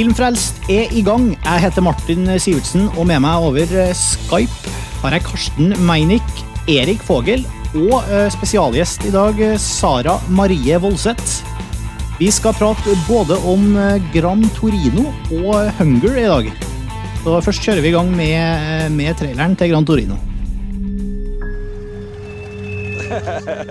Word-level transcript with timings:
Filmfrelst 0.00 0.62
er 0.72 0.94
i 0.96 1.02
gang. 1.04 1.26
Jeg 1.44 1.60
heter 1.60 1.84
Martin 1.84 2.24
Sivertsen, 2.40 2.86
og 2.96 3.04
med 3.04 3.18
meg 3.20 3.42
over 3.44 3.72
eh, 3.82 3.90
Skype 3.92 4.70
har 5.02 5.12
jeg 5.12 5.26
Karsten 5.26 5.74
Meinick, 5.84 6.30
Erik 6.72 7.02
Fogel 7.04 7.42
og 7.74 8.06
eh, 8.08 8.30
spesialgjest 8.32 9.04
i 9.04 9.12
dag, 9.12 9.36
eh, 9.44 9.58
Sara 9.60 10.14
Marie 10.32 10.78
Voldseth. 10.80 11.42
Vi 12.16 12.30
skal 12.32 12.56
prate 12.56 12.94
både 13.04 13.36
om 13.44 13.76
Gran 14.14 14.46
Torino 14.56 15.04
og 15.42 15.68
Hunger 15.76 16.16
i 16.16 16.24
dag. 16.32 16.48
Så 17.20 17.36
først 17.44 17.68
kjører 17.68 17.84
vi 17.84 17.92
i 17.92 17.96
gang 17.98 18.08
med, 18.16 18.88
med 18.96 19.20
traileren 19.20 19.52
til 19.52 19.74
Gran 19.74 19.84
Torino. 19.84 20.16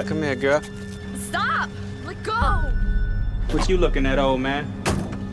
Come 0.06 0.30
here, 0.30 0.38
girl. 0.38 0.62
Stop! 1.26 1.74
Let 2.06 2.22
go! 2.22 2.70
What 3.50 3.66
you 3.66 3.82
looking 3.82 4.06
at, 4.06 4.22
old 4.22 4.38
man? 4.46 4.79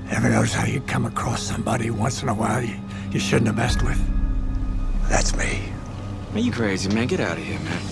Ever 0.08 0.28
notice 0.28 0.54
how 0.54 0.64
you 0.64 0.80
come 0.82 1.04
across 1.04 1.42
somebody 1.42 1.90
once 1.90 2.22
in 2.22 2.28
a 2.28 2.34
while 2.34 2.62
you, 2.62 2.76
you 3.10 3.18
shouldn't 3.18 3.48
have 3.48 3.56
messed 3.56 3.82
with? 3.82 4.00
That's 5.08 5.36
me. 5.36 5.68
Are 6.32 6.38
you 6.38 6.52
crazy, 6.52 6.88
man. 6.94 7.08
Get 7.08 7.18
out 7.18 7.36
of 7.36 7.42
here, 7.42 7.58
man. 7.58 7.82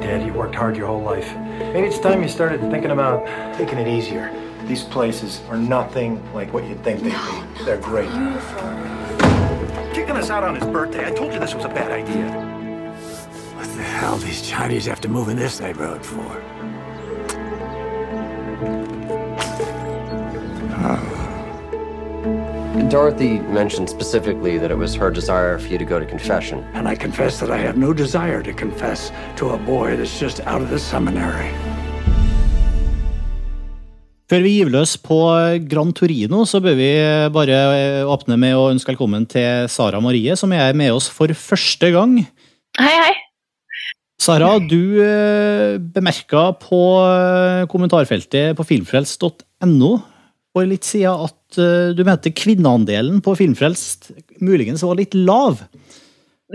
Dad, 0.00 0.26
you 0.26 0.32
worked 0.32 0.54
hard 0.54 0.74
your 0.74 0.86
whole 0.86 1.02
life. 1.02 1.30
Maybe 1.74 1.88
it's 1.88 1.98
time 1.98 2.22
you 2.22 2.28
started 2.28 2.60
thinking 2.70 2.92
about 2.92 3.26
taking 3.56 3.78
it 3.78 3.86
easier. 3.86 4.32
These 4.64 4.84
places 4.84 5.42
are 5.50 5.58
nothing 5.58 6.18
like 6.32 6.52
what 6.54 6.64
you'd 6.64 6.82
think 6.82 7.00
they'd 7.00 7.10
be. 7.10 7.64
They're 7.64 7.76
great. 7.76 8.08
Kicking 9.92 10.16
us 10.16 10.30
out 10.30 10.44
on 10.44 10.54
his 10.54 10.64
birthday. 10.64 11.06
I 11.06 11.10
told 11.10 11.34
you 11.34 11.40
this 11.40 11.54
was 11.54 11.66
a 11.66 11.68
bad 11.68 11.92
idea. 11.92 12.55
What 14.06 14.20
the 14.20 14.26
hell 14.26 14.28
these 14.28 14.42
Chinese 14.48 14.86
have 14.86 15.00
to 15.00 15.08
move 15.08 15.28
in 15.28 15.36
this 15.36 15.58
neighborhood 15.60 16.06
for? 16.06 16.30
Dorothy 22.88 23.40
mentioned 23.40 23.90
specifically 23.90 24.58
that 24.58 24.70
it 24.70 24.78
was 24.78 24.94
her 24.94 25.10
desire 25.10 25.58
for 25.58 25.66
you 25.66 25.78
to 25.78 25.84
go 25.84 25.98
to 25.98 26.06
confession. 26.06 26.62
And 26.74 26.86
I 26.86 26.94
confess 26.94 27.40
that 27.40 27.50
I 27.50 27.56
have 27.56 27.76
no 27.76 27.92
desire 27.92 28.44
to 28.44 28.52
confess 28.52 29.10
to 29.38 29.50
a 29.50 29.58
boy 29.58 29.96
that's 29.96 30.20
just 30.20 30.40
out 30.46 30.62
of 30.62 30.70
the 30.70 30.78
seminary. 30.78 31.50
Før 34.30 34.40
vi 34.42 34.50
giver 34.50 34.70
løs 34.70 34.96
på 34.98 35.18
Gran 35.70 35.92
Torino, 35.92 36.44
så 36.44 36.60
bør 36.60 36.74
vi 36.78 36.90
bare 37.34 38.06
åpne 38.06 38.38
med 38.38 38.54
å 38.54 38.70
ønske 38.70 38.94
velkommen 38.94 39.26
til 39.26 39.66
Sara 39.66 40.00
Marie, 40.00 40.36
som 40.36 40.52
er 40.52 40.74
med 40.74 40.94
oss 40.94 41.10
for 41.10 41.26
første 41.34 41.90
gang. 41.90 42.20
Hei, 42.78 42.94
hei. 43.02 43.25
Sara, 44.16 44.56
du 44.58 44.96
eh, 45.04 45.76
bemerka 45.78 46.48
på 46.58 46.82
eh, 47.04 47.64
kommentarfeltet 47.70 48.56
på 48.56 48.64
filmfrelst.no 48.66 49.90
for 50.56 50.68
litt 50.68 50.86
siden 50.88 51.26
at 51.28 51.58
eh, 51.60 51.90
du 51.92 52.00
mente 52.06 52.32
kvinneandelen 52.32 53.20
på 53.24 53.36
Filmfrelst 53.36 54.10
muligens 54.40 54.84
var 54.86 54.96
litt 54.96 55.14
lav. 55.14 55.60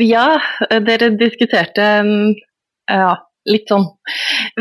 Ja, 0.02 0.40
dere 0.88 1.12
diskuterte 1.20 1.86
mm, 2.08 2.32
ja, 2.90 3.12
litt 3.50 3.70
sånn 3.70 3.86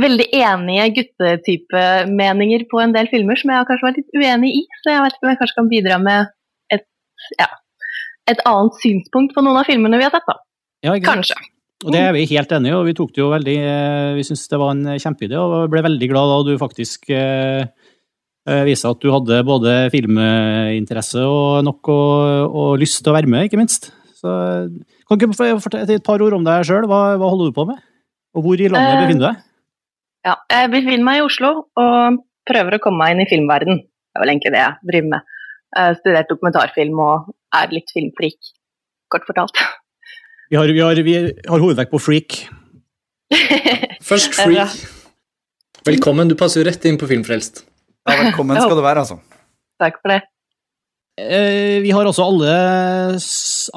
veldig 0.01 0.27
enige 0.37 0.89
guttetype-meninger 0.99 2.67
på 2.69 2.83
en 2.85 2.93
del 2.97 3.09
filmer 3.13 3.41
som 3.41 3.53
jeg 3.53 3.63
har 3.63 3.69
kanskje 3.69 3.89
vært 3.89 4.03
litt 4.03 4.19
uenig 4.21 4.53
i, 4.59 4.63
så 4.83 4.93
jeg 4.93 5.07
vet 5.07 5.17
ikke 5.17 5.27
om 5.27 5.33
jeg 5.33 5.41
kanskje 5.41 5.59
kan 5.61 5.73
bidra 5.73 5.99
med 6.03 6.35
et, 6.77 6.85
ja, 7.41 7.49
et 8.29 8.45
annet 8.51 8.77
synspunkt 8.83 9.33
på 9.37 9.47
noen 9.47 9.63
av 9.63 9.71
filmene 9.71 10.03
vi 10.03 10.09
har 10.09 10.13
sett, 10.13 10.29
da. 10.29 10.37
Ja? 10.85 10.99
Kanskje. 11.05 11.39
Og 11.81 11.95
det 11.95 12.01
er 12.05 12.13
vi 12.13 12.27
helt 12.29 12.51
enige 12.53 12.75
i, 12.75 12.77
og 12.77 12.89
vi 12.91 12.97
tok 12.97 13.15
det 13.17 13.23
jo 13.23 13.31
veldig 13.33 13.55
eh, 13.57 14.11
Vi 14.19 14.25
syns 14.29 14.43
det 14.53 14.59
var 14.61 14.75
en 14.75 14.99
kjempeidé, 15.01 15.39
og 15.41 15.71
ble 15.73 15.85
veldig 15.87 16.11
glad 16.11 16.33
da 16.33 16.39
du 16.45 16.61
faktisk 16.61 17.09
eh, 17.17 17.63
eh, 18.45 18.63
viste 18.69 18.91
at 18.91 19.01
du 19.01 19.09
hadde 19.15 19.41
både 19.49 19.77
filminteresse 19.95 21.25
og 21.25 21.65
nok 21.65 21.93
og, 21.95 22.59
og 22.63 22.71
lyst 22.83 23.01
til 23.01 23.15
å 23.15 23.17
være 23.17 23.33
med, 23.33 23.49
ikke 23.49 23.61
minst. 23.63 23.93
Så 24.21 24.29
kan 25.09 25.17
du 25.17 25.25
ikke 25.25 25.57
fortelle 25.65 25.97
et 25.97 26.05
par 26.05 26.21
ord 26.21 26.37
om 26.37 26.45
deg 26.45 26.69
sjøl? 26.69 26.85
Hva, 26.91 27.17
hva 27.17 27.33
holder 27.33 27.49
du 27.49 27.57
på 27.57 27.69
med? 27.73 27.81
Og 28.37 28.45
hvor 28.45 28.61
i 28.61 28.69
landet 28.69 29.01
befinner 29.01 29.23
du 29.23 29.29
deg? 29.31 29.47
Ja, 30.29 30.37
jeg 30.53 30.73
befinner 30.77 31.07
meg 31.07 31.23
i 31.23 31.25
Oslo 31.25 31.55
og 31.81 32.21
prøver 32.49 32.77
å 32.77 32.83
komme 32.85 33.01
meg 33.01 33.17
inn 33.17 33.25
i 33.25 33.31
filmverden. 33.31 33.81
Det 33.81 34.19
er 34.19 34.25
vel 34.25 34.33
egentlig 34.35 34.53
det 34.53 34.61
jeg 34.61 34.91
driver 34.93 35.13
med. 35.15 35.37
Jeg 35.71 35.87
har 35.87 36.01
studert 36.03 36.33
dokumentarfilm 36.35 37.01
og 37.01 37.31
er 37.57 37.73
litt 37.73 37.93
filmfrik, 37.95 38.53
kort 39.11 39.25
fortalt. 39.25 39.65
Vi 40.51 40.57
har, 40.59 40.67
vi 40.75 40.81
har, 40.83 40.99
vi 41.07 41.15
har 41.47 41.63
hovedvekt 41.63 41.93
på 41.93 42.01
freak. 42.03 42.41
Først 44.11 44.35
Freak. 44.35 44.73
Velkommen, 45.87 46.29
du 46.29 46.35
passer 46.37 46.61
jo 46.61 46.67
rett 46.69 46.85
inn 46.91 46.99
på 47.01 47.07
Filmfrelst. 47.09 47.63
Ja, 48.09 48.17
velkommen 48.25 48.59
skal 48.59 48.75
du 48.77 48.83
være, 48.83 49.05
altså. 49.05 49.21
Takk 49.81 50.01
for 50.03 50.13
det. 50.13 50.19
Eh, 51.21 51.79
Vi 51.85 51.93
har 51.95 52.09
også 52.09 52.27
alle, 52.27 52.55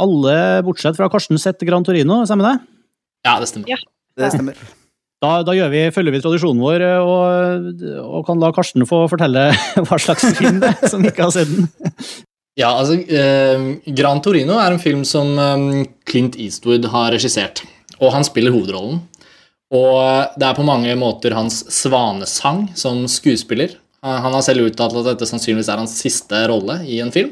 alle 0.03 0.35
bortsett 0.65 0.97
fra 0.97 1.09
Karsten 1.13 1.39
sett 1.39 1.61
Gran 1.67 1.85
Torino, 1.85 2.23
stemmer 2.27 2.49
det? 2.49 2.55
Ja, 3.27 3.37
det 3.43 3.51
stemmer. 3.51 3.69
Ja. 3.71 3.77
Det 4.19 4.33
stemmer. 4.33 4.57
Da, 5.23 5.37
da 5.47 5.53
gjør 5.55 5.69
vi, 5.71 5.85
følger 5.95 6.17
vi 6.17 6.19
tradisjonen 6.25 6.59
vår, 6.59 6.83
og, 7.05 7.85
og 8.03 8.25
kan 8.27 8.41
la 8.41 8.49
Karsten 8.55 8.83
få 8.89 9.05
fortelle 9.11 9.45
hva 9.87 10.01
slags 10.01 10.33
film 10.41 10.59
det 10.63 10.73
er, 10.73 10.89
som 10.91 11.05
ikke 11.07 11.29
har 11.29 11.35
sett 11.37 11.53
den. 11.53 11.69
Ja, 12.59 12.69
altså, 12.77 12.99
eh, 13.09 13.63
Gran 13.97 14.21
Torino 14.21 14.59
er 14.61 14.75
en 14.75 14.81
film 14.81 15.01
som 15.09 15.31
eh, 15.41 15.85
Clint 16.09 16.35
Eastwood 16.37 16.85
har 16.93 17.11
regissert, 17.15 17.63
og 17.99 18.11
han 18.13 18.25
spiller 18.27 18.53
hovedrollen. 18.53 18.99
Og 19.73 19.95
eh, 20.03 20.27
det 20.37 20.45
er 20.51 20.57
på 20.59 20.65
mange 20.67 20.93
måter 21.01 21.33
hans 21.33 21.63
svanesang 21.73 22.67
som 22.77 23.05
skuespiller. 23.09 23.73
Eh, 24.05 24.19
Han 24.21 24.35
har 24.37 24.45
selv 24.45 24.67
uttalt 24.67 24.99
at 25.01 25.09
dette 25.13 25.25
sannsynligvis 25.29 25.71
er 25.73 25.81
hans 25.81 25.95
siste 25.97 26.43
rolle 26.51 26.81
i 26.85 26.99
en 27.01 27.09
film. 27.15 27.31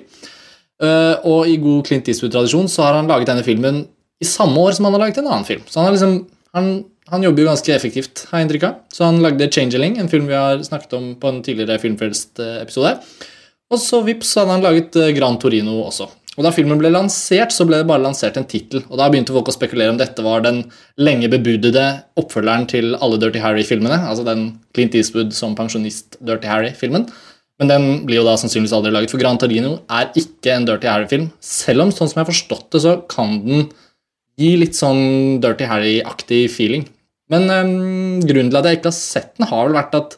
Eh, 0.82 1.16
Og 1.30 1.46
i 1.52 1.60
god 1.62 1.86
Clint 1.86 2.10
Eastwood-tradisjon 2.10 2.70
så 2.72 2.88
har 2.88 2.98
han 2.98 3.12
laget 3.12 3.30
denne 3.30 3.46
filmen 3.46 3.84
i 4.22 4.26
samme 4.26 4.58
år 4.58 4.74
som 4.74 4.86
han 4.90 4.98
har 4.98 5.04
laget 5.06 5.20
en 5.22 5.30
annen 5.30 5.46
film. 5.46 5.62
Så 5.70 5.84
han, 5.84 5.94
liksom, 5.94 6.16
han, 6.58 6.72
han 7.14 7.24
jobber 7.28 7.44
jo 7.44 7.52
ganske 7.52 7.76
effektivt, 7.76 8.26
har 8.32 8.40
jeg 8.42 8.48
inntrykk 8.50 8.66
av. 8.72 8.82
Så 8.94 9.06
han 9.06 9.22
lagde 9.22 9.52
Changeling, 9.54 10.00
en 10.02 10.10
film 10.10 10.26
vi 10.30 10.34
har 10.38 10.62
snakket 10.66 10.98
om 10.98 11.12
på 11.22 11.30
en 11.30 11.44
tidligere 11.46 11.78
Filmfrelst-episode. 11.82 12.96
Og 13.72 13.80
så 13.80 14.02
vips, 14.04 14.34
så 14.34 14.44
hadde 14.44 14.58
han 14.58 14.66
laget 14.66 14.98
eh, 15.00 15.14
Gran 15.16 15.40
Torino 15.42 15.80
også. 15.86 16.10
Og 16.38 16.46
da 16.46 16.52
filmen 16.56 16.80
ble 16.80 16.92
lansert, 16.94 17.52
så 17.52 17.66
ble 17.68 17.82
det 17.82 17.88
bare 17.90 18.04
lansert 18.06 18.38
en 18.40 18.48
tittel. 18.48 18.86
Da 18.88 19.10
begynte 19.12 19.34
folk 19.36 19.50
å 19.52 19.56
spekulere 19.56 19.92
om 19.92 20.00
dette 20.00 20.24
var 20.24 20.44
den 20.46 20.62
lenge 21.00 21.28
bebudede 21.32 21.84
oppfølgeren 22.20 22.70
til 22.72 22.96
alle 23.04 23.20
Dirty 23.20 23.42
Harry-filmene. 23.44 23.98
Altså 24.08 24.24
den 24.28 24.46
Clint 24.76 24.96
Eastwood 24.96 25.36
som 25.36 25.58
pensjonist 25.60 26.16
Dirty 26.24 26.48
Harry-filmen. 26.48 27.10
Men 27.62 27.70
den 27.70 27.90
blir 28.08 28.22
jo 28.22 28.26
da 28.26 28.38
sannsynligvis 28.40 28.74
aldri 28.74 28.94
laget, 28.96 29.12
for 29.12 29.22
Gran 29.22 29.38
Torino 29.38 29.76
er 29.92 30.08
ikke 30.18 30.56
en 30.56 30.66
Dirty 30.66 30.88
Harry-film. 30.90 31.28
Selv 31.44 31.84
om, 31.84 31.92
sånn 31.94 32.10
som 32.10 32.22
jeg 32.22 32.24
har 32.24 32.32
forstått 32.32 32.72
det, 32.74 32.84
så 32.88 32.96
kan 33.12 33.36
den 33.44 33.68
gi 34.40 34.56
litt 34.58 34.80
sånn 34.80 35.38
Dirty 35.44 35.68
Harry-aktig 35.70 36.46
feeling. 36.50 36.88
Men 37.32 37.52
øhm, 37.54 38.24
grunnen 38.24 38.50
til 38.50 38.60
at 38.60 38.68
jeg 38.68 38.80
ikke 38.80 38.90
har 38.90 38.98
sett 38.98 39.36
den, 39.36 39.50
har 39.52 39.68
vel 39.68 39.78
vært 39.78 40.00
at 40.00 40.18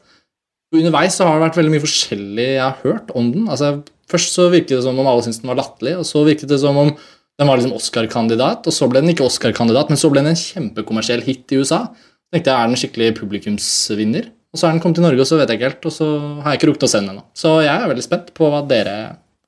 underveis 0.79 1.17
så 1.17 1.27
har 1.27 1.37
det 1.37 1.47
vært 1.47 1.59
veldig 1.59 1.73
mye 1.73 1.83
forskjellig 1.83 2.47
jeg 2.55 2.63
har 2.63 2.79
hørt 2.83 3.11
om 3.17 3.31
den. 3.33 3.49
Altså, 3.51 3.75
først 4.11 4.37
så 4.37 4.47
virket 4.53 4.77
det 4.77 4.85
som 4.85 4.99
om 4.99 5.09
alle 5.09 5.25
syntes 5.25 5.41
den 5.43 5.51
var 5.51 5.59
latterlig, 5.61 5.97
og 5.99 6.07
så 6.09 6.23
virket 6.27 6.51
det 6.51 6.61
som 6.63 6.79
om 6.79 6.93
den 7.41 7.49
var 7.49 7.57
liksom 7.57 7.73
Oscar-kandidat, 7.75 8.67
og 8.69 8.75
så 8.75 8.87
ble 8.89 9.01
den 9.01 9.13
ikke 9.13 9.25
Oscar-kandidat, 9.25 9.89
men 9.89 9.99
så 9.99 10.11
ble 10.13 10.21
den 10.21 10.35
en 10.35 10.39
kjempekommersiell 10.39 11.23
hit 11.25 11.53
i 11.53 11.59
USA. 11.61 11.87
Tenkte 12.33 12.51
jeg, 12.51 12.57
er 12.57 12.69
den 12.69 12.79
skikkelig 12.81 13.09
publikumsvinner? 13.17 14.29
Og 14.53 14.61
så 14.61 14.67
er 14.67 14.75
den 14.75 14.83
kommet 14.83 14.99
til 14.99 15.05
Norge, 15.05 15.23
og 15.23 15.29
så 15.29 15.39
vet 15.39 15.49
jeg 15.49 15.57
ikke 15.57 15.69
helt, 15.71 15.87
og 15.89 15.95
så 15.95 16.07
har 16.43 16.53
jeg 16.53 16.61
ikke 16.61 16.69
rukket 16.69 16.85
å 16.85 16.91
se 16.91 17.01
den 17.01 17.11
ennå. 17.15 17.25
Så 17.37 17.53
jeg 17.65 17.73
er 17.73 17.89
veldig 17.89 18.05
spent 18.05 18.33
på 18.37 18.49
hva 18.53 18.61
dere 18.69 18.95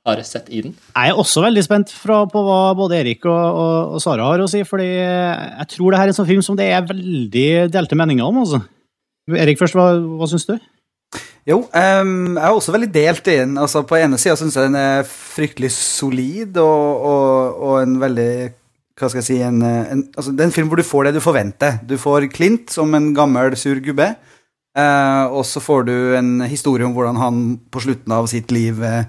har 0.05 0.21
sett 0.25 0.50
i 0.53 0.61
den. 0.65 0.73
Jeg 0.73 1.13
er 1.13 1.19
også 1.21 1.44
veldig 1.45 1.63
spent 1.65 1.94
på 2.01 2.41
hva 2.45 2.59
både 2.77 3.00
Erik 3.01 3.25
og, 3.29 3.38
og, 3.38 3.95
og 3.97 4.01
Sara 4.01 4.29
har 4.31 4.41
å 4.41 4.50
si, 4.50 4.61
fordi 4.65 4.89
jeg 4.89 5.67
tror 5.73 5.94
det 5.94 6.01
her 6.01 6.09
er 6.09 6.13
en 6.13 6.17
sånn 6.17 6.29
film 6.29 6.41
som 6.45 6.57
det 6.57 6.71
er 6.73 6.85
veldig 6.89 7.50
delte 7.73 7.97
meninger 7.97 8.25
om. 8.25 8.41
Altså. 8.41 8.61
Erik 9.33 9.61
først, 9.61 9.77
hva, 9.77 9.91
hva 10.19 10.29
syns 10.29 10.50
du? 10.50 10.57
Jo, 11.45 11.59
um, 11.62 12.38
jeg 12.39 12.41
er 12.41 12.57
også 12.57 12.73
veldig 12.73 12.89
delt 12.94 13.27
i 13.29 13.38
den. 13.44 13.57
Altså, 13.62 13.83
på 13.85 14.00
ene 14.00 14.17
sida 14.21 14.33
syns 14.39 14.56
jeg 14.57 14.65
den 14.65 14.77
er 14.79 15.03
fryktelig 15.06 15.69
solid 15.75 16.57
og, 16.57 17.03
og, 17.12 17.59
og 17.67 17.75
en 17.83 18.00
veldig 18.01 18.31
Hva 18.95 19.09
skal 19.12 19.19
jeg 19.19 19.27
si 19.27 19.38
en, 19.44 19.59
en, 19.62 20.01
altså, 20.15 20.31
Det 20.31 20.41
er 20.41 20.50
en 20.50 20.56
film 20.56 20.71
hvor 20.71 20.79
du 20.79 20.88
får 20.88 21.09
det 21.09 21.17
du 21.17 21.21
forventer. 21.21 21.77
Du 21.85 21.97
får 22.01 22.31
Clint 22.33 22.73
som 22.73 22.94
en 22.97 23.12
gammel, 23.13 23.57
sur 23.59 23.77
gubbe. 23.83 24.09
Uh, 24.75 25.29
og 25.31 25.45
så 25.47 25.62
får 25.63 25.85
du 25.88 25.95
en 26.17 26.41
historie 26.50 26.88
om 26.88 26.95
hvordan 26.95 27.21
han 27.21 27.45
på 27.71 27.85
slutten 27.85 28.12
av 28.12 28.25
sitt 28.27 28.50
liv 28.51 28.81
uh, 28.81 29.06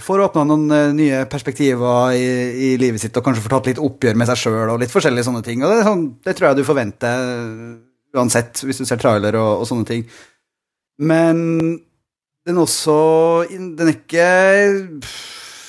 får 0.00 0.22
åpna 0.24 0.46
noen 0.48 0.94
nye 0.96 1.26
perspektiver 1.30 2.14
i, 2.16 2.30
i 2.70 2.70
livet 2.80 3.02
sitt, 3.02 3.18
og 3.18 3.26
kanskje 3.26 3.44
får 3.44 3.52
tatt 3.52 3.68
litt 3.68 3.82
oppgjør 3.82 4.16
med 4.18 4.30
seg 4.30 4.40
sjøl 4.40 4.72
og 4.72 4.80
litt 4.80 4.94
forskjellige 4.94 5.28
sånne 5.28 5.44
ting. 5.44 5.60
Og 5.66 5.74
det, 5.74 5.84
sånn, 5.86 6.08
det 6.24 6.38
tror 6.38 6.48
jeg 6.48 6.58
du 6.58 6.66
forventer 6.70 7.28
uansett, 8.16 8.64
hvis 8.64 8.80
du 8.80 8.86
ser 8.88 9.00
trailer 9.02 9.36
og, 9.38 9.62
og 9.62 9.68
sånne 9.68 9.88
ting. 9.88 10.06
Men 10.98 11.38
den 12.48 12.58
også 12.58 12.94
Den 13.50 13.86
er 13.86 13.94
ikke 13.94 14.28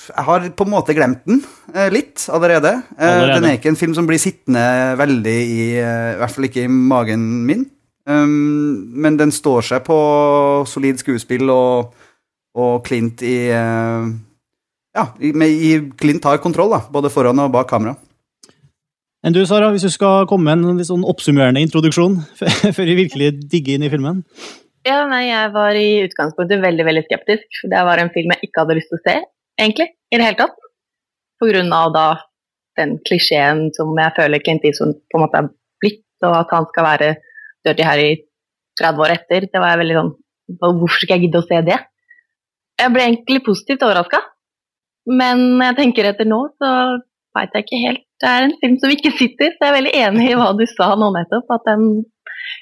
jeg 0.09 0.25
har 0.25 0.45
på 0.57 0.65
en 0.65 0.71
måte 0.71 0.95
glemt 0.97 1.25
den 1.29 1.41
eh, 1.73 1.89
litt 1.93 2.25
allerede. 2.33 2.71
Eh, 2.97 3.05
Allerede. 3.05 3.35
Den 3.35 3.49
er 3.49 3.57
ikke 3.59 3.73
en 3.73 3.79
film 3.79 3.95
som 3.97 4.07
blir 4.09 4.21
sittende 4.21 4.63
veldig 4.99 5.35
i 5.37 5.59
eh, 5.77 6.13
I 6.15 6.19
hvert 6.21 6.35
fall 6.35 6.49
ikke 6.49 6.65
i 6.65 6.71
magen 6.71 7.25
min. 7.45 7.67
Um, 8.09 8.89
men 9.03 9.19
den 9.19 9.29
står 9.29 9.67
seg 9.67 9.83
på 9.85 9.95
solid 10.65 10.97
skuespill 11.01 11.51
og, 11.53 11.91
og 12.57 12.79
Clint 12.87 13.21
i 13.21 13.35
Ja, 13.53 15.03
i, 15.21 15.29
med, 15.37 15.91
Clint 15.99 16.25
har 16.25 16.41
kontroll, 16.41 16.73
da, 16.73 16.79
både 16.89 17.11
foran 17.13 17.43
og 17.43 17.51
bak 17.53 17.69
kamera. 17.69 17.93
Enn 19.21 19.35
du, 19.35 19.43
Sara, 19.45 19.69
hvis 19.69 19.85
du 19.85 19.91
skal 19.93 20.25
komme 20.31 20.55
med 20.55 20.79
en 20.79 20.87
sånn 20.87 21.05
oppsummerende 21.05 21.61
introduksjon 21.61 22.17
før 22.39 22.89
vi 22.89 22.97
virkelig 23.03 23.33
digger 23.51 23.77
inn 23.77 23.85
i 23.85 23.91
filmen? 23.93 24.23
Ja, 24.89 25.03
nei, 25.05 25.27
jeg 25.27 25.51
var 25.53 25.77
i 25.77 26.01
utgangspunktet 26.07 26.63
veldig 26.63 26.85
veldig 26.87 27.03
skeptisk. 27.05 27.45
for 27.61 27.69
Det 27.69 27.81
var 27.85 28.01
en 28.01 28.09
film 28.13 28.33
jeg 28.33 28.47
ikke 28.47 28.63
hadde 28.63 28.77
lyst 28.79 28.89
til 28.89 28.97
å 28.97 29.03
se, 29.05 29.15
egentlig, 29.59 29.89
i 30.09 30.17
det 30.17 30.25
hele 30.25 30.39
tatt. 30.39 30.55
På 31.39 31.49
grunn 31.49 31.69
av 31.75 31.91
da 31.93 32.07
den 32.79 32.95
klisjeen 33.05 33.67
som 33.75 33.91
jeg 33.99 34.15
føler 34.15 34.41
Clint 34.43 34.65
Eastwood 34.65 34.97
på 35.11 35.19
en 35.19 35.25
måte 35.25 35.41
er 35.41 35.51
blitt, 35.83 36.07
og 36.25 36.37
at 36.39 36.55
han 36.55 36.67
skal 36.71 36.87
være 36.87 37.11
Dirty 37.67 37.85
i 37.85 38.09
30 38.79 39.05
år 39.05 39.13
etter. 39.17 39.47
Det 39.51 39.61
var 39.61 39.75
jeg 39.75 39.81
veldig 39.83 39.99
sånn 39.99 40.15
Hvorfor 40.59 41.03
skal 41.03 41.19
jeg 41.19 41.27
gidde 41.27 41.41
å 41.43 41.45
se 41.45 41.59
det? 41.67 41.77
Jeg 42.79 42.93
ble 42.95 43.03
egentlig 43.05 43.43
positivt 43.45 43.83
overraska, 43.85 44.23
men 45.19 45.59
jeg 45.61 45.75
tenker 45.77 46.07
etter 46.09 46.25
nå, 46.25 46.39
så 46.57 46.71
veit 47.37 47.53
jeg 47.53 47.67
ikke 47.67 47.81
helt. 47.83 48.05
Det 48.17 48.31
er 48.31 48.45
en 48.47 48.55
film 48.63 48.79
som 48.81 48.93
ikke 48.95 49.11
sitter, 49.19 49.51
så 49.53 49.67
jeg 49.67 49.69
er 49.69 49.77
veldig 49.77 49.93
enig 49.99 50.25
i 50.31 50.39
hva 50.39 50.47
du 50.57 50.63
sa 50.71 50.87
nå 50.97 51.11
nettopp. 51.13 51.53
At 51.53 51.67
den 51.69 51.83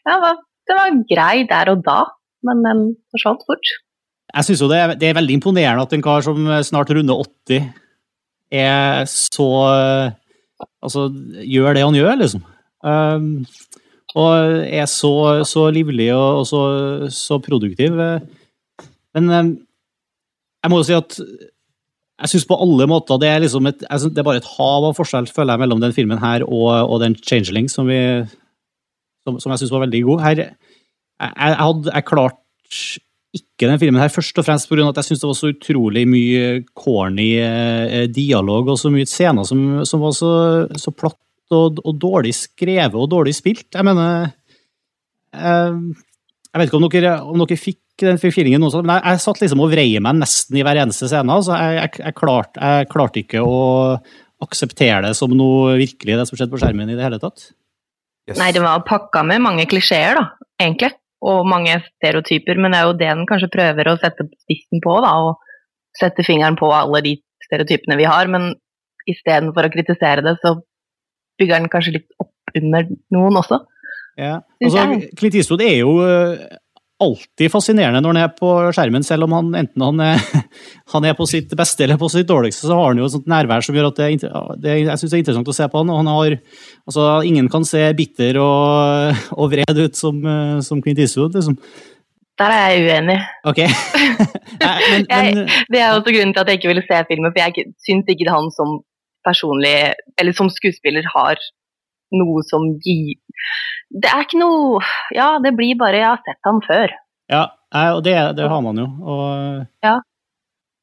ja, 0.03 0.17
var, 0.25 0.41
den 0.67 0.79
var 0.81 0.97
grei 1.13 1.45
der 1.47 1.71
og 1.71 1.85
da, 1.85 2.01
men 2.47 2.63
den 2.65 2.85
forsvant 3.13 3.43
fort. 3.47 3.73
Jeg 4.33 4.47
synes 4.47 4.61
jo 4.63 4.69
det 4.71 4.79
er, 4.79 4.93
det 4.99 5.09
er 5.09 5.17
veldig 5.17 5.37
imponerende 5.37 5.85
at 5.85 5.93
en 5.95 6.03
kar 6.03 6.23
som 6.25 6.47
snart 6.67 6.91
runder 6.95 7.21
80, 7.49 7.67
er 8.51 9.05
så 9.11 9.49
Altså, 10.81 11.07
gjør 11.45 11.75
det 11.75 11.83
han 11.83 11.97
gjør, 11.97 12.15
liksom. 12.17 12.41
Um, 12.85 13.45
og 14.17 14.63
er 14.65 14.87
så, 14.89 15.43
så 15.45 15.67
livlig 15.73 16.07
og, 16.15 16.41
og 16.41 16.45
så, 16.49 16.61
så 17.13 17.37
produktiv. 17.43 17.97
Men 17.97 19.29
um, 19.29 19.51
jeg 20.63 20.71
må 20.71 20.79
jo 20.81 20.87
si 20.87 20.95
at 20.97 21.17
jeg 22.17 22.31
syns 22.31 22.47
på 22.49 22.57
alle 22.57 22.87
måter 22.89 23.19
det 23.21 23.29
er 23.29 23.43
liksom 23.43 23.69
et, 23.69 23.83
det 23.85 24.21
er 24.21 24.25
bare 24.25 24.41
et 24.41 24.49
hav 24.55 24.87
av 24.87 24.95
forskjell 24.97 25.27
føler 25.29 25.53
jeg, 25.53 25.61
mellom 25.61 25.83
den 25.83 25.93
filmen 25.93 26.21
her 26.21 26.45
og, 26.47 26.69
og 26.89 27.01
den 27.03 27.13
Changeling 27.19 27.69
som, 27.69 27.89
vi, 27.91 27.99
som, 29.21 29.37
som 29.37 29.53
jeg 29.53 29.61
syns 29.61 29.73
var 29.75 29.85
veldig 29.85 30.01
god. 30.07 30.23
Her, 30.25 30.41
jeg, 31.17 31.59
hadde 31.59 31.93
jeg 31.93 32.07
klart 32.07 32.41
ikke 33.37 33.69
den 33.69 33.79
filmen 33.81 34.01
her 34.01 34.11
først 34.11 34.37
og 34.39 34.45
fremst 34.47 34.69
pga. 34.69 34.87
at 34.87 34.99
jeg 35.01 35.09
syns 35.09 35.21
det 35.23 35.29
var 35.29 35.37
så 35.37 35.51
utrolig 35.51 36.03
mye 36.09 36.43
corny 36.77 37.29
eh, 37.41 38.05
dialog 38.13 38.73
og 38.73 38.79
så 38.79 38.91
mye 38.93 39.07
scener 39.09 39.47
som, 39.47 39.63
som 39.87 40.03
var 40.03 40.13
så, 40.17 40.31
så 40.79 40.93
platt 40.95 41.19
og, 41.53 41.81
og 41.83 41.97
dårlig 41.99 42.33
skrevet 42.35 42.97
og 42.97 43.09
dårlig 43.11 43.35
spilt. 43.37 43.69
Jeg 43.73 43.87
mener 43.87 44.31
Jeg, 45.31 45.73
Jeg 46.47 46.59
vet 46.59 46.69
ikke 46.69 46.79
om 46.79 46.87
dere, 46.91 47.17
om 47.23 47.43
dere 47.43 47.59
fikk 47.59 47.83
den 48.03 48.19
feelingen, 48.21 48.61
noe 48.61 48.73
sånt, 48.73 48.85
men 48.85 48.99
jeg, 48.99 49.15
jeg 49.15 49.23
satt 49.23 49.41
liksom 49.41 49.61
og 49.65 49.71
vrei 49.71 49.89
meg 50.03 50.19
nesten 50.19 50.57
i 50.59 50.63
hver 50.65 50.83
eneste 50.83 51.09
scene. 51.09 51.33
altså 51.33 51.57
Jeg, 51.57 51.91
jeg, 51.97 52.15
klarte, 52.17 52.61
jeg 52.61 52.89
klarte 52.91 53.23
ikke 53.23 53.41
å 53.41 53.57
akseptere 54.43 55.01
det 55.07 55.15
som 55.17 55.33
noe 55.33 55.77
virkelig, 55.79 56.17
det 56.19 56.27
som 56.29 56.37
skjedde 56.37 56.53
på 56.53 56.61
skjermen 56.61 56.91
i 56.93 56.97
det 56.97 57.05
hele 57.05 57.19
tatt. 57.21 57.49
Yes. 58.27 58.37
Nei, 58.37 58.51
det 58.53 58.61
var 58.61 58.83
pakka 58.85 59.23
med 59.25 59.41
mange 59.41 59.65
klisjeer, 59.69 60.19
da, 60.19 60.49
egentlig. 60.61 60.91
Og 61.25 61.47
mange 61.49 61.79
stereotyper, 61.81 62.59
men 62.61 62.73
det 62.73 62.79
er 62.79 62.87
jo 62.89 62.97
det 62.97 63.09
den 63.09 63.25
kanskje 63.29 63.49
prøver 63.53 63.89
å 63.89 63.97
sette 64.01 64.27
spissen 64.43 64.83
på, 64.83 64.97
da. 65.01 65.15
Og 65.25 65.97
sette 65.97 66.25
fingeren 66.25 66.57
på 66.59 66.69
alle 66.75 67.01
de 67.05 67.15
stereotypene 67.47 67.97
vi 67.97 68.05
har. 68.09 68.29
Men 68.29 68.51
istedenfor 69.09 69.65
å 69.67 69.73
kritisere 69.73 70.25
det, 70.25 70.35
så 70.43 70.57
bygger 71.41 71.61
den 71.61 71.71
kanskje 71.73 71.97
litt 71.97 72.09
opp 72.21 72.57
under 72.57 72.87
noen 73.13 73.41
også. 73.41 73.61
Ja. 74.17 74.39
Altså. 74.63 74.85
Clint 75.17 75.37
Eastwood 75.37 75.63
er 75.65 75.75
jo 75.79 75.97
eh, 76.05 76.37
alltid 77.03 77.51
fascinerende 77.53 78.01
når 78.01 78.13
han 78.13 78.19
er 78.23 78.31
på 78.37 78.51
skjermen, 78.73 79.03
selv 79.05 79.27
om 79.27 79.35
han 79.37 79.51
enten 79.59 79.83
han 79.85 79.99
er, 80.01 80.21
han 80.93 81.05
er 81.05 81.17
på 81.17 81.27
sitt 81.29 81.51
beste 81.57 81.85
eller 81.85 81.99
på 82.01 82.09
sitt 82.11 82.29
dårligste, 82.29 82.65
så 82.65 82.77
har 82.77 82.91
han 82.91 83.01
jo 83.01 83.09
et 83.09 83.13
sånt 83.13 83.29
nærvær 83.29 83.65
som 83.65 83.77
gjør 83.77 83.91
at 83.91 83.99
det, 83.99 84.07
er 84.25 84.47
det 84.63 84.77
jeg 84.79 85.01
synes 85.01 85.11
det 85.11 85.17
er 85.19 85.23
interessant 85.23 85.51
å 85.53 85.57
se 85.57 85.67
på 85.69 85.83
han. 85.83 85.91
og 85.93 86.01
han 86.01 86.09
har, 86.13 86.37
altså 86.89 87.05
Ingen 87.27 87.51
kan 87.53 87.67
se 87.67 87.83
bitter 87.97 88.41
og, 88.41 89.21
og 89.39 89.53
vred 89.53 89.83
ut 89.83 89.99
som, 89.99 90.19
eh, 90.25 90.57
som 90.65 90.81
Clint 90.81 91.03
Eastwood, 91.03 91.37
liksom. 91.37 91.59
Der 92.37 92.53
er 92.53 92.67
jeg 92.69 92.83
uenig. 92.85 93.17
Ok. 93.49 93.63
Nei, 94.61 94.73
men, 94.91 95.05
men, 95.09 95.39
Det 95.73 95.79
er 95.81 95.95
også 95.95 96.13
grunnen 96.13 96.35
til 96.35 96.43
at 96.43 96.51
jeg 96.51 96.59
ikke 96.59 96.69
ville 96.69 96.85
se 96.85 96.99
filmen, 97.09 97.33
for 97.33 97.41
jeg 97.41 97.71
syns 97.81 98.11
ikke 98.13 98.29
han 98.29 98.51
som 98.53 98.75
personlig, 99.25 99.73
eller 100.21 100.37
som 100.37 100.51
skuespiller, 100.53 101.05
har 101.15 101.41
noe 102.15 102.43
som 102.47 102.69
gir 102.85 103.17
Det 103.89 104.09
er 104.11 104.25
ikke 104.25 104.41
noe 104.41 104.81
Ja, 105.15 105.37
det 105.39 105.55
blir 105.55 105.77
bare 105.79 105.99
'jeg 106.01 106.09
har 106.09 106.21
sett 106.25 106.43
han 106.43 106.61
før'. 106.61 106.95
ja, 107.73 107.93
og 107.95 108.03
det, 108.03 108.15
det 108.37 108.49
har 108.49 108.61
man 108.61 108.77
jo. 108.77 108.87
og 109.03 109.67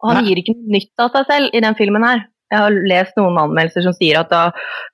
Og 0.03 0.13
han 0.13 0.25
gir 0.25 0.37
ikke 0.37 0.53
noe 0.53 0.77
nytt 0.77 1.01
av 1.01 1.11
seg 1.15 1.27
selv 1.27 1.55
i 1.57 1.61
den 1.65 1.75
filmen 1.75 2.05
her. 2.05 2.27
Jeg 2.53 2.61
har 2.61 2.75
lest 2.93 3.17
noen 3.17 3.39
anmeldelser 3.41 3.87
som 3.87 3.95
sier 3.97 4.21
at 4.21 4.29
da, 4.31 4.43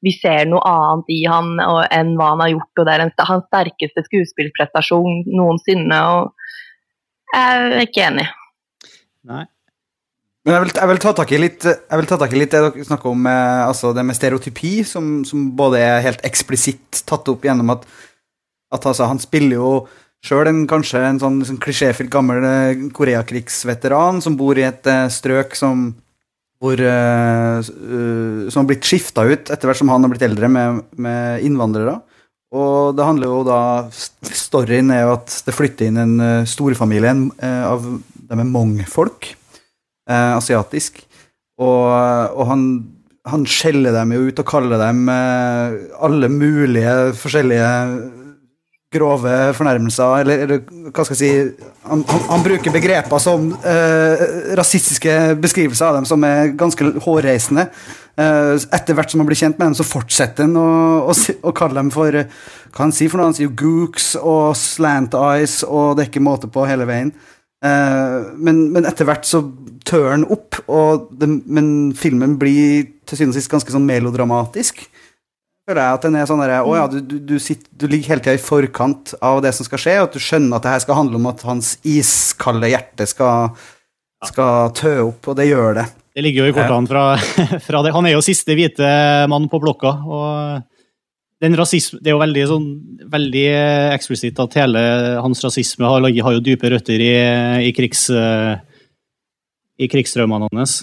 vi 0.07 0.13
ser 0.15 0.47
noe 0.47 0.63
annet 0.65 1.11
i 1.13 1.25
han 1.27 1.59
og, 1.65 1.81
enn 1.91 2.15
hva 2.17 2.31
han 2.33 2.45
har 2.45 2.53
gjort, 2.53 2.71
og 2.79 2.87
det 2.87 2.95
er 2.95 3.05
en, 3.05 3.13
hans 3.31 3.49
sterkeste 3.51 4.05
skuespillprestasjon 4.07 5.25
noensinne. 5.27 5.99
og 6.15 7.35
Jeg 7.35 7.59
er 7.59 7.83
ikke 7.83 8.07
enig. 8.07 8.29
Nei. 9.29 9.45
Men 10.47 10.57
jeg 10.57 10.65
vil, 10.65 10.73
jeg 10.79 10.89
vil 10.89 11.01
ta 11.03 11.13
tak 11.17 11.33
i 11.37 11.41
litt, 11.41 11.65
ta 11.65 12.17
tak 12.17 12.33
i 12.33 12.39
litt 12.41 12.55
det 12.55 12.61
dere 12.65 12.85
snakker 12.87 13.11
om, 13.13 13.27
eh, 13.29 13.63
altså 13.67 13.91
det 13.97 14.07
med 14.09 14.17
stereotypi, 14.17 14.79
som, 14.89 15.19
som 15.29 15.51
både 15.57 15.83
er 15.85 16.05
helt 16.07 16.23
eksplisitt 16.25 17.03
tatt 17.09 17.29
opp 17.29 17.45
gjennom 17.45 17.75
at, 17.75 17.85
at 18.73 18.87
altså, 18.89 19.11
han 19.11 19.21
spiller 19.21 19.61
jo 19.61 19.73
sjøl 20.25 20.49
en 20.49 20.63
kanskje 20.69 21.03
en 21.05 21.21
sånn, 21.21 21.43
sånn 21.45 21.61
klisjéfylt 21.61 22.13
gammel 22.13 22.45
eh, 22.45 22.87
Koreakrigsveteran 22.97 24.23
som 24.25 24.37
bor 24.41 24.57
i 24.57 24.65
et 24.69 24.89
eh, 24.89 25.09
strøk 25.13 25.57
som 25.59 25.91
hvor, 26.61 26.77
uh, 26.77 27.61
som 27.65 28.61
har 28.61 28.69
blitt 28.69 28.87
skifta 28.87 29.25
ut 29.25 29.51
etter 29.51 29.69
hvert 29.69 29.81
som 29.81 29.91
han 29.93 30.05
har 30.05 30.13
blitt 30.13 30.27
eldre 30.27 30.51
med, 30.53 30.83
med 31.01 31.45
innvandrere. 31.47 31.97
Og 32.53 32.97
det 32.99 33.07
handler 33.07 33.31
jo 33.31 33.43
da 33.47 33.61
Storyen 33.95 34.91
er 34.93 35.05
jo 35.07 35.15
at 35.15 35.37
det 35.47 35.55
flytter 35.55 35.89
inn 35.89 36.01
en 36.03 36.17
uh, 36.21 36.49
storfamilie 36.49 37.15
eh, 37.41 37.63
av 37.65 37.87
de 37.87 38.37
er 38.37 38.45
Hmong-folk 38.45 39.33
eh, 40.11 40.33
asiatisk. 40.37 41.03
Og, 41.61 41.87
og 42.35 42.47
han, 42.49 42.65
han 43.29 43.45
skjeller 43.49 43.95
dem 43.95 44.17
jo 44.17 44.27
ut 44.29 44.43
og 44.43 44.49
kaller 44.49 44.81
dem 44.81 45.05
eh, 45.13 45.77
alle 46.03 46.33
mulige 46.33 46.97
forskjellige 47.21 47.71
grove 48.91 49.33
fornærmelser, 49.55 50.23
eller, 50.25 50.41
eller 50.45 50.91
hva 50.91 51.05
skal 51.07 51.15
jeg 51.15 51.21
si 51.21 51.67
Han, 51.87 52.03
han, 52.09 52.23
han 52.27 52.43
bruker 52.43 52.75
begreper 52.75 53.23
som 53.23 53.47
eh, 53.67 54.23
rasistiske 54.59 55.15
beskrivelser 55.41 55.87
av 55.87 55.99
dem 56.01 56.09
som 56.11 56.25
er 56.27 56.53
ganske 56.59 56.91
hårreisende. 57.05 57.69
Eh, 58.21 58.57
etter 58.77 58.99
hvert 58.99 59.13
som 59.13 59.23
han 59.23 59.29
blir 59.31 59.39
kjent 59.39 59.59
med 59.59 59.71
dem, 59.71 59.77
så 59.79 59.87
fortsetter 59.87 60.49
han 60.49 60.59
å, 60.59 60.67
å, 61.09 61.15
å 61.15 61.55
kalle 61.57 61.79
dem 61.79 61.93
for 61.95 62.15
Hva 62.15 62.83
han 62.85 62.95
sier 62.95 63.11
for 63.11 63.21
noe? 63.21 63.31
Han 63.31 63.39
sier 63.39 63.49
jo 63.49 63.57
gooks 63.63 64.13
og 64.21 64.59
slant 64.59 65.15
eyes, 65.19 65.61
og 65.67 65.97
det 65.97 66.05
er 66.05 66.11
ikke 66.13 66.27
måte 66.27 66.51
på 66.51 66.67
hele 66.69 66.87
veien. 66.91 67.15
Eh, 67.61 68.31
men, 68.41 68.63
men 68.73 68.89
etter 68.89 69.09
hvert 69.09 69.27
så 69.29 69.43
tør 69.87 70.11
han 70.15 70.25
opp, 70.33 70.63
og 70.71 71.11
det, 71.21 71.29
men 71.51 71.93
filmen 71.99 72.39
blir 72.41 72.89
til 73.09 73.19
syvende 73.19 73.37
og 73.37 73.41
sist 73.41 73.53
ganske 73.53 73.75
sånn 73.75 73.89
melodramatisk. 73.89 74.87
Føler 75.69 75.83
jeg 75.85 75.99
at 75.99 76.07
den 76.07 76.17
er 76.19 76.27
sånn 76.31 76.41
der, 76.43 76.57
å 76.65 76.73
ja, 76.75 76.87
du, 76.91 76.99
du, 77.05 77.19
du, 77.23 77.37
sitter, 77.43 77.69
du 77.77 77.87
ligger 77.91 78.15
hele 78.15 78.25
tida 78.25 78.39
i 78.39 78.43
forkant 78.43 79.15
av 79.23 79.43
det 79.45 79.53
som 79.57 79.69
skal 79.69 79.83
skje, 79.83 79.99
og 80.01 80.09
at 80.09 80.17
du 80.17 80.25
skjønner 80.25 80.57
at 80.57 80.67
det 80.67 80.75
her 80.75 80.85
skal 80.87 80.99
handle 81.03 81.21
om 81.21 81.29
at 81.31 81.45
hans 81.47 81.77
iskalde 81.87 82.73
hjerte 82.73 83.07
skal, 83.11 83.53
skal 84.31 84.73
tø 84.77 84.97
opp, 85.11 85.31
og 85.31 85.39
det 85.39 85.51
gjør 85.51 85.83
det. 85.83 85.87
Det 86.11 86.25
ligger 86.27 86.49
jo 86.49 86.51
i 86.51 86.57
kortene 86.57 86.91
fra, 86.91 87.05
fra 87.69 87.85
det. 87.85 87.93
Han 87.95 88.09
er 88.09 88.17
jo 88.17 88.25
siste 88.25 88.57
hvite 88.59 88.89
mann 89.31 89.47
på 89.53 89.61
blokka. 89.63 89.95
og 90.09 90.31
den 90.59 90.80
rasisme, 91.41 91.99
Det 92.03 92.11
er 92.11 92.17
jo 92.17 92.21
veldig, 92.21 92.47
sånn, 92.51 92.69
veldig 93.11 93.45
eksplisitt 93.97 94.41
at 94.43 94.57
hele 94.61 94.81
hans 95.25 95.41
rasisme 95.45 95.89
har, 95.89 96.05
har 96.05 96.37
jo 96.37 96.45
dype 96.45 96.69
røtter 96.69 97.01
i, 97.01 97.13
i, 97.65 97.73
krigs, 97.73 98.11
eh, 98.13 98.61
i 99.81 99.89
krigsdrømmene 99.89 100.51
hans. 100.53 100.83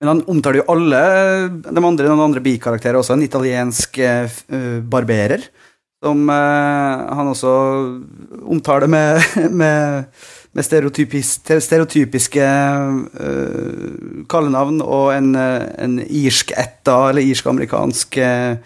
Men 0.00 0.14
han 0.14 0.22
omtaler 0.32 0.62
jo 0.62 0.68
alle 0.72 1.00
de 1.60 1.76
andre, 1.76 2.08
noen 2.08 2.24
andre 2.30 2.40
bikarakterer 2.40 2.96
også. 2.96 3.18
En 3.18 3.26
italiensk 3.26 4.00
uh, 4.00 4.24
eh, 4.48 4.78
barberer, 4.80 5.44
som 6.00 6.22
uh, 6.24 7.04
han 7.18 7.28
også 7.28 7.52
omtaler 8.48 8.88
med, 8.88 9.20
med, 9.60 10.08
med 10.56 10.64
stereotypis, 10.64 11.34
stereotypiske 11.44 12.48
uh, 13.20 14.00
kallenavn, 14.30 14.80
og 14.84 15.10
en, 15.14 15.34
eh, 15.34 15.66
en 15.84 15.98
irsk-etta, 16.00 17.10
eller 17.10 17.26
irsk-amerikansk 17.26 18.16
eh, 18.16 18.52
eh, 18.52 18.58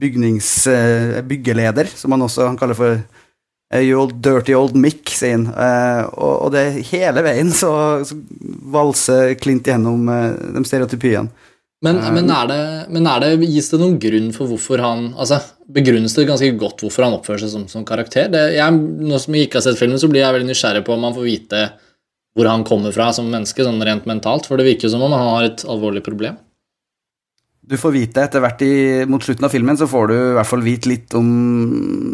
bygnings, 0.00 0.66
eh, 0.66 1.20
byggeleder, 1.26 1.90
som 1.94 2.14
han 2.14 2.24
også 2.26 2.48
han 2.48 2.58
kaller 2.60 2.78
for 2.78 2.98
eh, 2.98 3.90
old 3.96 4.16
dirty 4.24 4.54
old 4.54 4.76
Mick, 4.76 5.08
sier 5.10 5.38
han. 5.38 5.48
Eh, 5.50 6.02
og, 6.14 6.34
og 6.46 6.52
det 6.54 6.66
hele 6.90 7.24
veien 7.26 7.52
så, 7.54 7.72
så 8.06 8.18
valser 8.74 9.34
Clint 9.40 9.68
gjennom 9.70 10.08
eh, 10.12 10.30
de 10.58 10.64
stereotypiene. 10.68 11.50
Men, 11.84 11.98
men, 12.14 12.30
er 12.32 12.46
det, 12.48 12.60
men 12.96 13.06
er 13.10 13.20
det, 13.20 13.48
gis 13.50 13.66
det 13.68 13.76
noen 13.76 13.98
grunn 14.00 14.30
for 14.32 14.48
hvorfor 14.48 14.80
han 14.80 15.10
altså, 15.20 15.42
Begrunnes 15.74 16.14
det 16.16 16.26
ganske 16.28 16.48
godt 16.60 16.80
hvorfor 16.84 17.04
han 17.04 17.16
oppfører 17.18 17.42
seg 17.42 17.50
som, 17.52 17.66
som 17.68 17.84
karakter? 17.88 18.30
Det, 18.32 18.40
jeg, 18.56 18.78
nå 19.04 19.18
som 19.20 19.36
jeg 19.36 19.48
ikke 19.48 19.58
har 19.60 19.66
sett 19.66 19.80
filmen, 19.80 20.00
så 20.00 20.08
blir 20.08 20.22
jeg 20.22 20.36
veldig 20.36 20.48
nysgjerrig 20.48 20.84
på 20.86 20.94
om 20.96 21.04
han 21.04 21.16
får 21.16 21.26
vite 21.28 21.62
hvor 22.34 22.48
han 22.50 22.64
kommer 22.66 22.92
fra 22.94 23.10
som 23.14 23.28
menneske, 23.30 23.64
sånn 23.64 23.82
rent 23.86 24.08
mentalt, 24.10 24.48
for 24.48 24.58
det 24.58 24.66
virker 24.66 24.88
jo 24.88 24.94
som 24.96 25.04
om 25.06 25.12
han 25.14 25.28
har 25.28 25.46
et 25.46 25.64
alvorlig 25.70 26.02
problem. 26.04 26.36
Du 27.64 27.78
får 27.80 27.94
vite 27.94 28.20
etter 28.20 28.42
hvert 28.44 28.60
i, 28.64 28.72
mot 29.08 29.22
slutten 29.24 29.46
av 29.46 29.52
filmen 29.54 29.78
så 29.80 29.86
får 29.88 30.10
du 30.10 30.14
i 30.14 30.34
hvert 30.36 30.48
fall 30.50 30.64
vite 30.64 30.90
litt 30.90 31.14
om, 31.16 31.28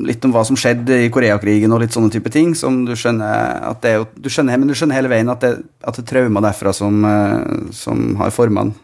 litt 0.07 0.23
om 0.27 0.35
hva 0.35 0.45
som 0.47 0.59
skjedde 0.59 1.01
i 1.07 1.09
Koreakrigen 1.11 1.75
og 1.75 1.83
litt 1.83 1.97
sånne 1.97 2.13
type 2.15 2.31
ting. 2.31 2.53
som 2.55 2.85
Du 2.87 2.93
skjønner 2.95 3.59
at 3.73 3.81
det 3.83 3.91
er 3.91 3.99
jo, 3.99 4.07
du 4.15 4.31
skjønner, 4.31 4.61
men 4.61 4.71
du 4.71 4.77
skjønner 4.79 5.01
hele 5.01 5.11
veien 5.11 5.33
at 5.33 5.43
det, 5.43 5.57
at 5.83 5.99
det 5.99 6.05
er 6.05 6.11
trauma 6.13 6.45
derfra 6.45 6.75
som, 6.77 7.03
eh, 7.09 7.67
som 7.75 8.15
har 8.21 8.31
forma 8.37 8.69
den. 8.69 8.79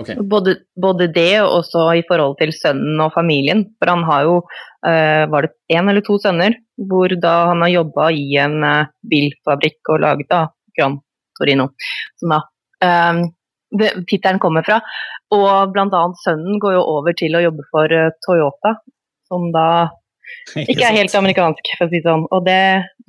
Okay. 0.00 0.16
Både, 0.16 0.56
både, 0.80 1.10
det 1.12 1.42
og 1.42 1.58
også 1.58 1.82
i 1.98 2.04
forhold 2.08 2.38
til 2.40 2.54
sønnen 2.56 3.00
og 3.04 3.12
familien. 3.12 3.66
For 3.80 3.92
han 3.92 4.04
har 4.08 4.28
jo 4.28 4.36
uh, 4.40 5.24
var 5.32 5.46
det 5.46 5.52
én 5.76 5.90
eller 5.92 6.04
to 6.04 6.16
sønner, 6.22 6.56
hvor 6.88 7.12
da 7.20 7.34
han 7.50 7.60
har 7.66 7.74
jobba 7.74 8.08
i 8.16 8.24
en 8.40 8.64
uh, 8.64 8.88
bilfabrikk 9.12 9.92
og 9.92 10.00
laget 10.06 10.30
da 10.32 10.46
Gran 10.76 10.96
Torino, 11.36 11.68
som 12.20 12.32
da 12.32 12.40
um, 12.86 13.26
tittelen 14.08 14.40
kommer 14.42 14.64
fra. 14.66 14.80
Og 15.34 15.74
bl.a. 15.74 16.02
sønnen 16.24 16.58
går 16.62 16.74
jo 16.74 16.86
over 16.96 17.14
til 17.18 17.36
å 17.38 17.44
jobbe 17.44 17.66
for 17.70 17.92
uh, 17.94 18.10
Toyota, 18.26 18.74
som 19.30 19.50
da 19.54 19.68
ikke 20.70 20.88
er 20.88 20.98
helt 20.98 21.14
amerikansk, 21.14 21.72
for 21.76 21.86
å 21.86 21.92
si 21.92 22.00
det 22.00 22.08
sånn. 22.08 22.26
Og 22.34 22.44
det 22.46 22.62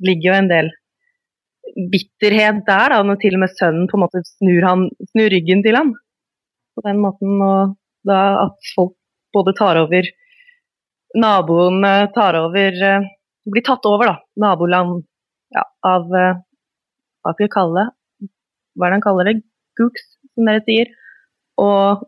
ligger 0.06 0.30
jo 0.30 0.38
en 0.38 0.50
del 0.52 0.70
bitterhet 1.92 2.62
der, 2.66 2.94
da, 2.94 3.02
når 3.06 3.20
til 3.22 3.36
og 3.38 3.44
med 3.44 3.54
sønnen 3.58 3.86
på 3.90 3.98
en 3.98 4.04
måte 4.04 4.22
snur, 4.26 4.62
han, 4.66 4.88
snur 5.12 5.30
ryggen 5.32 5.62
til 5.64 5.78
ham 5.78 5.94
på 6.76 6.84
den 6.86 7.00
måten. 7.02 7.38
Og 7.42 7.76
da 8.08 8.20
at 8.46 8.72
folk 8.74 8.96
både 9.34 9.54
tar 9.56 9.80
over 9.80 10.08
Naboen 11.12 11.84
tar 12.14 12.38
over 12.40 12.84
eh, 12.88 13.10
Blir 13.52 13.64
tatt 13.66 13.84
over, 13.88 14.06
da. 14.06 14.16
Naboland 14.38 15.02
ja, 15.52 15.64
av 15.84 16.14
eh, 16.14 16.38
Hva 17.22 17.34
skal 17.34 17.46
vi 17.46 17.52
kalle 17.52 17.82
det? 17.82 18.28
Hva 18.76 18.86
er 18.86 18.92
det 18.92 18.96
han 18.96 19.04
kaller 19.04 19.28
det? 19.28 19.34
Gooks, 19.78 20.04
som 20.32 20.48
dere 20.48 20.62
sier. 20.64 20.92
Og 21.60 22.04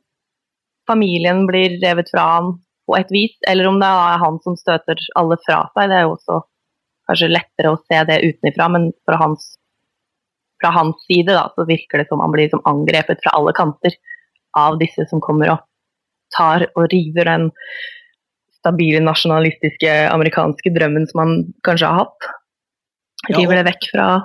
familien 0.89 1.45
blir 1.49 1.79
revet 1.83 2.11
fra 2.13 2.27
han 2.37 2.55
på 2.85 2.97
et 2.99 3.13
vis, 3.13 3.37
eller 3.49 3.69
om 3.69 3.79
det 3.81 3.89
er 3.89 4.21
han 4.21 4.41
som 4.45 4.57
støter 4.61 5.01
alle 5.19 5.39
fra 5.45 5.65
seg. 5.73 5.91
Det 5.91 5.99
er 5.99 6.07
jo 6.07 6.17
også 6.17 6.41
kanskje 7.09 7.33
lettere 7.33 7.73
å 7.73 7.81
se 7.85 8.01
det 8.09 8.23
utenfra, 8.25 8.69
men 8.73 8.91
fra 9.09 9.21
hans, 9.21 9.55
fra 10.61 10.73
hans 10.75 11.01
side 11.09 11.33
da, 11.33 11.47
så 11.57 11.67
virker 11.69 12.03
det 12.03 12.09
som 12.11 12.23
han 12.25 12.33
blir 12.35 12.49
liksom 12.49 12.65
angrepet 12.69 13.25
fra 13.25 13.37
alle 13.39 13.55
kanter 13.57 13.97
av 14.59 14.79
disse 14.81 15.07
som 15.11 15.23
kommer 15.25 15.57
og 15.57 15.65
tar 16.35 16.67
og 16.75 16.89
river 16.93 17.29
den 17.29 17.51
stabile, 18.59 19.03
nasjonalistiske 19.05 19.93
amerikanske 20.09 20.73
drømmen 20.75 21.09
som 21.11 21.25
han 21.25 21.35
kanskje 21.67 21.91
har 21.91 22.05
hatt. 22.05 22.31
River 23.35 23.61
det 23.61 23.69
vekk 23.73 23.91
fra 23.93 24.07
Ja. 24.13 24.23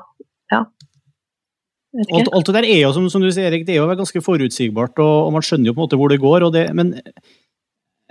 Alt, 1.90 2.30
alt, 2.30 2.46
det 2.46 2.54
der 2.60 2.68
er 2.70 2.82
jo, 2.84 2.94
som, 2.94 3.08
som, 3.10 3.24
du 3.24 3.32
sier, 3.34 3.50
Erik, 3.50 3.66
det 3.66 3.74
er 3.74 3.82
jo 3.82 3.90
ganske 3.98 4.22
forutsigbart, 4.22 5.00
og, 5.02 5.14
og, 5.26 5.32
man 5.34 5.46
skjønner 5.46 5.72
jo 5.72 5.76
på 5.76 5.82
en 5.82 5.88
måte 5.88 5.98
hvor 5.98 6.12
det 6.14 6.20
går. 6.22 6.46
Det, 6.54 6.64
men 6.78 6.92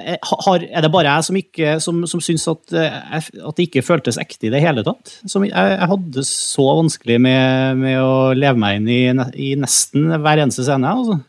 eh, 0.02 0.18
har, 0.18 0.64
er 0.66 0.82
det 0.82 0.90
bare 0.90 1.12
jeg 1.12 1.26
som, 1.28 1.38
ikke, 1.38 1.76
som, 1.84 2.02
som 2.10 2.22
syns 2.24 2.48
at, 2.50 2.74
eh, 2.74 2.98
at, 3.20 3.54
det 3.54 3.68
ikke 3.68 3.86
føltes 3.86 4.18
ekte 4.18 4.48
i 4.48 4.52
det 4.54 4.64
hele 4.64 4.82
tatt? 4.86 5.14
Som 5.30 5.46
jeg, 5.46 5.54
jeg 5.54 5.90
hadde 5.94 6.26
så 6.26 6.66
vanskelig 6.80 7.20
med, 7.22 7.78
med, 7.84 8.00
å 8.02 8.34
leve 8.34 8.58
meg 8.58 8.80
inn 8.80 8.90
i, 8.90 9.00
i 9.46 9.54
nesten 9.62 10.10
hver 10.16 10.42
eneste 10.42 10.66
scene. 10.66 10.90
altså. 10.98 11.20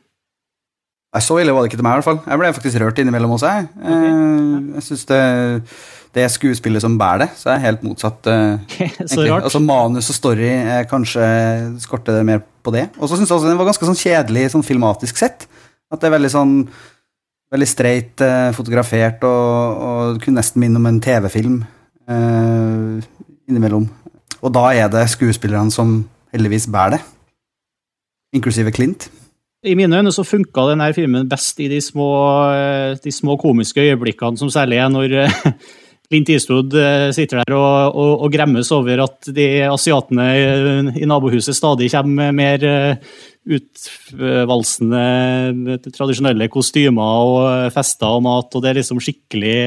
Nei, 1.09 1.23
Så 1.25 1.37
ille 1.41 1.53
var 1.53 1.65
det 1.65 1.71
ikke 1.71 1.79
til 1.79 1.85
meg, 1.85 1.95
i 1.95 2.01
hvert 2.01 2.09
fall. 2.09 2.19
Jeg 2.25 2.41
ble 2.41 2.51
faktisk 2.57 2.81
rørt 2.81 2.99
innimellom 3.01 3.37
også, 3.37 3.53
jeg. 3.53 3.69
Okay. 3.77 4.09
Eh, 4.09 4.57
jeg 4.79 4.87
synes 4.89 5.05
det, 5.09 5.23
det 6.15 6.25
skuespillet 6.33 6.81
som 6.81 6.97
bærer 6.99 7.25
det, 7.25 7.29
så 7.37 7.51
jeg 7.51 7.59
er 7.59 7.65
helt 7.67 7.83
motsatt. 7.85 8.29
Eh, 8.29 8.77
så 9.11 9.25
rart. 9.25 9.45
Altså 9.47 9.61
Manus 9.63 10.09
og 10.09 10.17
story 10.17 10.49
er 10.49 10.87
kanskje 10.89 11.25
skorter 11.83 12.19
det 12.19 12.25
mer 12.27 12.41
på 12.65 12.73
det. 12.75 12.87
Og 12.97 13.09
så 13.09 13.17
syns 13.17 13.29
jeg 13.29 13.37
også 13.37 13.49
den 13.49 13.59
var 13.59 13.69
ganske 13.69 13.89
sånn 13.89 13.99
kjedelig 13.99 14.47
sånn 14.55 14.65
filmatisk 14.65 15.21
sett. 15.21 15.45
At 15.89 16.01
det 16.01 16.09
er 16.09 16.17
veldig 16.17 16.33
sånn 16.33 16.55
veldig 17.49 17.69
streit 17.69 18.21
eh, 18.21 18.49
fotografert 18.53 19.23
og, 19.25 19.85
og 19.89 20.19
kunne 20.23 20.37
nesten 20.37 20.61
minne 20.61 20.77
om 20.77 20.89
en 20.89 20.99
TV-film 21.01 21.61
eh, 22.09 23.07
innimellom. 23.49 23.87
Og 24.39 24.53
da 24.55 24.69
er 24.77 24.91
det 24.93 25.07
skuespillerne 25.11 25.73
som 25.73 26.03
heldigvis 26.33 26.69
bærer 26.71 26.97
det. 26.97 27.01
Inklusive 28.37 28.71
Clint. 28.71 29.09
I 29.65 29.73
mine 29.75 29.97
øyne 29.97 30.11
så 30.15 30.23
funka 30.23 30.69
denne 30.69 30.93
filmen 30.95 31.27
best 31.29 31.57
i 31.59 31.67
de 31.67 31.81
små, 31.83 32.09
eh, 32.53 32.95
de 33.03 33.11
små 33.11 33.35
komiske 33.41 33.81
øyeblikkene, 33.81 34.37
som 34.37 34.49
særlig 34.49 34.77
er 34.79 34.89
når 34.93 35.15
eh, 35.25 35.39
Clint 36.09 36.29
Eastwood 36.33 36.73
eh, 36.73 37.11
sitter 37.13 37.43
der 37.43 37.53
og, 37.53 37.93
og, 37.93 38.13
og, 38.25 38.31
gremmes 38.33 38.71
over 38.73 39.03
at 39.05 39.29
de 39.35 39.47
asiatene 39.67 40.25
i 40.97 41.05
nabohuset 41.09 41.55
stadig 41.57 41.91
kommer 41.93 42.31
med 42.31 42.37
mer 42.39 42.59
utvalsende 43.49 45.03
tradisjonelle 45.93 46.47
kostymer 46.51 47.11
og 47.29 47.71
fester 47.73 48.09
og 48.17 48.23
mat, 48.25 48.49
og 48.53 48.61
det 48.63 48.69
er 48.71 48.79
liksom 48.81 48.99
skikkelig 49.01 49.59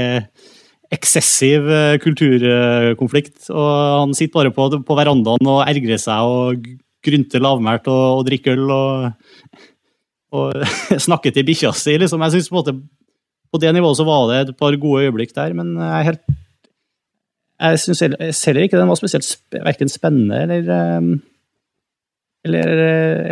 eksessiv 0.92 1.61
kulturkonflikt. 2.04 3.38
Og 3.49 3.70
han 4.02 4.14
sitter 4.18 4.37
bare 4.37 4.54
på, 4.54 4.62
på 4.84 4.99
verandaen 4.99 5.46
og 5.49 5.64
ergrer 5.64 5.99
seg 6.02 6.18
og 6.26 6.66
grynter 7.02 7.40
lavmælt 7.42 7.87
og, 7.90 8.18
og 8.18 8.26
drikker 8.28 8.52
øl. 8.58 8.70
og 8.70 8.88
og 10.32 10.64
snakker 11.06 11.34
til 11.34 11.46
bikkja 11.46 11.72
si. 11.76 11.96
Liksom. 12.00 12.22
Jeg 12.25 12.37
synes 12.37 12.49
på, 12.49 12.56
en 12.56 12.61
måte, 12.61 12.75
på 13.52 13.61
det 13.62 13.73
nivået 13.76 13.99
så 13.99 14.06
var 14.09 14.30
det 14.30 14.38
et 14.42 14.54
par 14.59 14.76
gode 14.80 15.04
øyeblikk 15.06 15.35
der, 15.37 15.52
men 15.56 15.75
jeg 15.76 16.09
helt 16.12 16.23
Jeg 17.62 17.78
syns 17.78 18.00
heller 18.47 18.64
ikke 18.64 18.78
den 18.80 18.88
var 18.90 18.99
spesielt 18.99 19.28
verken 19.52 19.92
spennende 19.92 20.40
eller 20.42 20.73
ehm, 20.76 21.12
eller, 22.42 22.71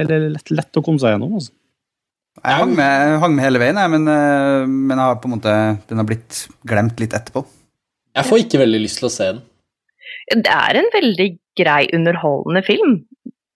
eller 0.05 0.29
lett, 0.37 0.53
lett, 0.55 0.77
å 0.79 0.85
komme 0.87 1.03
seg 1.03 1.17
gjennom. 1.17 1.33
Altså. 1.35 1.51
Jeg 2.45 2.59
hang 2.61 2.77
med, 2.79 3.15
hang 3.25 3.33
med, 3.35 3.43
hele 3.43 3.59
veien, 3.59 3.81
jeg, 3.83 3.91
men, 3.91 4.05
men 4.07 4.93
jeg 4.95 5.03
har 5.03 5.17
på 5.19 5.27
en 5.27 5.35
måte, 5.35 5.55
den 5.91 5.99
har 5.99 6.07
blitt 6.07 6.45
glemt 6.63 7.03
litt 7.03 7.17
etterpå. 7.19 7.43
Jeg 8.15 8.29
får 8.29 8.45
ikke 8.45 8.61
veldig 8.63 8.81
lyst 8.85 9.01
til 9.01 9.09
å 9.09 9.11
se 9.11 9.27
den. 9.33 9.43
Det 10.47 10.55
er 10.55 10.79
en 10.79 10.93
veldig 10.95 11.27
grei, 11.59 11.81
underholdende 11.99 12.63
film 12.63 13.01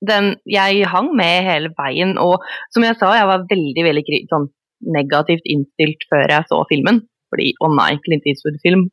den, 0.09 0.35
jeg 0.49 0.85
hang 0.91 1.11
med 1.17 1.47
hele 1.47 1.71
veien, 1.79 2.17
og 2.21 2.45
som 2.75 2.85
jeg 2.87 2.97
sa, 3.01 3.13
jeg 3.17 3.29
var 3.31 3.47
veldig 3.51 3.85
veldig 3.87 4.21
sånn, 4.31 4.49
negativt 4.97 5.47
innstilt 5.51 6.07
før 6.11 6.31
jeg 6.37 6.49
så 6.51 6.61
filmen. 6.71 7.03
Fordi 7.33 7.51
å 7.59 7.69
oh 7.69 7.75
nei, 7.75 7.95
Clint 8.05 8.27
Eastwood-film, 8.31 8.87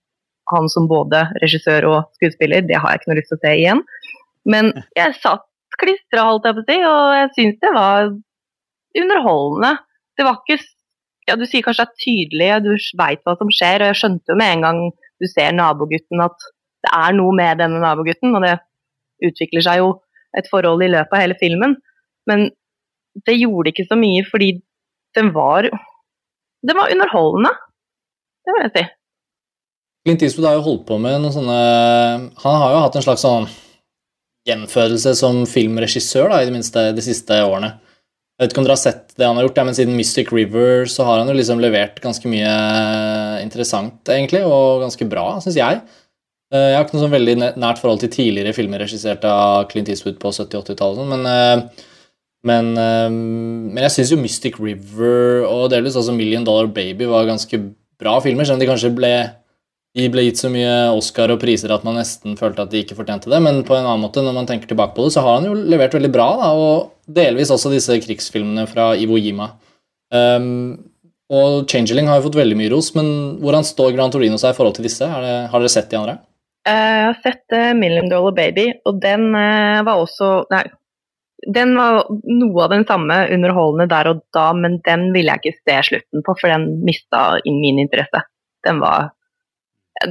han 0.51 0.67
som 0.71 0.87
både 0.89 1.27
regissør 1.43 1.87
og 1.89 1.99
skuespiller, 2.17 2.65
det 2.65 2.79
har 2.81 2.93
jeg 2.93 3.01
ikke 3.01 3.11
noe 3.11 3.19
lyst 3.19 3.31
til 3.31 3.39
å 3.39 3.43
se 3.43 3.53
igjen. 3.59 3.83
Men 4.49 4.71
jeg 4.97 5.17
satt 5.21 5.45
klistra, 5.81 6.25
holdt 6.27 6.47
jeg 6.47 6.57
på 6.57 6.63
å 6.63 6.67
si, 6.67 6.77
og 6.89 7.15
jeg 7.17 7.31
syns 7.37 7.59
det 7.61 7.73
var 7.75 8.11
underholdende. 9.01 9.73
Det 10.17 10.27
var 10.27 10.39
ikke 10.41 10.63
Ja, 11.29 11.35
du 11.37 11.45
sier 11.45 11.61
kanskje 11.61 11.83
det 11.85 11.91
er 11.91 12.01
tydelig, 12.01 12.47
du 12.65 12.71
veit 12.97 13.21
hva 13.23 13.35
som 13.37 13.49
skjer, 13.53 13.83
og 13.83 13.91
jeg 13.91 13.97
skjønte 13.99 14.33
jo 14.33 14.37
med 14.39 14.55
en 14.55 14.63
gang 14.65 14.79
du 15.21 15.27
ser 15.29 15.53
nabogutten 15.53 16.23
at 16.25 16.47
det 16.81 16.91
er 16.97 17.13
noe 17.13 17.35
med 17.37 17.59
denne 17.61 17.77
nabogutten, 17.79 18.33
og 18.33 18.41
det 18.41 18.55
utvikler 19.29 19.63
seg 19.63 19.83
jo 19.83 19.91
et 20.37 20.49
forhold 20.49 20.81
i 20.81 20.89
løpet 20.89 21.13
av 21.13 21.21
hele 21.21 21.37
filmen. 21.37 21.75
Men 22.25 22.47
det 23.27 23.37
gjorde 23.37 23.69
ikke 23.69 23.85
så 23.85 23.97
mye 24.01 24.25
fordi 24.31 24.49
den 25.17 25.31
var 25.35 25.69
Den 26.61 26.77
var 26.77 26.91
underholdende. 26.93 27.51
Det 28.45 28.53
vil 28.55 28.65
jeg 28.67 28.73
si. 28.75 28.83
Clint 30.05 30.23
Eastwood 30.25 30.47
har 30.49 30.57
jo 30.57 30.65
holdt 30.65 30.87
på 30.87 30.97
med 31.01 31.19
noen 31.21 31.33
sånne 31.33 31.57
Han 32.41 32.59
har 32.63 32.73
jo 32.73 32.81
hatt 32.85 32.97
en 32.97 33.05
slags 33.05 33.25
sånn 33.25 33.47
gjenfødelse 34.49 35.13
som 35.19 35.43
filmregissør, 35.45 36.31
da, 36.31 36.39
i 36.41 36.47
det 36.49 36.53
minste 36.55 36.87
de 36.97 37.03
siste 37.05 37.35
årene. 37.45 37.75
Jeg 38.41 38.47
vet 38.47 38.53
ikke 38.55 38.61
om 38.63 38.65
dere 38.65 38.73
har 38.73 38.81
sett 38.81 39.11
det 39.21 39.27
han 39.27 39.37
har 39.37 39.45
gjort, 39.45 39.59
men 39.67 39.75
siden 39.77 39.93
Mystic 39.93 40.31
River 40.33 40.87
så 40.89 41.05
har 41.05 41.19
han 41.21 41.29
jo 41.29 41.35
liksom 41.37 41.59
levert 41.61 41.99
ganske 42.01 42.25
mye 42.25 42.53
interessant, 43.43 43.99
egentlig, 44.09 44.41
og 44.47 44.81
ganske 44.81 45.05
bra, 45.11 45.27
syns 45.45 45.59
jeg. 45.59 45.83
Eh, 46.49 46.71
jeg 46.71 46.79
har 46.79 46.87
ikke 46.87 46.97
noe 46.97 47.03
sånn 47.03 47.13
veldig 47.13 47.35
nært 47.61 47.83
forhold 47.83 48.01
til 48.01 48.11
tidligere 48.15 48.55
filmer 48.57 48.81
regissert 48.81 49.27
av 49.29 49.67
Clint 49.69 49.93
Eastwood 49.93 50.17
på 50.23 50.33
70-80-tallet, 50.33 51.03
sånn, 51.03 51.13
men, 51.13 51.29
eh, 51.29 51.85
men, 52.47 52.71
eh, 52.77 53.09
men, 53.11 53.81
jeg 53.85 53.93
syns 53.97 54.13
jo 54.13 54.21
Mystic 54.21 54.57
River 54.61 55.45
og 55.45 55.69
delvis 55.73 55.97
altså 55.99 56.15
Million 56.15 56.45
Dollar 56.47 56.71
Baby 56.73 57.09
var 57.09 57.29
ganske 57.29 57.59
bra 58.01 58.17
filmer, 58.23 58.47
selv 58.47 58.57
om 58.57 58.63
de 58.63 58.69
kanskje 58.69 58.93
ble, 58.97 59.13
de 59.97 60.07
ble 60.09 60.25
gitt 60.25 60.41
så 60.41 60.49
mye 60.49 60.71
Oscar 60.95 61.33
og 61.33 61.41
priser 61.43 61.73
at 61.73 61.85
man 61.85 61.99
nesten 61.99 62.37
følte 62.39 62.65
at 62.65 62.71
de 62.73 62.81
ikke 62.81 62.97
fortjente 62.97 63.29
det, 63.29 63.41
men 63.45 63.61
på 63.67 63.77
en 63.77 63.85
annen 63.85 64.05
måte, 64.07 64.23
når 64.25 64.37
man 64.39 64.49
tenker 64.49 64.71
tilbake 64.71 64.97
på 64.97 65.05
det, 65.05 65.13
så 65.13 65.25
har 65.25 65.37
han 65.37 65.51
jo 65.51 65.57
levert 65.57 65.93
veldig 65.97 66.13
bra, 66.13 66.31
da, 66.41 66.53
og 66.57 67.13
delvis 67.21 67.53
også 67.53 67.73
disse 67.73 67.99
krigsfilmene 68.01 68.65
fra 68.71 68.93
Ivo 68.97 69.19
Jima. 69.21 69.51
Um, 70.11 70.79
og 71.31 71.69
Changeling 71.71 72.09
har 72.09 72.19
jo 72.19 72.25
fått 72.25 72.41
veldig 72.41 72.57
mye 72.59 72.71
ros, 72.73 72.89
men 72.97 73.07
hvordan 73.39 73.63
står 73.63 73.93
Gran 73.95 74.11
Torino 74.11 74.39
seg 74.41 74.51
i 74.51 74.57
forhold 74.57 74.75
til 74.75 74.87
disse? 74.89 75.07
Det, 75.07 75.35
har 75.53 75.63
dere 75.63 75.71
sett 75.71 75.87
de 75.93 75.99
andre? 75.99 76.17
Eh, 76.67 76.73
Jeg 76.73 77.05
har 77.07 77.19
sett 77.23 77.55
eh, 77.55 77.71
Million 77.77 78.09
Dollar 78.11 78.35
Baby, 78.35 78.67
og 78.85 78.99
den 79.01 79.31
eh, 79.37 79.81
var 79.87 80.01
også 80.01 80.43
Nei, 80.51 80.65
den 81.47 81.73
var 81.77 82.05
noe 82.09 82.63
av 82.63 82.73
den 82.73 82.85
samme 82.85 83.15
underholdende 83.33 83.89
der 83.89 84.09
og 84.11 84.21
da, 84.35 84.51
men 84.53 84.77
den 84.85 85.07
ville 85.15 85.33
jeg 85.33 85.41
ikke 85.41 85.63
se 85.63 85.77
slutten 85.89 86.25
på, 86.25 86.35
for 86.37 86.53
den 86.53 86.67
mista 86.85 87.23
min 87.45 87.81
interesse. 87.81 88.23
Den 88.65 88.81
var 88.83 89.11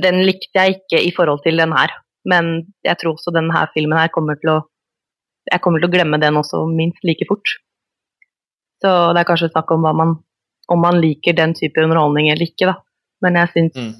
Den 0.03 0.21
likte 0.23 0.55
jeg 0.55 0.77
ikke 0.77 1.01
i 1.03 1.11
forhold 1.11 1.41
til 1.43 1.57
den 1.59 1.73
her, 1.75 1.91
men 2.29 2.51
jeg 2.87 2.99
tror 3.01 3.17
også 3.17 3.33
denne 3.35 3.55
her 3.57 3.71
filmen 3.75 3.99
her 3.99 4.13
kommer 4.13 4.37
til 4.39 4.53
å 4.53 4.59
Jeg 5.51 5.61
kommer 5.65 5.81
til 5.81 5.89
å 5.89 5.93
glemme 5.95 6.19
den 6.21 6.37
også 6.37 6.67
minst 6.69 7.01
like 7.03 7.27
fort. 7.27 7.49
Så 8.83 8.91
det 9.15 9.23
er 9.23 9.27
kanskje 9.27 9.49
snakk 9.51 9.71
om 9.73 9.83
man 9.83 10.13
om 10.71 10.79
man 10.79 11.01
liker 11.01 11.35
den 11.35 11.55
type 11.55 11.83
underholdning 11.83 12.29
eller 12.31 12.47
ikke, 12.47 12.69
da. 12.71 12.77
Men 13.25 13.41
jeg 13.41 13.53
syns 13.55 13.77
Mm. 13.77 13.95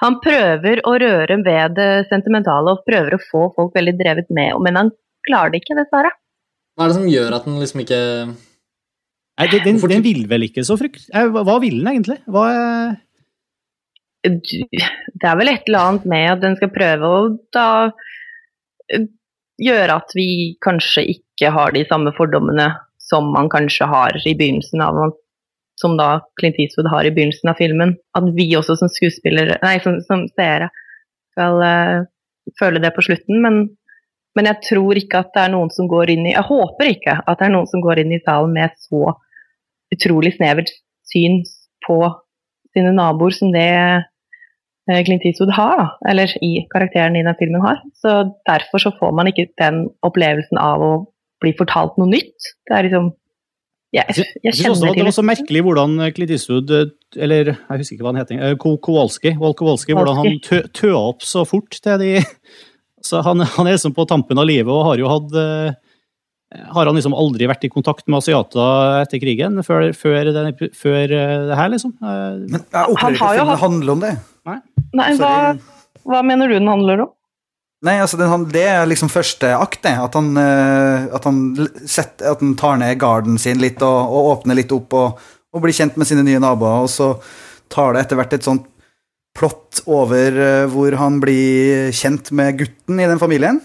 Han 0.00 0.20
prøver 0.22 0.80
å 0.86 0.92
røre 1.02 1.36
ved 1.42 1.74
det 1.74 2.06
sentimentale 2.06 2.70
og 2.70 2.84
prøver 2.86 3.16
å 3.16 3.24
få 3.24 3.48
folk 3.56 3.74
veldig 3.74 3.96
drevet 3.98 4.28
med, 4.30 4.54
men 4.62 4.76
han 4.76 4.90
klarer 5.28 5.54
det 5.54 5.62
ikke, 5.62 5.76
dessverre. 5.78 6.12
Hva 6.76 6.86
er 6.86 6.92
det 6.92 6.98
som 6.98 7.10
gjør 7.10 7.36
at 7.36 7.46
den 7.48 7.60
liksom 7.60 7.84
ikke 7.84 8.00
Nei, 9.40 9.46
den, 9.48 9.62
den, 9.64 9.78
den 9.88 10.02
vil 10.04 10.26
vel 10.28 10.44
ikke 10.44 10.62
så 10.68 10.76
frykt... 10.76 11.06
Hva 11.08 11.54
vil 11.62 11.78
den 11.80 11.88
egentlig? 11.94 12.18
Hva 12.28 12.44
Det 14.20 15.24
er 15.24 15.38
vel 15.40 15.48
et 15.48 15.64
eller 15.64 15.80
annet 15.80 16.08
med 16.12 16.26
at 16.34 16.42
den 16.42 16.58
skal 16.58 16.72
prøve 16.74 17.08
å 17.08 17.22
da 17.56 17.68
gjøre 19.60 19.96
at 19.96 20.12
vi 20.16 20.58
kanskje 20.64 21.06
ikke 21.14 21.52
har 21.56 21.72
de 21.72 21.86
samme 21.88 22.12
fordommene 22.16 22.68
som 23.00 23.32
man 23.32 23.48
kanskje 23.52 23.88
har 23.88 24.16
i 24.28 24.36
begynnelsen 24.36 24.84
av 24.84 25.00
som 25.80 25.96
da 25.96 26.20
Clint 26.40 26.58
Eastwood 26.60 26.90
har 26.92 27.08
i 27.08 27.12
begynnelsen 27.14 27.50
av 27.50 27.58
filmen. 27.60 27.94
At 28.16 28.28
vi 28.36 28.50
også 28.58 28.76
som 28.76 28.90
skuespillere, 28.92 29.56
nei, 29.64 29.78
som, 29.84 29.96
som 30.04 30.26
seere 30.36 30.68
skal 31.32 31.62
uh, 31.64 32.02
føle 32.60 32.82
det 32.84 32.92
på 32.96 33.04
slutten. 33.06 33.40
Men, 33.44 33.62
men 34.38 34.46
jeg 34.46 34.62
tror 34.68 34.98
ikke 35.00 35.24
at 35.24 35.32
det 35.34 35.42
er 35.42 35.52
noen 35.54 35.72
som 35.74 35.88
går 35.90 36.12
inn 36.14 36.28
i 36.28 36.36
Jeg 36.36 36.46
håper 36.46 36.92
ikke 36.92 37.16
at 37.18 37.40
det 37.40 37.48
er 37.48 37.54
noen 37.54 37.68
som 37.70 37.82
går 37.82 38.02
inn 38.02 38.14
i 38.14 38.22
salen 38.22 38.54
med 38.54 38.76
så 38.78 39.14
utrolig 39.90 40.36
snevert 40.36 40.70
syn 41.10 41.40
på 41.86 41.98
sine 42.70 42.92
naboer 42.94 43.34
som 43.34 43.50
det 43.54 43.66
eh, 43.74 45.00
Clint 45.06 45.26
Eastwood 45.26 45.50
har. 45.56 45.96
Eller 46.08 46.30
i 46.46 46.52
karakteren 46.70 47.18
i 47.18 47.24
den 47.26 47.38
filmen 47.40 47.64
har. 47.64 47.80
Så 47.98 48.30
derfor 48.46 48.84
så 48.84 48.92
får 49.00 49.16
man 49.18 49.30
ikke 49.30 49.48
den 49.58 49.88
opplevelsen 50.06 50.60
av 50.62 50.84
å 50.84 50.92
bli 51.42 51.54
fortalt 51.58 51.98
noe 51.98 52.12
nytt. 52.12 52.52
Det 52.68 52.76
er 52.76 52.88
liksom 52.88 53.16
Jeg, 53.90 54.06
jeg 54.14 54.26
Jeg 54.44 54.54
synes 54.54 54.68
også 54.70 54.86
kjenner 54.86 54.92
at 54.92 54.94
det 54.94 55.00
til 55.00 55.08
var 55.08 55.14
så 55.16 55.22
merkelig 55.26 55.60
hvordan 55.66 55.94
Clint 56.14 56.32
Eastwood, 56.36 56.70
eh, 56.70 57.22
eller 57.26 57.54
jeg 57.56 57.80
husker 57.80 57.96
ikke 57.96 58.04
hva 58.06 58.12
han 58.14 58.20
heter, 58.22 58.42
eh, 58.46 58.58
Kowalski, 58.62 59.32
Kowalski, 59.34 59.96
hvordan 59.98 60.20
han 60.20 60.36
tø, 60.46 60.60
tøa 60.70 61.00
opp 61.08 61.26
så 61.26 61.42
fort 61.42 61.74
til 61.74 61.98
de 61.98 62.12
så 63.06 63.20
han, 63.24 63.40
han 63.56 63.66
er 63.68 63.76
liksom 63.78 63.94
på 63.96 64.04
tampen 64.10 64.38
av 64.40 64.46
livet 64.48 64.70
og 64.72 64.84
har 64.90 65.00
jo 65.00 65.08
hatt 65.08 65.36
eh, 65.40 65.70
Har 66.74 66.88
han 66.88 66.96
liksom 66.98 67.14
aldri 67.14 67.46
vært 67.46 67.62
i 67.64 67.70
kontakt 67.70 68.08
med 68.10 68.18
asiater 68.18 69.00
etter 69.04 69.20
krigen, 69.22 69.60
før, 69.62 69.92
før, 69.94 70.32
den, 70.34 70.50
før 70.74 71.14
eh, 71.14 71.36
det 71.50 71.56
her, 71.60 71.70
liksom? 71.72 71.92
Eh, 72.02 72.40
Men 72.50 72.64
jeg 72.64 72.90
opplever 72.96 73.16
ikke 73.16 73.24
har 73.30 73.38
jo 73.38 73.40
at 73.40 73.46
filmen 73.46 73.54
hatt- 73.54 73.64
handler 73.64 73.92
om 73.94 74.04
det. 74.04 74.12
Nei, 74.98 75.08
hva, 75.20 75.32
hva 76.10 76.22
mener 76.26 76.50
du 76.50 76.56
den 76.58 76.68
handler 76.72 77.04
om? 77.06 77.12
Nei, 77.86 77.94
altså 78.02 78.18
den, 78.20 78.48
Det 78.52 78.64
er 78.68 78.82
liksom 78.90 79.08
første 79.08 79.52
akt, 79.56 79.78
det. 79.86 79.92
At 80.02 80.16
han, 80.18 80.32
at 80.36 81.24
han, 81.24 81.38
setter, 81.88 82.34
at 82.34 82.42
han 82.42 82.56
tar 82.60 82.76
ned 82.82 82.98
garden 83.00 83.38
sin 83.40 83.62
litt 83.62 83.80
og, 83.86 84.10
og 84.10 84.32
åpner 84.34 84.58
litt 84.58 84.74
opp 84.76 84.92
og, 84.98 85.22
og 85.54 85.62
blir 85.64 85.72
kjent 85.78 85.96
med 85.96 86.10
sine 86.10 86.26
nye 86.26 86.42
naboer. 86.42 86.82
Og 86.84 86.90
så 86.92 87.12
tar 87.72 87.94
det 87.96 88.02
etter 88.04 88.18
hvert 88.20 88.34
et 88.36 88.44
sånt 88.44 88.66
plott 89.36 89.82
over 89.90 90.36
eh, 90.36 90.68
hvor 90.70 90.96
han 91.00 91.18
blir 91.22 91.90
kjent 91.96 92.32
med 92.36 92.58
gutten 92.60 93.00
i 93.00 93.08
den 93.08 93.20
familien. 93.22 93.60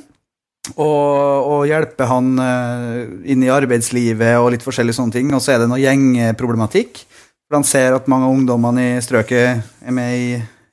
Og, 0.74 1.46
og 1.46 1.68
hjelper 1.70 2.10
han 2.10 2.34
eh, 2.42 3.00
inn 3.34 3.46
i 3.46 3.52
arbeidslivet 3.54 4.40
og 4.40 4.52
litt 4.56 4.66
forskjellige 4.66 4.98
sånne 4.98 5.18
ting. 5.18 5.34
Og 5.36 5.44
så 5.44 5.56
er 5.56 5.64
det 5.64 5.70
noe 5.72 5.82
gjengproblematikk. 5.82 7.04
For 7.46 7.60
han 7.60 7.68
ser 7.68 7.94
at 7.94 8.10
mange 8.10 8.28
av 8.30 8.34
ungdommene 8.34 8.96
i 8.96 9.02
strøket 9.06 9.66
er 9.86 9.94
med 9.94 10.16
i 10.18 10.30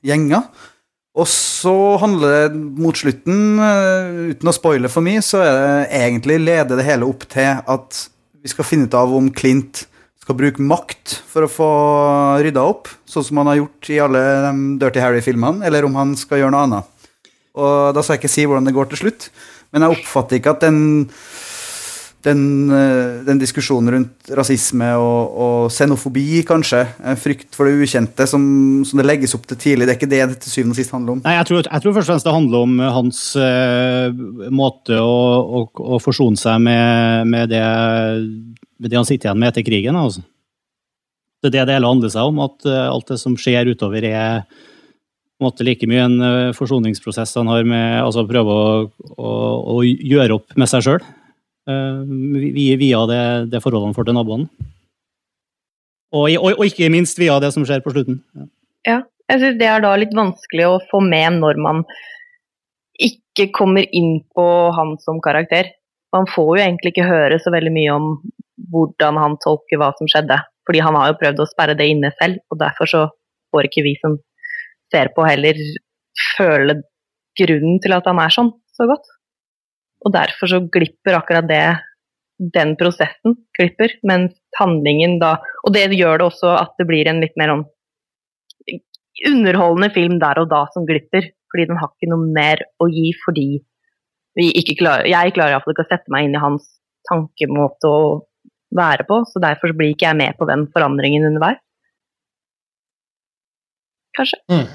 gjenger. 0.09 0.47
Og 1.13 1.27
så 1.29 1.75
handler 2.01 2.49
det 2.49 2.57
mot 2.57 2.97
slutten, 2.97 3.59
eh, 3.61 4.33
uten 4.33 4.49
å 4.49 4.55
spoile 4.55 4.89
for 4.89 5.05
mye, 5.05 5.21
så 5.21 5.43
er 5.45 5.53
det 5.53 5.99
egentlig 5.99 6.39
leder 6.41 6.79
det 6.79 6.87
hele 6.87 7.05
opp 7.05 7.27
til 7.29 7.61
at 7.61 7.99
vi 8.41 8.49
skal 8.49 8.65
finne 8.65 8.89
ut 8.89 8.97
av 8.97 9.13
om 9.13 9.29
Clint 9.31 9.85
skal 10.23 10.37
bruke 10.39 10.63
makt 10.63 11.17
for 11.27 11.45
å 11.45 11.51
få 11.51 11.69
rydda 12.43 12.63
opp, 12.63 12.87
sånn 13.09 13.25
som 13.27 13.41
han 13.41 13.51
har 13.51 13.59
gjort 13.59 13.89
i 13.91 13.99
alle 13.99 14.21
de 14.45 14.67
Dirty 14.79 15.03
Harry-filmene, 15.03 15.65
eller 15.67 15.87
om 15.87 15.97
han 15.99 16.15
skal 16.19 16.39
gjøre 16.39 16.55
noe 16.55 16.67
annet. 16.69 17.09
Og 17.59 17.91
da 17.93 18.01
skal 18.01 18.15
jeg 18.15 18.23
ikke 18.23 18.35
si 18.37 18.45
hvordan 18.47 18.69
det 18.69 18.75
går 18.77 18.93
til 18.93 19.03
slutt, 19.03 19.27
men 19.73 19.83
jeg 19.83 19.99
oppfatter 19.99 20.39
ikke 20.39 20.55
at 20.55 20.63
den 20.63 20.79
den, 22.23 22.71
eh, 22.71 23.23
den 23.27 23.39
diskusjonen 23.41 23.91
rundt 23.93 24.31
rasisme 24.37 24.87
og, 24.99 25.33
og 25.45 25.73
xenofobi, 25.73 26.43
kanskje, 26.47 26.85
frykt 27.19 27.55
for 27.55 27.67
det 27.67 27.83
ukjente, 27.83 28.27
som, 28.29 28.43
som 28.87 29.01
det 29.01 29.07
legges 29.07 29.35
opp 29.35 29.47
til 29.49 29.59
tidlig, 29.59 29.87
det 29.87 29.95
er 29.95 29.99
ikke 29.99 30.11
det 30.11 30.21
det 30.31 30.39
til 30.45 30.53
syvende 30.53 30.77
og 30.77 30.79
sist 30.79 30.95
handler 30.95 31.17
om. 31.17 31.23
Nei, 31.25 31.35
jeg 31.39 31.49
tror, 31.49 31.67
jeg 31.67 31.83
tror 31.83 31.97
først 31.97 32.07
og 32.07 32.13
fremst 32.13 32.29
det 32.29 32.35
handler 32.37 32.67
om 32.67 32.79
eh, 32.79 32.93
hans 32.97 33.21
uh, 33.35 34.23
måte 34.53 34.99
å, 35.03 35.17
å, 35.59 35.65
å 35.97 35.99
forsone 36.03 36.39
seg 36.39 36.63
med, 36.63 37.27
med, 37.33 37.51
det, 37.51 37.63
det 38.91 38.99
han 38.99 39.07
sitter 39.07 39.29
igjen 39.29 39.41
med 39.41 39.51
etter 39.51 39.65
krigen. 39.65 39.97
Altså. 39.99 40.23
Det 41.43 41.49
er 41.51 41.55
det 41.57 41.65
det 41.69 41.77
hele 41.77 41.91
handler 41.91 42.13
seg 42.13 42.29
om, 42.29 42.39
at 42.45 42.69
eh, 42.69 42.85
alt 42.89 43.11
det 43.11 43.19
som 43.21 43.37
skjer 43.39 43.71
utover 43.73 44.05
er 44.09 44.45
måte 45.43 45.65
like 45.67 45.87
mye 45.89 46.05
en 46.05 46.19
eh, 46.23 46.53
forsoningsprosess 46.55 47.35
han 47.39 47.51
har 47.51 47.65
med 47.67 47.99
altså 48.03 48.23
prøve 48.29 48.53
å, 48.53 48.67
å, 49.17 49.31
å 49.75 49.77
gjøre 49.83 50.39
opp 50.39 50.55
med 50.59 50.71
seg 50.71 50.87
sjøl. 50.87 51.11
via 51.63 53.05
det, 53.07 53.23
det 53.51 53.61
forholdet 53.63 53.87
han 53.87 53.95
får 53.95 54.09
til 54.09 54.17
naboene. 54.17 54.67
Og, 56.13 56.27
og, 56.37 56.49
og 56.59 56.65
ikke 56.67 56.91
minst 56.93 57.17
via 57.17 57.39
det 57.41 57.53
som 57.55 57.63
skjer 57.65 57.81
på 57.83 57.93
slutten. 57.95 58.19
Ja. 58.35 58.49
Ja, 58.83 58.97
jeg 59.31 59.39
syns 59.39 59.59
det 59.61 59.69
er 59.69 59.83
da 59.83 59.93
litt 59.99 60.15
vanskelig 60.15 60.67
å 60.67 60.81
få 60.89 60.99
med 61.03 61.39
når 61.39 61.59
man 61.63 61.83
ikke 63.01 63.49
kommer 63.55 63.87
inn 63.95 64.19
på 64.35 64.45
han 64.75 64.97
som 65.01 65.21
karakter. 65.23 65.71
Man 66.13 66.27
får 66.29 66.49
jo 66.51 66.63
egentlig 66.65 66.93
ikke 66.93 67.07
høre 67.07 67.39
så 67.41 67.53
veldig 67.53 67.71
mye 67.73 67.95
om 67.95 68.09
hvordan 68.71 69.19
han 69.19 69.37
tolker 69.43 69.79
hva 69.81 69.91
som 69.97 70.09
skjedde. 70.09 70.37
Fordi 70.67 70.83
han 70.85 70.95
har 70.97 71.11
jo 71.11 71.19
prøvd 71.19 71.41
å 71.43 71.49
sperre 71.49 71.77
det 71.79 71.89
inne 71.91 72.13
selv, 72.19 72.39
og 72.51 72.59
derfor 72.61 72.89
så 72.89 73.01
får 73.53 73.67
ikke 73.69 73.85
vi 73.85 73.95
som 73.99 74.17
ser 74.93 75.11
på 75.15 75.25
heller 75.25 75.57
føle 76.35 76.77
grunnen 77.39 77.81
til 77.81 77.95
at 77.95 78.07
han 78.09 78.21
er 78.21 78.33
sånn, 78.33 78.53
så 78.77 78.87
godt. 78.89 79.09
Og 80.05 80.13
derfor 80.13 80.51
så 80.51 80.61
glipper 80.71 81.17
akkurat 81.17 81.47
det 81.49 81.65
den 82.53 82.73
prosessen 82.79 83.37
glipper, 83.57 83.93
mens 84.03 84.33
handlingen 84.57 85.19
da 85.21 85.37
Og 85.63 85.73
det 85.75 85.85
gjør 85.95 86.19
det 86.19 86.25
også 86.25 86.55
at 86.57 86.73
det 86.79 86.87
blir 86.89 87.07
en 87.07 87.21
litt 87.23 87.35
mer 87.39 87.53
sånn 87.53 87.67
underholdende 89.29 89.91
film 89.93 90.17
der 90.19 90.41
og 90.41 90.49
da 90.51 90.65
som 90.73 90.87
glipper. 90.89 91.29
Fordi 91.51 91.67
den 91.69 91.79
har 91.79 91.91
ikke 91.93 92.09
noe 92.09 92.33
mer 92.33 92.65
å 92.81 92.89
gi 92.89 93.11
fordi 93.23 93.47
vi 94.33 94.47
ikke 94.57 94.79
klarer 94.79 95.05
Jeg 95.05 95.35
klarer 95.35 95.53
iallfall 95.53 95.75
ikke 95.75 95.85
å 95.85 95.91
sette 95.91 96.13
meg 96.13 96.27
inn 96.27 96.37
i 96.37 96.41
hans 96.41 96.65
tankemåte 97.09 97.89
å 97.89 98.05
være 98.77 99.05
på, 99.09 99.21
så 99.29 99.41
derfor 99.43 99.73
blir 99.77 99.93
ikke 99.93 100.07
jeg 100.09 100.17
med 100.19 100.37
på 100.39 100.47
den 100.49 100.65
forandringen 100.73 101.25
underveis. 101.29 101.59
Kanskje. 104.17 104.37
Mm. 104.51 104.67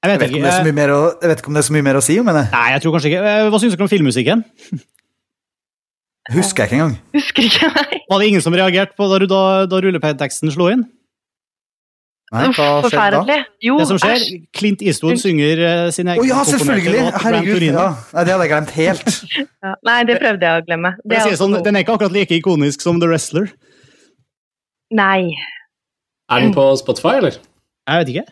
Jeg 0.00 0.08
Jeg 0.08 0.10
vet, 0.20 0.20
vet, 0.30 0.42
det 0.44 0.52
så 0.54 0.64
mye 0.64 0.76
mer 0.80 0.90
å, 0.94 1.00
jeg 1.20 1.28
vet 1.28 1.40
ikke 1.42 1.50
om 1.50 1.56
det 1.58 1.60
er 1.60 1.66
så 1.68 1.74
mye 1.76 1.84
mer 1.84 1.98
å 1.98 2.04
si 2.04 2.14
om 2.22 2.28
henne. 2.30 2.44
Nei, 2.54 2.68
jeg 2.72 2.82
tror 2.84 2.94
kanskje 2.94 3.10
ikke. 3.10 3.24
Eh, 3.32 3.48
Hva 3.52 3.58
syns 3.60 3.74
dere 3.74 3.84
om 3.84 3.90
filmmusikken? 3.92 4.44
Husker 6.30 6.62
jeg 6.62 6.70
ikke 6.70 6.78
engang. 6.78 6.94
Husker 7.16 7.46
ikke, 7.48 7.68
nei. 7.74 7.98
Var 8.08 8.22
det 8.22 8.28
ingen 8.30 8.44
som 8.44 8.54
reagerte 8.56 8.96
på 8.96 9.08
da, 9.10 9.18
du- 9.20 9.28
da, 9.30 9.40
da 9.68 9.80
rulleteksten 9.82 10.52
slo 10.54 10.70
inn? 10.72 10.86
Nei, 12.30 12.44
Uff, 12.46 12.58
hva 12.60 12.66
da? 12.70 12.82
Forferdelig. 12.84 13.36
Jo, 13.66 13.76
Det 13.80 13.86
som 13.88 13.98
skjer, 13.98 14.20
æsj. 14.22 14.34
Clint 14.54 14.82
Eastwood 14.86 15.18
synger 15.18 15.60
uh, 15.64 15.86
sine 15.90 16.14
Å 16.14 16.26
ja, 16.28 16.42
selvfølgelig! 16.46 17.00
Herregud. 17.24 17.64
Ja. 17.66 17.86
Nei, 18.14 18.22
det 18.28 18.34
hadde 18.36 18.44
jeg 18.44 18.52
glemt 18.52 18.74
helt. 18.76 19.08
Ja, 19.66 19.72
Nei, 19.84 19.96
det 20.06 20.16
prøvde 20.22 20.46
jeg 20.46 20.62
å 20.62 20.66
glemme. 20.68 20.92
Det 21.02 21.18
å 21.18 21.24
er 21.24 21.34
det 21.34 21.40
sånn, 21.40 21.56
den 21.66 21.76
er 21.76 21.82
ikke 21.82 21.96
akkurat 21.98 22.14
like 22.14 22.38
ikonisk 22.38 22.84
som 22.86 23.00
The 23.02 23.08
Wrestler. 23.10 23.50
Nei. 24.94 25.34
Er 26.30 26.44
den 26.44 26.54
på 26.54 26.68
Spotify, 26.78 27.16
eller? 27.18 27.40
Jeg 27.90 28.04
vet 28.04 28.12
ikke. 28.14 28.24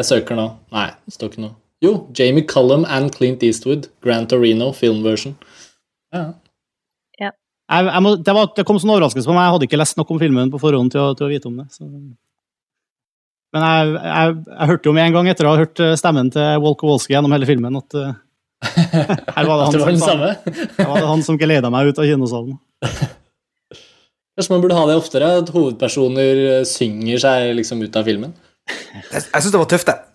Jeg 0.00 0.08
søker 0.08 0.40
nå. 0.40 0.46
Nei, 0.72 0.86
det 1.04 1.14
står 1.18 1.34
ikke 1.34 1.44
noe. 1.44 1.54
Jo, 1.84 1.92
Jamie 2.16 2.48
Cullum 2.48 2.88
and 2.88 3.12
Clint 3.12 3.44
Eastwood, 3.44 3.90
Grand 4.04 4.28
Torino, 4.32 4.70
filmversion. 4.76 5.36
Ja. 6.16 6.24
Ja. 7.20 7.30
Jeg, 7.68 7.92
jeg 7.92 8.04
må, 8.08 8.16
det, 8.16 8.36
var, 8.40 8.50
det 8.56 8.64
kom 8.68 8.80
sånn 8.80 8.96
overraskelse 8.96 9.28
på 9.28 9.36
meg. 9.36 9.46
Jeg 9.46 9.56
hadde 9.58 9.68
ikke 9.68 9.80
lest 9.84 10.00
nok 10.00 10.16
om 10.16 10.20
filmen 10.24 10.52
på 10.52 10.64
forhånd 10.64 10.96
til 10.96 11.04
å, 11.04 11.12
til 11.16 11.28
å 11.28 11.30
vite 11.36 11.52
om 11.52 11.60
det. 11.60 11.68
Så. 11.76 11.88
Men 13.54 13.64
jeg, 13.66 13.94
jeg, 14.06 14.34
jeg 14.46 14.70
hørte 14.70 14.90
jo 14.90 14.92
med 14.94 15.08
en 15.08 15.14
gang 15.16 15.28
etter 15.32 15.46
å 15.48 15.54
ha 15.54 15.62
hørt 15.62 15.80
eh, 15.82 15.96
stemmen 15.98 16.28
til 16.30 16.60
Walk 16.62 16.84
Walski 16.86 17.16
gjennom 17.16 17.32
hele 17.34 17.48
filmen, 17.48 17.78
at 17.80 17.96
uh, 17.98 18.12
her 19.34 19.48
var 19.48 19.56
det 19.56 19.64
han, 19.64 19.74
det 19.74 19.80
var 19.82 19.96
som, 19.96 20.04
samme? 20.04 20.28
her 20.76 20.90
var 20.92 21.00
det 21.00 21.08
han 21.08 21.24
som 21.26 21.40
geleida 21.40 21.72
meg 21.74 21.90
ut 21.90 21.98
av 21.98 22.06
kinosalen. 22.06 22.60
Kanskje 24.38 24.54
man 24.54 24.62
burde 24.62 24.76
ha 24.78 24.84
det 24.88 25.00
oftere, 25.00 25.32
at 25.42 25.50
hovedpersoner 25.52 26.44
eh, 26.46 26.62
synger 26.68 27.20
seg 27.26 27.50
liksom 27.58 27.82
ut 27.82 27.98
av 27.98 28.06
filmen? 28.06 28.36
Jeg, 28.70 29.24
jeg 29.26 29.42
syns 29.42 29.50
det 29.50 29.60
var 29.60 29.70
tøft, 29.74 29.90
jeg. 29.90 30.06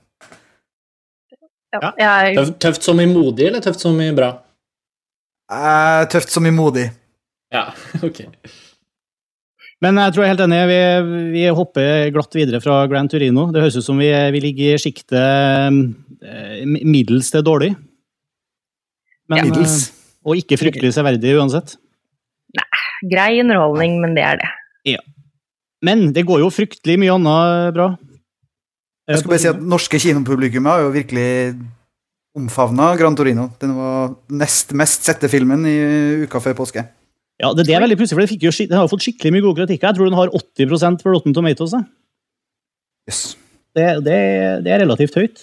Ja, 1.75 1.91
jeg, 1.99 2.35
Tøft, 2.37 2.55
tøft 2.63 2.87
som 2.87 3.01
i 3.03 3.05
modig, 3.09 3.49
eller 3.49 3.63
tøft 3.63 3.83
som 3.83 3.97
i 3.99 4.07
bra? 4.15 4.29
Eh, 5.51 6.05
tøft 6.09 6.31
som 6.31 6.47
i 6.47 6.53
modig. 6.55 6.87
Ja, 7.53 7.67
ok. 8.07 8.23
Men 9.83 9.99
jeg 9.99 10.13
tror 10.15 10.23
jeg 10.23 10.29
er 10.29 10.33
helt 10.35 10.45
enig. 10.45 10.59
Vi, 10.69 10.77
vi 11.35 11.43
hopper 11.57 12.11
glatt 12.15 12.37
videre 12.37 12.61
fra 12.63 12.77
Grand 12.89 13.11
Turino. 13.11 13.49
Det 13.51 13.61
høres 13.63 13.75
ut 13.79 13.85
som 13.85 13.99
vi, 13.99 14.07
vi 14.33 14.41
ligger 14.43 14.75
i 14.77 14.81
sjiktet 14.81 15.15
eh, 16.23 16.63
middels 16.65 17.31
til 17.33 17.43
dårlig. 17.45 17.73
Men, 19.29 19.39
Ja. 19.41 19.43
Middels. 19.49 19.77
eh, 19.89 20.01
Og 20.25 20.39
ikke 20.39 20.57
fryktelig 20.57 20.93
severdig 20.95 21.35
uansett. 21.37 21.75
Nei. 22.55 22.65
grei 23.11 23.41
underholdning, 23.43 23.99
men 24.01 24.15
det 24.15 24.23
er 24.23 24.39
det. 24.41 24.51
Men 25.85 26.07
det 26.15 26.23
går 26.25 26.39
jo 26.41 26.47
fryktelig 26.49 26.95
mye 26.97 27.13
annet 27.13 27.73
bra. 27.75 27.89
Jeg 29.05 29.19
skal 29.19 29.29
bare 29.29 29.41
si 29.43 29.49
at 29.51 29.59
norske 29.61 29.99
kinopublikummet 30.01 30.71
har 30.71 30.81
jo 30.81 30.93
virkelig 30.95 31.27
omfavna 32.35 32.87
Gran 32.97 33.13
Torino. 33.15 33.51
Den 33.61 33.75
var 33.77 34.15
nest 34.33 34.73
mest 34.73 35.05
sette 35.05 35.29
filmen 35.29 35.67
i 35.69 35.75
uka 36.23 36.41
før 36.41 36.55
påske. 36.57 36.87
Ja, 37.41 37.49
det, 37.55 37.65
det 37.67 37.75
er 37.75 37.83
veldig 37.83 37.97
pussig, 37.99 38.15
for 38.15 38.29
fikk 38.31 38.45
jo, 38.47 38.51
den 38.63 38.77
har 38.77 38.85
jo 38.85 38.91
fått 38.93 39.03
skikkelig 39.03 39.33
mye 39.35 39.43
gode 39.43 39.57
kritikker. 39.59 39.89
Jeg 39.89 39.97
tror 39.97 40.07
den 40.07 40.15
har 40.17 40.31
80 40.31 41.01
på 41.03 41.11
Rotten 41.11 41.35
Tomatoes. 41.35 41.73
Yes. 43.09 43.23
Det, 43.75 43.87
det, 44.05 44.19
det 44.63 44.71
er 44.71 44.79
relativt 44.85 45.17
høyt. 45.19 45.41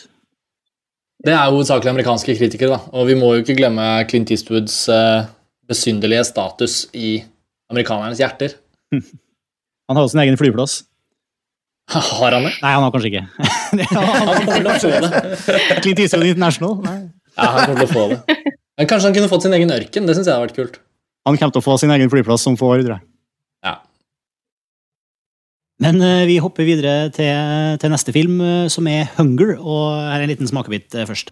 Det 1.22 1.34
er 1.36 1.50
hovedsakelig 1.52 1.92
amerikanske 1.92 2.34
kritikere, 2.38 2.74
da. 2.78 2.92
Og 2.98 3.04
vi 3.10 3.14
må 3.18 3.34
jo 3.36 3.42
ikke 3.44 3.54
glemme 3.58 3.84
Clint 4.10 4.32
Eastwoods 4.34 4.78
uh, 4.90 5.28
besynderlige 5.70 6.24
status 6.26 6.78
i 6.96 7.18
amerikanernes 7.70 8.18
hjerter. 8.22 8.56
Han 9.90 9.98
har 10.00 10.06
jo 10.08 10.12
sin 10.14 10.22
egen 10.24 10.38
flyplass. 10.40 10.80
Har 11.92 12.32
han 12.38 12.46
det? 12.46 12.54
Nei, 12.62 12.70
han 12.72 12.84
har 12.86 12.92
kanskje 12.94 13.08
ikke. 13.10 13.22
Han- 13.92 14.28
Han 14.30 14.46
kommer 14.48 14.78
til 14.80 14.94
å 14.94 15.00
få 15.02 15.02
det. 15.04 15.60
Clint 15.84 16.00
Eastwood 16.00 16.28
International. 16.30 16.78
Nei. 16.86 16.98
Ja, 17.36 17.48
han 17.52 17.66
kommer 17.68 17.82
til 17.82 17.88
å 17.88 17.92
få 17.92 18.04
det. 18.12 18.38
Men 18.80 18.88
kanskje 18.88 19.08
han 19.10 19.16
kunne 19.16 19.28
fått 19.32 19.44
sin 19.46 19.54
egen 19.56 19.72
ørken? 19.74 20.06
Det 20.08 20.14
syns 20.16 20.28
jeg 20.30 20.32
hadde 20.34 20.46
vært 20.46 20.56
kult. 20.58 20.78
Han 21.26 21.38
kommer 21.38 21.54
til 21.54 21.62
å 21.62 21.64
få 21.64 21.76
sin 21.78 21.92
egen 21.94 22.10
flyplass 22.10 22.42
som 22.42 22.58
få 22.58 22.72
år, 22.74 22.82
tror 22.82 22.96
jeg. 22.96 23.04
Ja. 23.62 23.76
Men 25.82 26.02
uh, 26.02 26.24
vi 26.26 26.40
hopper 26.42 26.66
videre 26.66 27.12
til, 27.14 27.78
til 27.78 27.94
neste 27.94 28.14
film, 28.14 28.40
uh, 28.42 28.66
som 28.70 28.88
er 28.90 29.12
Hunger. 29.18 29.54
Og 29.60 29.84
her 30.02 30.18
er 30.18 30.26
en 30.26 30.32
liten 30.32 30.50
smakebit 30.50 30.94
uh, 30.98 31.06
først. 31.06 31.30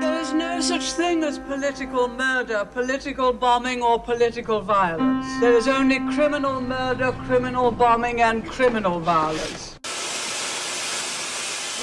There 0.00 0.20
is 0.22 0.32
no 0.32 0.60
such 0.60 0.96
thing 0.96 1.24
as 1.24 1.38
political 1.38 2.08
murder, 2.08 2.64
political 2.72 3.32
bombing, 3.32 3.82
or 3.82 3.98
political 3.98 4.60
violence. 4.60 5.26
There 5.40 5.56
is 5.56 5.68
only 5.68 6.00
criminal 6.16 6.60
murder, 6.60 7.12
criminal 7.28 7.70
bombing, 7.70 8.22
and 8.22 8.44
criminal 8.46 9.00
violence. 9.00 9.76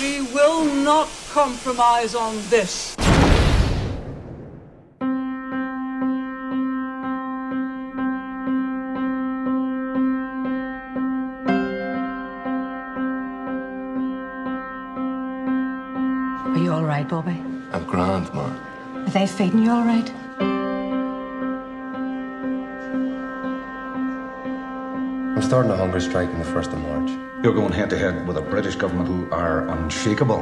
We 0.01 0.21
will 0.33 0.65
not 0.65 1.07
compromise 1.33 2.15
on 2.15 2.33
this. 2.49 2.95
Right, 17.03 17.09
Bobby? 17.09 17.43
I'm 17.73 17.83
grand, 17.85 18.33
ma. 18.33 18.45
Are 19.05 19.09
they 19.09 19.27
feeding 19.27 19.63
you 19.63 19.71
all 19.71 19.83
right? 19.83 20.09
I'm 25.35 25.41
starting 25.41 25.71
a 25.71 25.77
hunger 25.77 25.99
strike 25.99 26.29
on 26.29 26.39
the 26.39 26.45
1st 26.45 26.73
of 26.73 26.79
March. 26.81 27.09
You're 27.43 27.53
going 27.53 27.73
head 27.73 27.89
to 27.89 27.97
head 27.97 28.27
with 28.27 28.37
a 28.37 28.41
British 28.41 28.75
government 28.75 29.07
who 29.09 29.29
are 29.31 29.67
unshakable. 29.69 30.41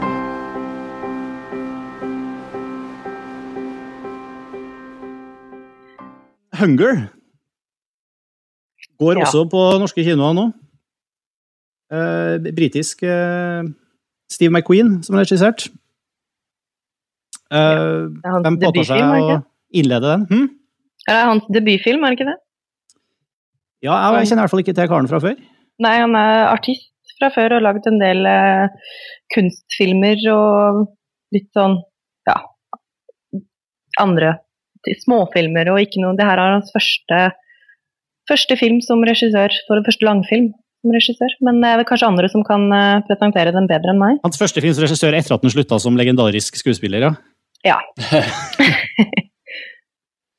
Hunger 6.54 7.08
går 9.00 9.14
Ja. 9.14 9.22
også 9.26 9.46
på 9.52 9.58
norske 9.80 10.04
kinoer 10.04 10.34
nå. 10.34 10.46
Eh, 11.92 12.54
britisk 12.56 13.04
eh, 13.04 13.64
Steve 14.32 14.52
McQueen 14.52 15.04
som 15.04 15.16
regissert. 15.16 15.68
Er 17.52 18.44
hvem 18.46 18.58
påtar 18.62 18.88
seg 18.88 19.02
å 19.04 19.42
innlede 19.76 20.14
den? 20.14 20.26
Hm? 20.30 20.48
Er 21.10 21.18
det 21.18 21.28
hans 21.32 21.50
debutfilm, 21.52 22.06
er 22.06 22.14
det 22.14 22.20
ikke 22.20 22.30
det? 22.30 22.38
Ja, 23.82 23.98
jeg 24.14 24.30
kjenner 24.30 24.44
i 24.44 24.46
hvert 24.46 24.54
fall 24.54 24.64
ikke 24.64 24.78
til 24.78 24.90
karen 24.92 25.10
fra 25.10 25.20
før. 25.24 25.38
Nei, 25.82 25.96
han 25.98 26.14
er 26.18 26.52
artist 26.52 27.16
fra 27.18 27.32
før 27.34 27.56
og 27.56 27.60
har 27.60 27.66
laget 27.66 27.90
en 27.90 28.00
del 28.02 28.28
eh, 28.30 28.94
kunstfilmer 29.34 30.22
og 30.34 30.84
litt 31.34 31.50
sånn, 31.58 31.80
ja, 32.30 32.38
andre 34.02 34.36
småfilmer 35.02 35.72
og 35.74 35.82
ikke 35.82 36.02
noe. 36.04 36.18
Det 36.18 36.28
her 36.28 36.42
er 36.42 36.58
hans 36.58 36.72
første, 36.74 37.22
første 38.30 38.58
film 38.60 38.82
som 38.86 39.02
regissør, 39.08 39.54
for 39.68 39.80
det 39.80 39.90
første 39.90 40.08
langfilm 40.08 40.52
som 40.54 40.94
regissør. 40.94 41.36
Men 41.46 41.62
det 41.64 41.74
er 41.74 41.86
kanskje 41.90 42.12
andre 42.12 42.30
som 42.34 42.46
kan 42.46 42.70
eh, 42.78 43.02
presentere 43.10 43.56
den 43.56 43.70
bedre 43.70 43.96
enn 43.96 44.02
meg. 44.02 44.22
Hans 44.26 44.42
første 44.42 44.62
film 44.64 44.78
som 44.78 44.86
regissør 44.86 45.18
etter 45.18 45.38
at 45.38 45.46
han 45.46 45.54
slutta 45.54 45.82
som 45.82 45.98
legendarisk 45.98 46.62
skuespiller. 46.62 47.10
ja. 47.10 47.14
Ja. 47.68 47.78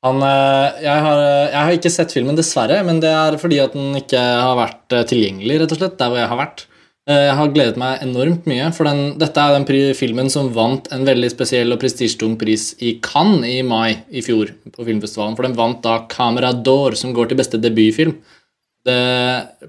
Han, 0.03 0.19
eh, 0.19 0.81
jeg, 0.83 0.99
har, 1.05 1.21
jeg 1.47 1.61
har 1.63 1.77
ikke 1.77 1.91
sett 1.93 2.11
filmen, 2.11 2.35
dessverre, 2.35 2.81
men 2.83 2.99
det 2.99 3.11
er 3.15 3.37
fordi 3.39 3.61
at 3.63 3.75
den 3.77 3.95
ikke 4.01 4.19
har 4.19 4.57
vært 4.59 4.95
eh, 4.97 5.05
tilgjengelig, 5.07 5.61
rett 5.61 5.75
og 5.75 5.79
slett, 5.79 5.95
der 6.01 6.11
hvor 6.11 6.19
jeg 6.19 6.31
har 6.33 6.41
vært. 6.41 6.65
Eh, 7.07 7.21
Jeg 7.29 7.37
har 7.39 7.53
gledet 7.55 7.79
meg 7.79 8.03
enormt 8.03 8.49
mye, 8.51 8.67
for 8.75 8.89
den, 8.89 9.15
dette 9.21 9.39
er 9.39 9.55
den 9.55 9.95
filmen 9.95 10.31
som 10.33 10.51
vant 10.55 10.91
en 10.91 11.07
veldig 11.07 11.31
spesiell 11.31 11.71
og 11.75 11.79
prestisjetung 11.79 12.35
pris 12.41 12.73
i 12.83 12.97
Cannes 13.03 13.47
i 13.47 13.61
mai 13.63 14.03
i 14.11 14.23
fjor, 14.25 14.51
på 14.75 14.87
filmfestivalen. 14.89 15.39
For 15.39 15.47
den 15.47 15.55
vant 15.55 15.79
da 15.87 16.01
Camera 16.11 16.51
d'Or, 16.51 16.99
som 16.99 17.15
går 17.15 17.31
til 17.31 17.39
beste 17.39 17.63
debutfilm. 17.63 18.17
Det 18.83 18.99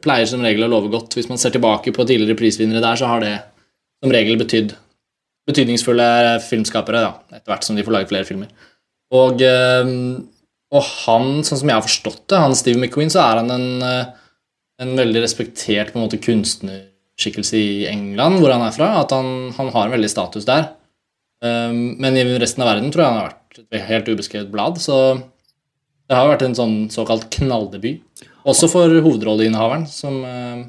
pleier 0.03 0.27
som 0.27 0.43
regel 0.43 0.67
å 0.67 0.73
love 0.73 0.91
godt. 0.91 1.15
Hvis 1.15 1.31
man 1.31 1.39
ser 1.39 1.55
tilbake 1.55 1.95
på 1.95 2.07
tidligere 2.07 2.35
prisvinnere 2.39 2.83
der, 2.83 2.99
så 2.99 3.07
har 3.07 3.23
det 3.23 3.37
som 4.03 4.11
regel 4.11 4.35
betydd 4.41 4.75
betydningsfulle 5.49 6.07
filmskapere, 6.45 7.03
da, 7.05 7.37
etter 7.37 7.53
hvert 7.53 7.67
som 7.67 7.77
de 7.77 7.85
får 7.85 7.95
laget 7.97 8.13
flere 8.13 8.29
filmer. 8.29 8.49
Og, 9.15 9.43
eh, 9.45 9.91
og 10.75 10.87
han, 11.05 11.43
sånn 11.47 11.61
som 11.61 11.71
jeg 11.71 11.77
har 11.79 11.87
forstått 11.87 12.25
det, 12.33 12.41
han 12.41 12.57
Steve 12.59 12.81
McQueen, 12.81 13.13
så 13.13 13.23
er 13.23 13.43
han 13.43 13.53
en, 13.55 13.69
eh, 13.83 14.07
en 14.83 14.97
veldig 14.99 15.23
respektert 15.23 15.93
på 15.93 16.01
en 16.01 16.07
måte 16.07 16.23
kunstnerskikkelse 16.23 17.61
i 17.61 17.85
England, 17.91 18.41
hvor 18.41 18.55
han 18.55 18.65
er 18.67 18.75
fra. 18.75 18.89
At 19.05 19.13
han, 19.15 19.53
han 19.59 19.71
har 19.75 19.87
en 19.87 19.95
veldig 19.95 20.11
status 20.11 20.49
der. 20.49 20.73
Eh, 21.45 21.73
Men 21.73 22.17
i 22.17 22.25
resten 22.39 22.65
av 22.65 22.73
verden 22.73 22.91
tror 22.91 23.05
jeg 23.05 23.13
han 23.13 23.21
har 23.21 23.31
vært 23.31 23.61
et 23.65 23.89
helt 23.91 24.09
ubeskrevet 24.11 24.51
blad. 24.51 24.81
Så 24.83 24.97
det 26.09 26.17
har 26.17 26.29
vært 26.33 26.43
en 26.49 26.57
sånn 26.59 26.79
såkalt 26.93 27.29
knalldebut. 27.31 28.03
Også 28.45 28.69
for 28.69 28.89
hovedrolleinnehaveren, 28.89 29.87
som 29.89 30.19
eh, 30.25 30.65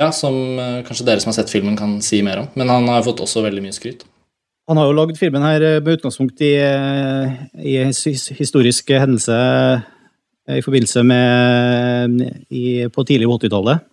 ja, 0.00 0.08
som 0.16 0.34
eh, 0.58 0.80
kanskje 0.86 1.06
dere 1.06 1.20
som 1.22 1.30
har 1.30 1.36
sett 1.40 1.52
filmen, 1.52 1.76
kan 1.78 1.98
si 2.04 2.22
mer 2.24 2.42
om. 2.42 2.48
Men 2.58 2.72
han 2.72 2.88
har 2.88 3.04
fått 3.06 3.20
også 3.22 3.42
veldig 3.44 3.62
mye 3.66 3.76
skryt. 3.76 4.06
Han 4.70 4.78
har 4.78 4.86
jo 4.88 4.94
lagd 4.96 5.18
filmen 5.18 5.44
her 5.44 5.62
eh, 5.66 5.78
med 5.82 5.98
utgangspunkt 5.98 6.40
i, 6.46 6.54
eh, 6.62 7.38
i 7.60 7.76
en 7.82 7.92
his- 7.94 8.30
historisk 8.38 8.92
hendelse 8.96 9.36
i 10.50 10.62
forbindelse 10.64 11.02
med 11.06 12.22
i, 12.50 12.88
på 12.90 13.04
tidlig 13.06 13.28
80-tallet. 13.30 13.84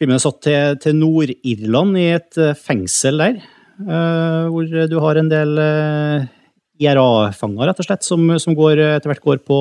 Filmen 0.00 0.16
er 0.16 0.22
satt 0.24 0.40
til, 0.42 0.78
til 0.82 0.96
Nord-Irland, 0.98 1.92
i 2.00 2.08
et 2.16 2.38
fengsel 2.58 3.20
der. 3.20 3.36
hvor 4.50 4.66
du 4.90 4.96
har 5.00 5.20
en 5.20 5.28
del 5.30 5.52
IRA-fanger, 6.82 7.68
rett 7.68 7.78
og 7.80 7.86
slett, 7.86 8.02
som, 8.04 8.26
som 8.42 8.56
går, 8.58 8.80
etter 8.96 9.12
hvert 9.12 9.22
går 9.24 9.38
på 9.46 9.60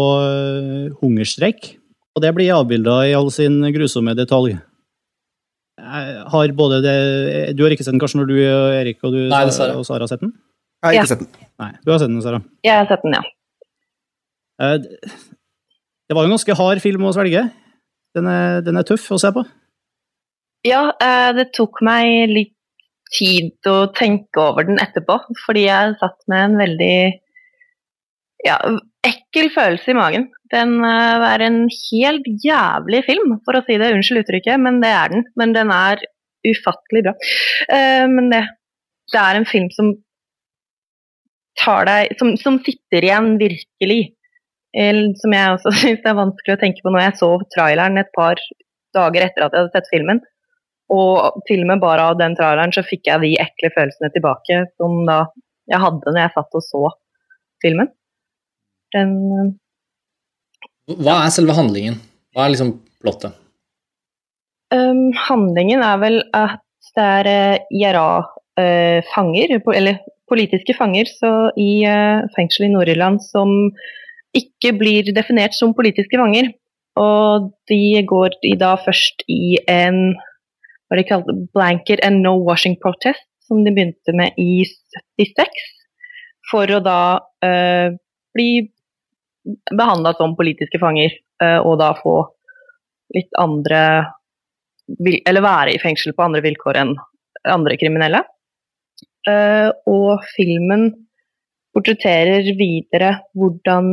hungerstreik. 1.03 1.75
Og 2.15 2.23
det 2.23 2.33
blir 2.35 2.55
avbilda 2.55 2.97
i 3.05 3.13
all 3.15 3.29
sin 3.35 3.61
grusomme 3.75 4.15
detalj. 4.17 4.55
Jeg 5.85 6.23
har 6.33 6.51
både 6.57 6.81
det 6.81 6.93
Du 7.57 7.63
har 7.63 7.73
ikke 7.75 7.83
sett 7.85 7.93
den, 7.93 7.99
kanskje, 8.01 8.19
når 8.23 8.27
du, 8.31 8.35
Erik, 8.41 8.97
og, 9.05 9.13
du, 9.13 9.19
Nei, 9.29 9.43
dessverre. 9.45 9.75
og 9.77 9.85
Sara 9.85 10.05
har 10.07 10.11
sett 10.11 10.23
den? 10.25 10.31
Jeg 10.81 10.87
har 10.87 10.93
ikke 10.95 11.03
Ja. 11.03 11.11
sett 11.13 11.19
den. 11.25 11.47
Nei, 11.61 11.71
du 11.85 11.91
har 11.91 11.99
sett 12.01 12.09
den, 12.11 12.21
Sara. 12.25 12.39
Jeg 12.65 12.77
har 12.79 12.87
sett 12.89 13.03
den, 13.05 13.13
ja. 13.17 13.23
Eh, 14.61 14.77
Det 16.07 16.13
var 16.15 16.23
jo 16.25 16.29
en 16.31 16.35
ganske 16.37 16.55
hard 16.57 16.81
film 16.81 17.01
å 17.07 17.13
svelge. 17.15 17.51
Den 18.15 18.27
er, 18.29 18.61
den 18.61 18.77
er 18.77 18.83
tøff 18.87 19.07
å 19.11 19.17
se 19.19 19.31
på. 19.35 19.43
Ja, 20.65 20.91
eh, 21.01 21.31
det 21.37 21.51
tok 21.53 21.81
meg 21.85 22.29
litt 22.29 22.53
tid 23.13 23.51
å 23.69 23.91
tenke 23.93 24.37
over 24.41 24.63
den 24.65 24.77
etterpå, 24.81 25.19
fordi 25.45 25.65
jeg 25.67 25.95
satt 26.01 26.17
med 26.27 26.43
en 26.49 26.57
veldig 26.57 26.95
ja, 28.45 28.57
ekkel 29.07 29.51
følelse 29.53 29.91
i 29.91 29.97
magen. 29.97 30.27
Den 30.53 30.77
eh, 30.85 31.25
er 31.29 31.43
en 31.45 31.61
helt 31.69 32.27
jævlig 32.43 33.03
film, 33.07 33.37
for 33.45 33.57
å 33.57 33.63
si 33.65 33.77
det. 33.81 33.93
Unnskyld 33.95 34.23
uttrykket, 34.23 34.61
men 34.61 34.81
det 34.83 34.91
er 34.93 35.13
den. 35.13 35.25
Men 35.39 35.55
den 35.55 35.73
er 35.73 36.03
ufattelig 36.45 37.05
bra. 37.07 37.15
Eh, 37.73 38.05
Men 38.11 38.29
det, 38.33 38.43
det 39.13 39.21
er 39.21 39.39
en 39.39 39.47
film 39.49 39.71
som 39.73 39.95
tar 41.55 41.87
deg 41.87 42.17
Som, 42.19 42.35
som 42.37 42.59
sitter 42.65 43.07
igjen 43.07 43.35
virkelig. 43.41 44.01
Som 44.75 45.33
jeg 45.33 45.55
også 45.55 45.71
syns 45.81 46.05
er 46.05 46.17
vanskelig 46.17 46.57
å 46.57 46.61
tenke 46.61 46.83
på 46.83 46.93
når 46.93 47.07
jeg 47.07 47.19
så 47.23 47.31
traileren 47.55 48.01
et 48.01 48.11
par 48.15 48.41
dager 48.95 49.25
etter 49.25 49.45
at 49.45 49.53
jeg 49.55 49.63
hadde 49.63 49.75
sett 49.75 49.91
filmen. 49.93 50.21
Og 50.93 51.39
til 51.49 51.63
og 51.63 51.69
med 51.71 51.81
bare 51.81 52.11
av 52.11 52.19
den 52.19 52.35
traileren 52.37 52.73
så 52.75 52.83
fikk 52.85 53.07
jeg 53.09 53.23
de 53.23 53.31
ekle 53.41 53.71
følelsene 53.73 54.11
tilbake 54.13 54.65
som 54.75 54.99
da 55.07 55.23
jeg 55.71 55.81
hadde 55.81 56.11
når 56.11 56.21
jeg 56.21 56.33
satt 56.35 56.59
og 56.59 56.65
så 56.67 56.83
filmen. 57.63 57.89
Den 58.95 59.55
Hva 60.87 61.19
er 61.25 61.33
selve 61.33 61.55
handlingen? 61.57 61.97
Hva 62.35 62.45
er 62.45 62.53
liksom 62.53 62.75
plottet? 63.03 63.35
Um, 64.73 65.11
handlingen 65.27 65.83
er 65.85 65.99
vel 66.01 66.19
at 66.35 66.61
det 66.95 67.05
er 67.05 67.29
uh, 67.29 67.65
IRA-fanger, 67.73 69.55
uh, 69.59 69.71
eller 69.75 69.99
politiske 70.29 70.75
fanger, 70.77 71.09
så 71.09 71.31
i 71.59 71.85
uh, 71.85 72.25
fengsel 72.35 72.67
i 72.67 72.71
Nord-Irland 72.73 73.21
som 73.23 73.51
ikke 74.35 74.73
blir 74.79 75.11
definert 75.15 75.55
som 75.57 75.75
politiske 75.77 76.19
fanger. 76.19 76.51
Og 76.99 77.51
de 77.69 78.01
går 78.07 78.37
i 78.47 78.55
da 78.59 78.75
først 78.79 79.25
i 79.31 79.57
en 79.71 80.15
hva 80.85 80.99
de 80.99 81.07
kalte 81.07 81.33
blanket 81.55 82.03
and 82.05 82.21
no 82.23 82.35
washing 82.45 82.77
protest, 82.81 83.25
som 83.47 83.63
de 83.65 83.73
begynte 83.73 84.13
med 84.15 84.37
i 84.41 84.63
76, 85.17 85.65
for 86.51 86.71
å 86.71 86.79
da 86.83 86.99
bli 88.35 88.49
behandla 89.77 90.15
som 90.17 90.35
politiske 90.37 90.79
fanger, 90.81 91.13
og 91.61 91.75
da 91.81 91.91
få 91.99 92.15
litt 93.13 93.35
andre 93.37 93.81
eller 95.01 95.43
være 95.43 95.73
i 95.75 95.81
fengsel 95.81 96.13
på 96.15 96.25
andre 96.25 96.41
vilkår 96.45 96.79
enn 96.81 96.93
andre 97.49 97.77
kriminelle. 97.81 98.21
Uh, 99.25 99.71
og 99.89 100.21
filmen 100.35 100.91
portretterer 101.75 102.45
videre 102.59 103.15
hvordan 103.35 103.87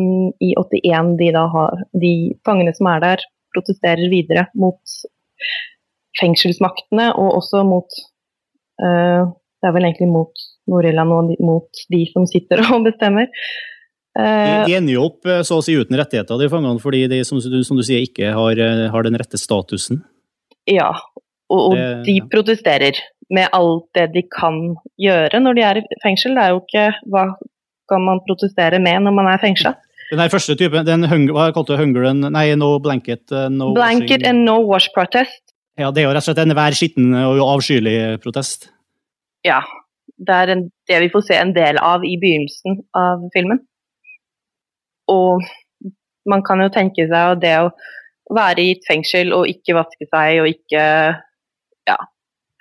i 0.44 0.52
81 0.60 1.14
de 1.18 1.30
har 1.34 1.80
De 2.02 2.12
fangene 2.44 2.74
som 2.76 2.90
er 2.92 3.00
der, 3.02 3.24
protesterer 3.54 4.12
videre 4.12 4.46
mot 4.54 4.96
fengselsmaktene 6.20 7.08
og 7.16 7.38
også 7.40 7.64
mot 7.64 7.88
uh, 8.84 9.32
Det 9.32 9.68
er 9.70 9.74
vel 9.74 9.88
egentlig 9.88 10.10
mot 10.12 10.46
Nord-Irland 10.68 11.16
og 11.16 11.32
mot 11.40 11.84
de 11.90 12.04
som 12.12 12.28
sitter 12.28 12.62
og 12.74 12.84
bestemmer. 12.86 13.32
Uh, 14.12 14.66
de 14.68 14.76
ender 14.76 14.96
jo 14.98 15.06
opp 15.08 15.28
så 15.46 15.56
å 15.56 15.64
si 15.64 15.72
uten 15.72 15.96
rettigheter, 15.96 16.36
de 16.36 16.50
fangene, 16.52 16.82
fordi 16.82 17.06
de 17.08 17.22
som, 17.24 17.40
som 17.40 17.78
du 17.78 17.84
sier 17.86 18.04
ikke 18.04 18.34
har, 18.36 18.60
har 18.92 19.06
den 19.06 19.16
rette 19.16 19.40
statusen. 19.40 20.02
Ja, 20.68 20.90
og, 21.52 21.60
og 21.60 21.78
det, 21.78 21.86
de 22.06 22.18
protesterer 22.32 23.00
med 23.32 23.48
alt 23.56 23.88
det 23.96 24.10
de 24.12 24.22
kan 24.28 24.58
gjøre 25.00 25.40
når 25.40 25.56
de 25.56 25.64
er 25.64 25.80
i 25.80 26.00
fengsel. 26.04 26.36
Det 26.36 26.44
er 26.44 26.52
jo 26.52 26.60
ikke 26.60 26.84
hva 27.12 27.24
kan 27.90 28.04
man 28.04 28.20
protestere 28.26 28.80
med 28.82 29.06
når 29.06 29.16
man 29.16 29.30
er 29.32 29.40
fengsla. 29.42 29.74
Den 30.12 30.20
her 30.20 30.32
første 30.32 30.54
typen, 30.60 30.84
den 30.84 31.08
hunger, 31.08 31.32
hva 31.32 31.48
kalte 31.56 31.72
du 31.72 31.80
hunger 31.80 32.10
and, 32.10 32.28
Nei, 32.34 32.50
no 32.60 32.74
blanket 32.84 33.32
no 33.48 33.70
Blanket 33.72 34.20
washing. 34.20 34.28
and 34.28 34.44
no 34.44 34.58
wash 34.68 34.92
protest. 34.92 35.40
Ja, 35.80 35.88
det 35.88 36.02
er 36.02 36.10
jo 36.10 36.12
rett 36.12 36.20
og 36.20 36.28
slett 36.28 36.42
en 36.42 36.52
hver 36.56 36.76
skitten 36.76 37.14
og 37.16 37.40
avskyelig 37.46 37.96
protest. 38.24 38.68
Ja. 39.46 39.62
Det 40.22 40.34
er 40.36 40.52
en, 40.52 40.66
det 40.86 40.98
vi 41.02 41.08
får 41.10 41.24
se 41.30 41.38
en 41.40 41.54
del 41.56 41.80
av 41.80 42.04
i 42.04 42.18
begynnelsen 42.20 42.82
av 42.94 43.24
filmen. 43.34 43.62
Og 45.10 45.42
man 46.28 46.44
kan 46.46 46.62
jo 46.62 46.70
tenke 46.72 47.08
seg 47.10 47.40
det 47.42 47.56
å 47.64 47.70
være 48.32 48.62
i 48.62 48.74
et 48.76 48.84
fengsel 48.86 49.32
og 49.34 49.48
ikke 49.50 49.76
vaske 49.76 50.06
seg 50.08 50.42
og 50.42 50.50
ikke 50.52 50.82
ja, 51.88 51.96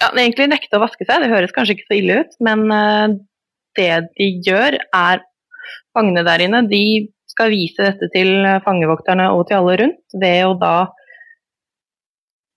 ja, 0.01 0.07
egentlig 0.09 0.49
nekte 0.49 0.79
å 0.79 0.83
vaske 0.83 1.05
seg. 1.05 1.21
Det 1.21 1.31
høres 1.31 1.53
kanskje 1.55 1.77
ikke 1.77 1.89
så 1.89 1.99
ille 1.99 2.21
ut, 2.23 2.37
men 2.43 2.65
uh, 2.73 3.17
det 3.77 3.91
de 4.17 4.31
gjør, 4.47 4.79
er 4.97 5.27
Fangene 5.95 6.23
der 6.23 6.41
inne 6.43 6.61
de 6.67 7.11
skal 7.31 7.51
vise 7.51 7.83
dette 7.83 8.07
til 8.13 8.45
fangevokterne 8.65 9.27
og 9.35 9.45
til 9.47 9.59
alle 9.59 9.75
rundt 9.81 10.15
ved 10.19 10.39
å 10.47 10.55
da 10.59 10.75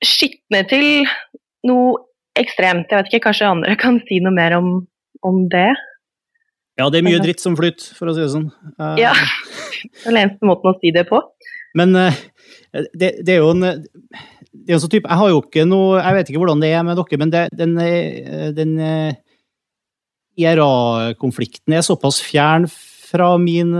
skitne 0.04 0.62
til 0.70 0.86
noe 1.66 1.96
ekstremt. 2.38 2.90
Jeg 2.90 2.98
vet 2.98 3.10
ikke, 3.10 3.24
kanskje 3.28 3.50
andre 3.50 3.76
kan 3.78 4.00
si 4.08 4.20
noe 4.22 4.34
mer 4.34 4.56
om, 4.58 4.70
om 5.26 5.44
det? 5.52 5.70
Ja, 6.80 6.88
det 6.90 7.00
er 7.00 7.06
mye 7.06 7.22
dritt 7.22 7.42
som 7.42 7.54
flyter, 7.58 7.92
for 7.94 8.10
å 8.10 8.14
si 8.16 8.22
det 8.24 8.30
sånn. 8.32 8.48
Uh, 8.80 8.94
ja. 8.98 9.12
Det 9.14 10.08
er 10.08 10.10
den 10.10 10.22
eneste 10.24 10.48
måten 10.48 10.72
å 10.72 10.78
si 10.80 10.90
det 10.94 11.04
på. 11.06 11.20
Men 11.78 11.94
uh, 11.94 12.22
det, 12.72 13.12
det, 13.22 13.36
er 13.36 13.42
jo 13.42 13.52
en 13.52 13.62
det 13.62 14.72
er 14.72 14.76
en 14.76 14.82
sånn 14.82 14.94
type, 14.94 15.10
Jeg 15.10 15.20
har 15.20 15.30
jo 15.30 15.42
ikke 15.42 15.64
noe 15.66 15.98
Jeg 15.98 16.14
vet 16.16 16.30
ikke 16.30 16.40
hvordan 16.42 16.62
det 16.62 16.70
er 16.74 16.82
med 16.86 16.98
dere, 16.98 17.18
men 17.20 17.30
det, 17.30 17.42
den, 17.58 17.74
den 18.54 18.74
IRA-konflikten 20.38 21.74
er 21.74 21.86
såpass 21.86 22.20
fjern 22.22 22.66
fra 23.04 23.28
min 23.38 23.70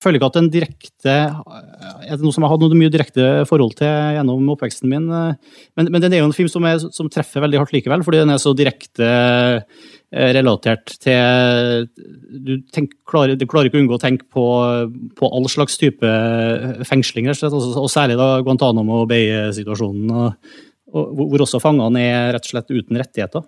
føler 0.00 0.16
ikke 0.16 0.28
at 0.30 0.36
den 0.38 0.50
direkte 0.52 1.14
Er 1.16 2.14
det 2.14 2.22
noe 2.22 2.32
som 2.32 2.44
jeg 2.44 2.48
har 2.48 2.54
hatt 2.54 2.62
noe 2.64 2.78
mye 2.80 2.92
direkte 2.92 3.26
forhold 3.48 3.74
til 3.80 4.16
gjennom 4.16 4.48
oppveksten 4.54 4.88
min? 4.88 5.08
Men, 5.08 5.90
men 5.90 6.04
den 6.04 6.16
er 6.16 6.22
jo 6.22 6.30
en 6.30 6.36
film 6.36 6.48
som, 6.52 6.64
er, 6.68 6.80
som, 6.80 7.10
treffer 7.12 7.44
veldig 7.44 7.60
hardt 7.60 7.74
likevel, 7.76 8.04
fordi 8.06 8.22
den 8.22 8.32
er 8.32 8.40
så 8.40 8.54
direkte 8.56 9.08
Eh, 9.08 9.62
relatert 10.08 10.94
til 11.02 11.88
Du, 12.32 12.54
tenk, 12.72 12.94
klarer, 13.08 13.36
klarer, 13.44 13.68
ikke 13.68 13.76
å 13.76 13.82
unngå 13.82 13.98
å 13.98 14.00
tenke 14.00 14.24
på, 14.32 14.46
på 15.18 15.28
all 15.28 15.48
slags 15.52 15.76
type 15.80 16.12
fengsling, 16.88 17.28
og 17.28 17.90
særlig 17.92 18.16
da 18.20 18.30
Guantánamo 18.44 19.02
Bay-situasjonen, 19.10 20.32
hvor 20.88 21.44
også 21.44 21.60
fangene 21.60 22.04
er 22.06 22.32
rett 22.36 22.48
og 22.48 22.54
slett 22.54 22.72
uten 22.72 23.00
rettigheter. 23.00 23.44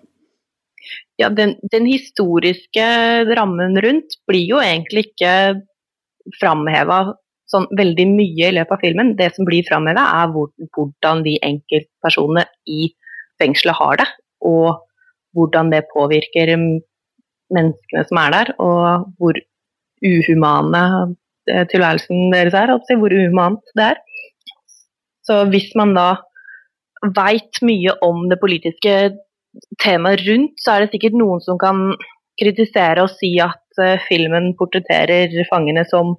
Ja, 1.21 1.29
den, 1.29 1.55
den 1.73 1.85
historiske 1.89 2.85
rammen 3.37 3.77
rundt 3.81 4.17
blir 4.29 4.45
jo 4.45 4.61
egentlig 4.61 5.11
ikke 5.11 5.33
framheva 6.39 7.03
sånn 7.51 7.67
veldig 7.77 8.07
mye 8.13 8.49
i 8.49 8.55
løpet 8.55 8.75
av 8.77 8.85
filmen. 8.85 9.13
Det 9.19 9.29
som 9.35 9.47
blir 9.47 9.65
framheva, 9.67 10.05
er 10.21 10.31
hvordan 10.31 11.25
de 11.25 11.35
enkeltpersonene 11.45 12.45
i 12.69 12.91
fengselet 13.41 13.77
har 13.77 14.01
det. 14.01 14.07
Og 14.47 14.81
hvordan 15.35 15.71
det 15.73 15.87
påvirker 15.93 16.53
menneskene 16.55 18.03
som 18.07 18.19
er 18.21 18.35
der, 18.35 18.53
og 18.59 19.11
hvor 19.19 19.39
uhumane 20.01 20.83
eh, 21.51 21.65
tilværelsen 21.71 22.31
deres 22.33 22.57
er, 22.57 22.73
altså 22.75 22.97
hvor 22.99 23.13
uhumant 23.13 23.75
det 23.77 23.91
er. 23.91 24.01
Så 25.27 25.43
hvis 25.51 25.69
man 25.77 25.93
da 25.97 26.09
veit 27.15 27.61
mye 27.65 27.93
om 28.05 28.27
det 28.29 28.39
politiske 28.41 28.95
temaet 29.81 30.23
rundt, 30.27 30.57
så 30.61 30.75
er 30.75 30.83
det 30.83 30.93
sikkert 30.93 31.17
noen 31.19 31.41
som 31.43 31.59
kan 31.61 31.91
kritisere 32.41 33.03
og 33.03 33.13
si 33.13 33.33
at 33.43 33.81
uh, 33.81 33.97
filmen 34.07 34.53
portretterer 34.59 35.33
fangene 35.49 35.83
som 35.89 36.15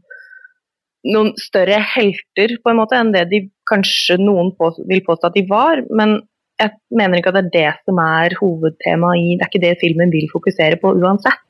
noen 1.12 1.32
større 1.40 1.80
helter 1.94 2.58
på 2.62 2.70
en 2.70 2.78
måte 2.78 2.98
enn 2.98 3.10
det 3.14 3.24
de 3.32 3.40
kanskje 3.70 4.20
noen 4.20 4.52
på, 4.58 4.70
vil 4.90 5.02
påstå 5.06 5.30
at 5.30 5.38
de 5.38 5.46
var. 5.48 5.82
Men 5.90 6.20
jeg 6.62 6.98
mener 6.98 7.18
ikke 7.18 7.32
at 7.32 7.38
det 7.38 7.44
er 7.44 7.54
det 7.54 7.70
som 7.88 7.98
er 8.02 8.36
hovedtemaet 8.38 9.22
i 9.22 9.32
Det 9.36 9.46
er 9.46 9.50
ikke 9.50 9.64
det 9.64 9.80
filmen 9.80 10.12
vil 10.12 10.28
fokusere 10.32 10.78
på 10.82 10.94
uansett. 10.98 11.40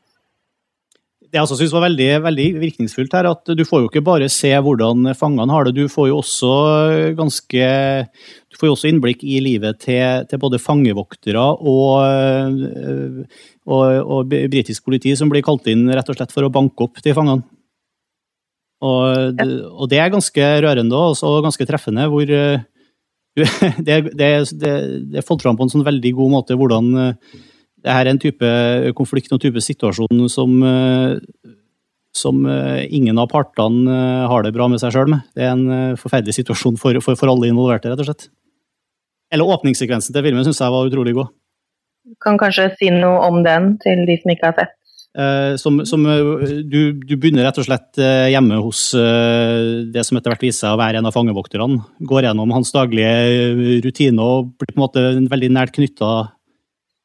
Det 1.32 1.38
jeg 1.38 1.46
også 1.46 1.56
synes 1.62 1.72
var 1.72 1.86
veldig, 1.86 2.08
veldig 2.26 2.46
virkningsfullt 2.60 3.14
her, 3.16 3.26
at 3.30 3.52
du 3.56 3.62
får 3.64 3.80
jo 3.80 3.88
ikke 3.88 4.02
bare 4.04 4.26
se 4.28 4.50
hvordan 4.52 5.14
fangene 5.16 5.54
har 5.54 5.64
det, 5.64 5.72
du 5.78 5.88
får 5.88 6.10
jo 6.10 6.18
også 6.20 6.50
ganske 7.16 7.68
Du 8.52 8.58
får 8.60 8.68
jo 8.68 8.74
også 8.74 8.90
innblikk 8.90 9.24
i 9.24 9.38
livet 9.40 9.80
til, 9.80 10.26
til 10.28 10.40
både 10.42 10.60
fangevoktere 10.60 11.40
og, 11.40 12.52
og, 13.64 13.86
og 14.02 14.28
britisk 14.28 14.84
politi 14.84 15.16
som 15.16 15.32
blir 15.32 15.44
kalt 15.46 15.72
inn 15.72 15.88
rett 15.88 16.12
og 16.12 16.20
slett 16.20 16.36
for 16.36 16.44
å 16.44 16.52
banke 16.52 16.84
opp 16.84 17.00
de 17.00 17.16
fangene. 17.16 17.48
Og, 18.82 19.40
og 19.40 19.88
det 19.88 20.02
er 20.02 20.12
ganske 20.12 20.46
rørende 20.66 21.00
og 21.00 21.44
ganske 21.46 21.64
treffende, 21.68 22.08
hvor 22.12 22.28
det, 23.36 23.96
det, 24.12 24.28
det, 24.60 24.72
er 25.16 25.24
fått 25.24 25.44
fram 25.44 25.56
på 25.56 25.66
en 25.66 25.72
sånn 25.72 25.86
veldig 25.86 26.12
god 26.18 26.32
måte 26.34 26.56
hvordan 26.58 26.92
eh, 27.00 27.38
det 27.82 27.94
her 27.96 28.06
er 28.06 28.12
en 28.12 28.20
type 28.22 28.50
konflikt 28.98 29.32
og 29.34 29.40
type 29.42 29.62
situasjon 29.64 30.26
som, 30.30 30.52
eh, 30.68 31.16
som 32.14 32.44
eh, 32.46 32.84
ingen 32.92 33.18
av 33.18 33.30
partene 33.32 33.96
har 34.30 34.44
det 34.44 34.52
bra 34.54 34.68
med 34.70 34.82
seg 34.82 34.94
sjøl 34.94 35.10
med. 35.14 35.24
Det 35.34 35.46
er 35.46 35.56
en 35.56 35.96
forferdelig 35.98 36.36
situasjon 36.38 36.78
for, 36.78 37.00
for, 37.02 37.18
for, 37.18 37.32
alle 37.32 37.50
involverte, 37.50 37.90
rett 37.90 38.04
og 38.04 38.10
slett. 38.10 38.28
Eller 39.32 39.48
åpningssekvensen 39.48 40.14
til 40.14 40.28
filmen 40.28 40.44
syns 40.46 40.60
jeg 40.60 40.74
var 40.74 40.90
utrolig 40.90 41.16
god. 41.16 41.32
Du 42.06 42.14
kan 42.22 42.36
kanskje 42.38 42.68
si 42.76 42.92
noe 42.92 43.24
om 43.24 43.40
den 43.46 43.76
til 43.82 44.04
de 44.06 44.18
som 44.20 44.34
ikke 44.34 44.50
har 44.50 44.58
sett? 44.60 44.78
Eh, 45.12 45.56
som, 45.60 45.82
som 45.84 46.06
eh, 46.08 46.62
du, 46.64 46.92
du, 46.96 47.16
begynner 47.20 47.44
rett 47.44 47.58
og 47.60 47.66
slett 47.66 47.98
eh, 48.00 48.30
hjemme 48.32 48.56
hos 48.64 48.94
det 48.96 50.04
som 50.08 50.16
etter 50.16 50.32
hvert 50.32 50.44
viser 50.46 50.64
seg 50.64 50.76
å 50.76 50.80
være 50.80 51.02
en 51.02 51.08
av 51.08 51.12
fangevokterne. 51.12 51.82
Går 52.08 52.28
gjennom 52.28 52.54
hans 52.56 52.72
daglige 52.72 53.82
rutiner 53.84 54.22
og 54.22 54.54
blir 54.56 54.70
på 54.72 54.78
en 54.78 54.84
måte 54.86 55.02
veldig 55.28 55.50
nært 55.52 55.74
knytta, 55.76 56.12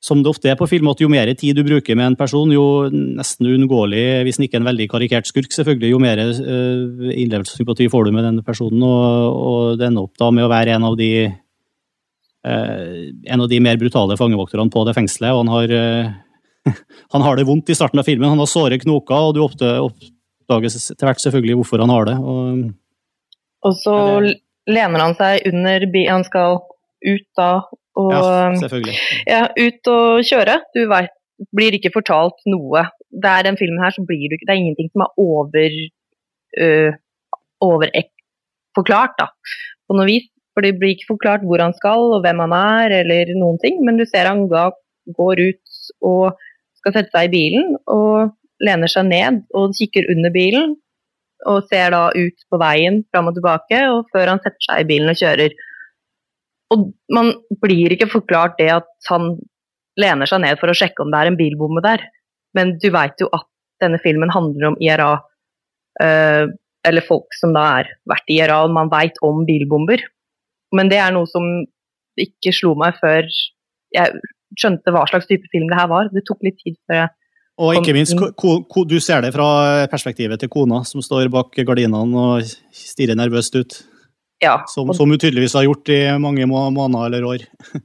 som 0.07 0.21
det 0.23 0.29
ofte 0.31 0.47
er 0.53 0.55
på 0.55 0.69
film, 0.69 0.87
at 0.91 1.01
jo 1.01 1.09
mer 1.11 1.27
tid 1.35 1.57
du 1.57 1.65
bruker 1.67 1.97
med 1.97 2.13
en 2.13 2.19
person, 2.19 2.51
jo 2.53 2.87
nesten 2.93 3.49
uunngåelig, 3.49 4.05
hvis 4.23 4.39
den 4.39 4.45
ikke 4.45 4.59
er 4.59 4.63
en 4.63 4.69
veldig 4.69 4.87
karikert 4.93 5.27
skurk, 5.27 5.49
selvfølgelig, 5.51 5.89
jo 5.91 5.99
mer 5.99 6.21
innlevelsessympati 6.21 7.89
får 7.91 8.07
du 8.07 8.13
med 8.15 8.27
den 8.29 8.39
personen, 8.45 8.85
og, 8.85 9.41
og 9.49 9.81
det 9.81 9.89
ender 9.89 10.05
opp 10.05 10.21
da 10.21 10.29
med 10.31 10.45
å 10.45 10.53
være 10.53 10.77
en 10.77 10.87
av 10.87 10.95
de 11.01 11.11
en 12.47 13.41
av 13.43 13.49
de 13.51 13.57
mer 13.59 13.75
brutale 13.81 14.15
fangevokterne 14.15 14.71
på 14.71 14.85
det 14.87 14.93
fengselet, 14.95 15.33
og 15.33 15.41
han 15.41 15.49
har 15.51 15.73
han 17.13 17.25
har 17.25 17.37
det 17.37 17.47
vondt 17.47 17.71
i 17.71 17.77
starten 17.77 18.01
av 18.01 18.07
filmen. 18.07 18.29
Han 18.29 18.41
har 18.41 18.49
såre 18.49 18.79
knoker, 18.81 19.29
og 19.29 19.35
du 19.35 19.43
oppdager 19.43 20.69
etter 20.69 21.09
hvert 21.09 21.23
selvfølgelig 21.23 21.59
hvorfor 21.61 21.83
han 21.83 21.93
har 21.93 22.09
det. 22.09 22.17
Og, 22.21 22.63
og 23.67 23.77
så 23.81 23.97
det... 24.25 24.37
lener 24.71 25.05
han 25.05 25.17
seg 25.19 25.47
under 25.51 25.87
Han 26.11 26.27
skal 26.27 26.61
ut 27.07 27.27
da 27.37 27.51
Og 27.97 28.11
Ja, 28.13 28.21
selvfølgelig. 28.61 28.95
ja, 29.25 29.41
ut 29.57 29.89
og 29.93 30.27
kjøre. 30.27 30.59
Du 30.75 30.83
vet, 30.91 31.13
blir 31.55 31.77
ikke 31.77 31.93
fortalt 31.93 32.39
noe. 32.49 32.85
Det 33.09 33.31
er 33.31 33.47
den 33.47 33.57
filmen 33.57 33.81
her 33.81 33.93
så 33.95 34.03
blir 34.05 34.27
du 34.29 34.37
ikke 34.37 34.47
Det 34.47 34.53
er 34.53 34.61
ingenting 34.61 34.89
som 34.91 35.05
er 35.05 35.21
over 35.21 35.77
øh, 36.61 36.97
overforklart, 37.67 39.15
da, 39.17 39.31
på 39.87 39.97
noe 39.97 40.09
vis. 40.09 40.27
For 40.57 40.65
det 40.65 40.79
blir 40.81 40.95
ikke 40.95 41.11
forklart 41.11 41.43
hvor 41.45 41.61
han 41.61 41.75
skal 41.77 42.15
og 42.17 42.23
hvem 42.25 42.39
han 42.41 42.53
er, 42.57 42.95
eller 43.03 43.29
noen 43.37 43.59
ting. 43.61 43.77
Men 43.85 43.99
du 43.99 44.05
ser 44.09 44.29
han 44.29 44.47
går 44.49 45.41
ut 45.43 45.81
og 46.05 46.37
skal 46.87 47.03
sette 47.03 47.13
seg 47.13 47.29
i 47.29 47.33
bilen, 47.33 47.75
og 47.91 48.33
lener 48.63 48.91
seg 48.91 49.07
ned 49.09 49.43
og 49.57 49.75
kikker 49.77 50.07
under 50.13 50.33
bilen. 50.33 50.75
Og 51.47 51.67
ser 51.69 51.93
da 51.93 52.07
ut 52.15 52.45
på 52.49 52.59
veien 52.59 53.03
fram 53.11 53.29
og 53.29 53.37
tilbake, 53.37 53.81
og 53.93 54.07
før 54.13 54.33
han 54.33 54.41
setter 54.41 54.69
seg 54.69 54.83
i 54.83 54.87
bilen 54.89 55.11
og 55.11 55.19
kjører. 55.19 55.53
Og 56.73 56.87
man 57.13 57.31
blir 57.61 57.93
ikke 57.93 58.09
forklart 58.11 58.57
det 58.59 58.71
at 58.79 58.89
han 59.11 59.35
lener 59.97 60.29
seg 60.29 60.41
ned 60.43 60.59
for 60.61 60.71
å 60.71 60.77
sjekke 60.77 61.03
om 61.03 61.13
det 61.13 61.19
er 61.19 61.31
en 61.31 61.39
bilbomme 61.39 61.83
der. 61.85 62.03
Men 62.57 62.75
du 62.81 62.89
veit 62.93 63.21
jo 63.21 63.29
at 63.35 63.45
denne 63.83 63.99
filmen 64.01 64.33
handler 64.33 64.71
om 64.71 64.79
IRA, 64.81 65.11
eh, 66.01 66.49
eller 66.87 67.05
folk 67.05 67.35
som 67.37 67.53
da 67.53 67.63
er 67.79 67.91
vært 68.09 68.33
i 68.33 68.39
IRA, 68.41 68.63
og 68.65 68.73
man 68.73 68.89
veit 68.91 69.19
om 69.25 69.45
bilbomber. 69.45 70.01
Men 70.75 70.89
det 70.91 70.99
er 71.03 71.13
noe 71.13 71.29
som 71.29 71.45
ikke 72.17 72.51
slo 72.55 72.73
meg 72.79 72.97
før 72.97 73.29
jeg 73.93 74.19
skjønte 74.55 74.93
hva 74.93 75.03
slags 75.09 75.27
type 75.29 75.49
film 75.51 75.67
det 75.71 75.79
her 75.79 75.89
var. 75.91 76.11
Det 76.13 76.23
tok 76.27 76.45
litt 76.47 76.59
tid 76.63 76.77
før 76.87 77.01
jeg 77.01 77.09
Og 77.57 77.73
ikke 77.79 77.93
minst, 77.97 78.13
ko, 78.19 78.29
ko, 78.37 78.51
ko- 78.69 78.85
du 78.85 78.99
ser 79.01 79.23
det 79.25 79.33
fra 79.33 79.87
perspektivet 79.91 80.39
til 80.39 80.49
kona, 80.53 80.83
som 80.85 81.01
står 81.01 81.31
bak 81.33 81.57
gardinene 81.65 82.21
og 82.21 82.45
stirrer 82.71 83.17
nervøst 83.17 83.57
ut. 83.57 83.79
Ja, 84.43 84.59
Som, 84.69 84.91
som 84.93 85.09
hun 85.09 85.17
tydeligvis 85.17 85.55
har 85.57 85.65
gjort 85.65 85.89
i 85.89 85.99
mange 86.21 86.45
må 86.45 86.67
måneder 86.69 87.07
eller 87.09 87.25
år. 87.25 87.45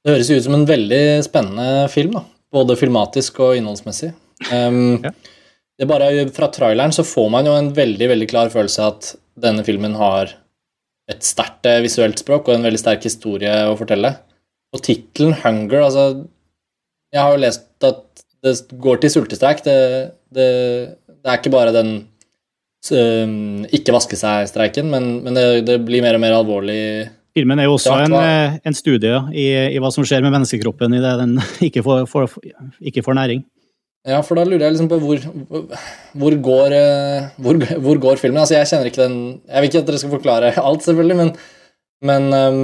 Det 0.00 0.14
høres 0.14 0.30
jo 0.32 0.38
ut 0.40 0.46
som 0.46 0.54
en 0.56 0.64
veldig 0.64 1.02
spennende 1.26 1.88
film, 1.92 2.14
da. 2.16 2.22
både 2.56 2.76
filmatisk 2.80 3.42
og 3.44 3.58
innholdsmessig. 3.58 4.14
Um, 4.48 4.96
det 5.76 5.84
er 5.84 5.90
bare 5.90 6.24
Fra 6.32 6.48
traileren 6.48 6.94
så 6.96 7.04
får 7.04 7.28
man 7.34 7.48
jo 7.50 7.52
en 7.52 7.68
veldig 7.76 8.08
veldig 8.14 8.28
klar 8.30 8.48
følelse 8.52 8.80
av 8.86 8.94
at 8.94 9.10
denne 9.44 9.64
filmen 9.66 9.92
har 10.00 10.32
et 11.10 11.26
sterkt 11.26 11.66
eh, 11.68 11.82
visuelt 11.84 12.20
språk 12.22 12.48
og 12.48 12.54
en 12.56 12.64
veldig 12.64 12.80
sterk 12.80 13.04
historie 13.04 13.52
å 13.68 13.76
fortelle. 13.76 14.14
Og 14.74 14.82
tittelen 14.86 15.34
'Hunger' 15.34 15.84
altså, 15.84 16.04
Jeg 17.12 17.22
har 17.22 17.34
jo 17.34 17.42
lest 17.42 17.66
at 17.84 18.04
det 18.44 18.54
går 18.80 19.00
til 19.00 19.10
sultestreik. 19.10 19.64
Det, 19.64 19.76
det, 20.32 20.48
det 21.06 21.28
er 21.28 21.38
ikke 21.40 21.52
bare 21.52 21.74
den 21.74 21.90
um, 22.88 23.64
ikke 23.68 23.92
vaske 23.92 24.16
seg-streiken, 24.16 24.88
men, 24.92 25.08
men 25.24 25.36
det, 25.36 25.46
det 25.66 25.80
blir 25.84 26.04
mer 26.04 26.16
og 26.16 26.22
mer 26.22 26.36
alvorlig. 26.38 27.10
Filmen 27.36 27.60
er 27.60 27.68
jo 27.68 27.76
også 27.76 27.98
en, 28.06 28.14
eh, 28.18 28.58
en 28.66 28.74
studie 28.74 29.18
i, 29.34 29.46
i 29.74 29.80
hva 29.82 29.90
som 29.94 30.06
skjer 30.06 30.22
med 30.24 30.32
menneskekroppen 30.34 30.96
idet 30.98 31.16
den 31.20 31.36
ikke 31.68 31.84
får, 31.86 32.06
får, 32.10 32.30
ikke 32.90 33.04
får 33.06 33.18
næring. 33.20 33.44
Ja, 34.08 34.22
for 34.24 34.38
da 34.38 34.46
lurer 34.48 34.64
jeg 34.64 34.72
liksom 34.72 34.88
på 34.88 34.96
hvor, 35.02 35.20
hvor, 36.16 36.36
går, 36.48 36.74
eh, 36.74 37.26
hvor, 37.44 37.58
hvor 37.84 38.00
går 38.00 38.20
filmen? 38.22 38.40
Altså, 38.40 38.56
jeg 38.56 38.70
kjenner 38.70 38.88
ikke 38.88 39.02
den 39.02 39.18
Jeg 39.44 39.60
vil 39.60 39.68
ikke 39.68 39.82
at 39.82 39.90
dere 39.90 40.00
skal 40.00 40.14
forklare 40.14 40.52
alt, 40.68 40.86
selvfølgelig, 40.86 41.16
men, 41.18 41.34
men 42.08 42.30
ehm, 42.32 42.62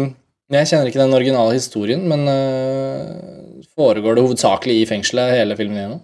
jeg 0.54 0.68
kjenner 0.70 0.86
ikke 0.90 1.02
den 1.02 1.14
originale 1.16 1.56
historien. 1.56 2.04
Men 2.06 2.26
uh, 2.30 3.62
foregår 3.74 4.14
det 4.18 4.24
hovedsakelig 4.26 4.76
i 4.82 4.86
fengselet 4.88 5.34
hele 5.40 5.56
filmen 5.58 5.78
igjennom? 5.80 6.02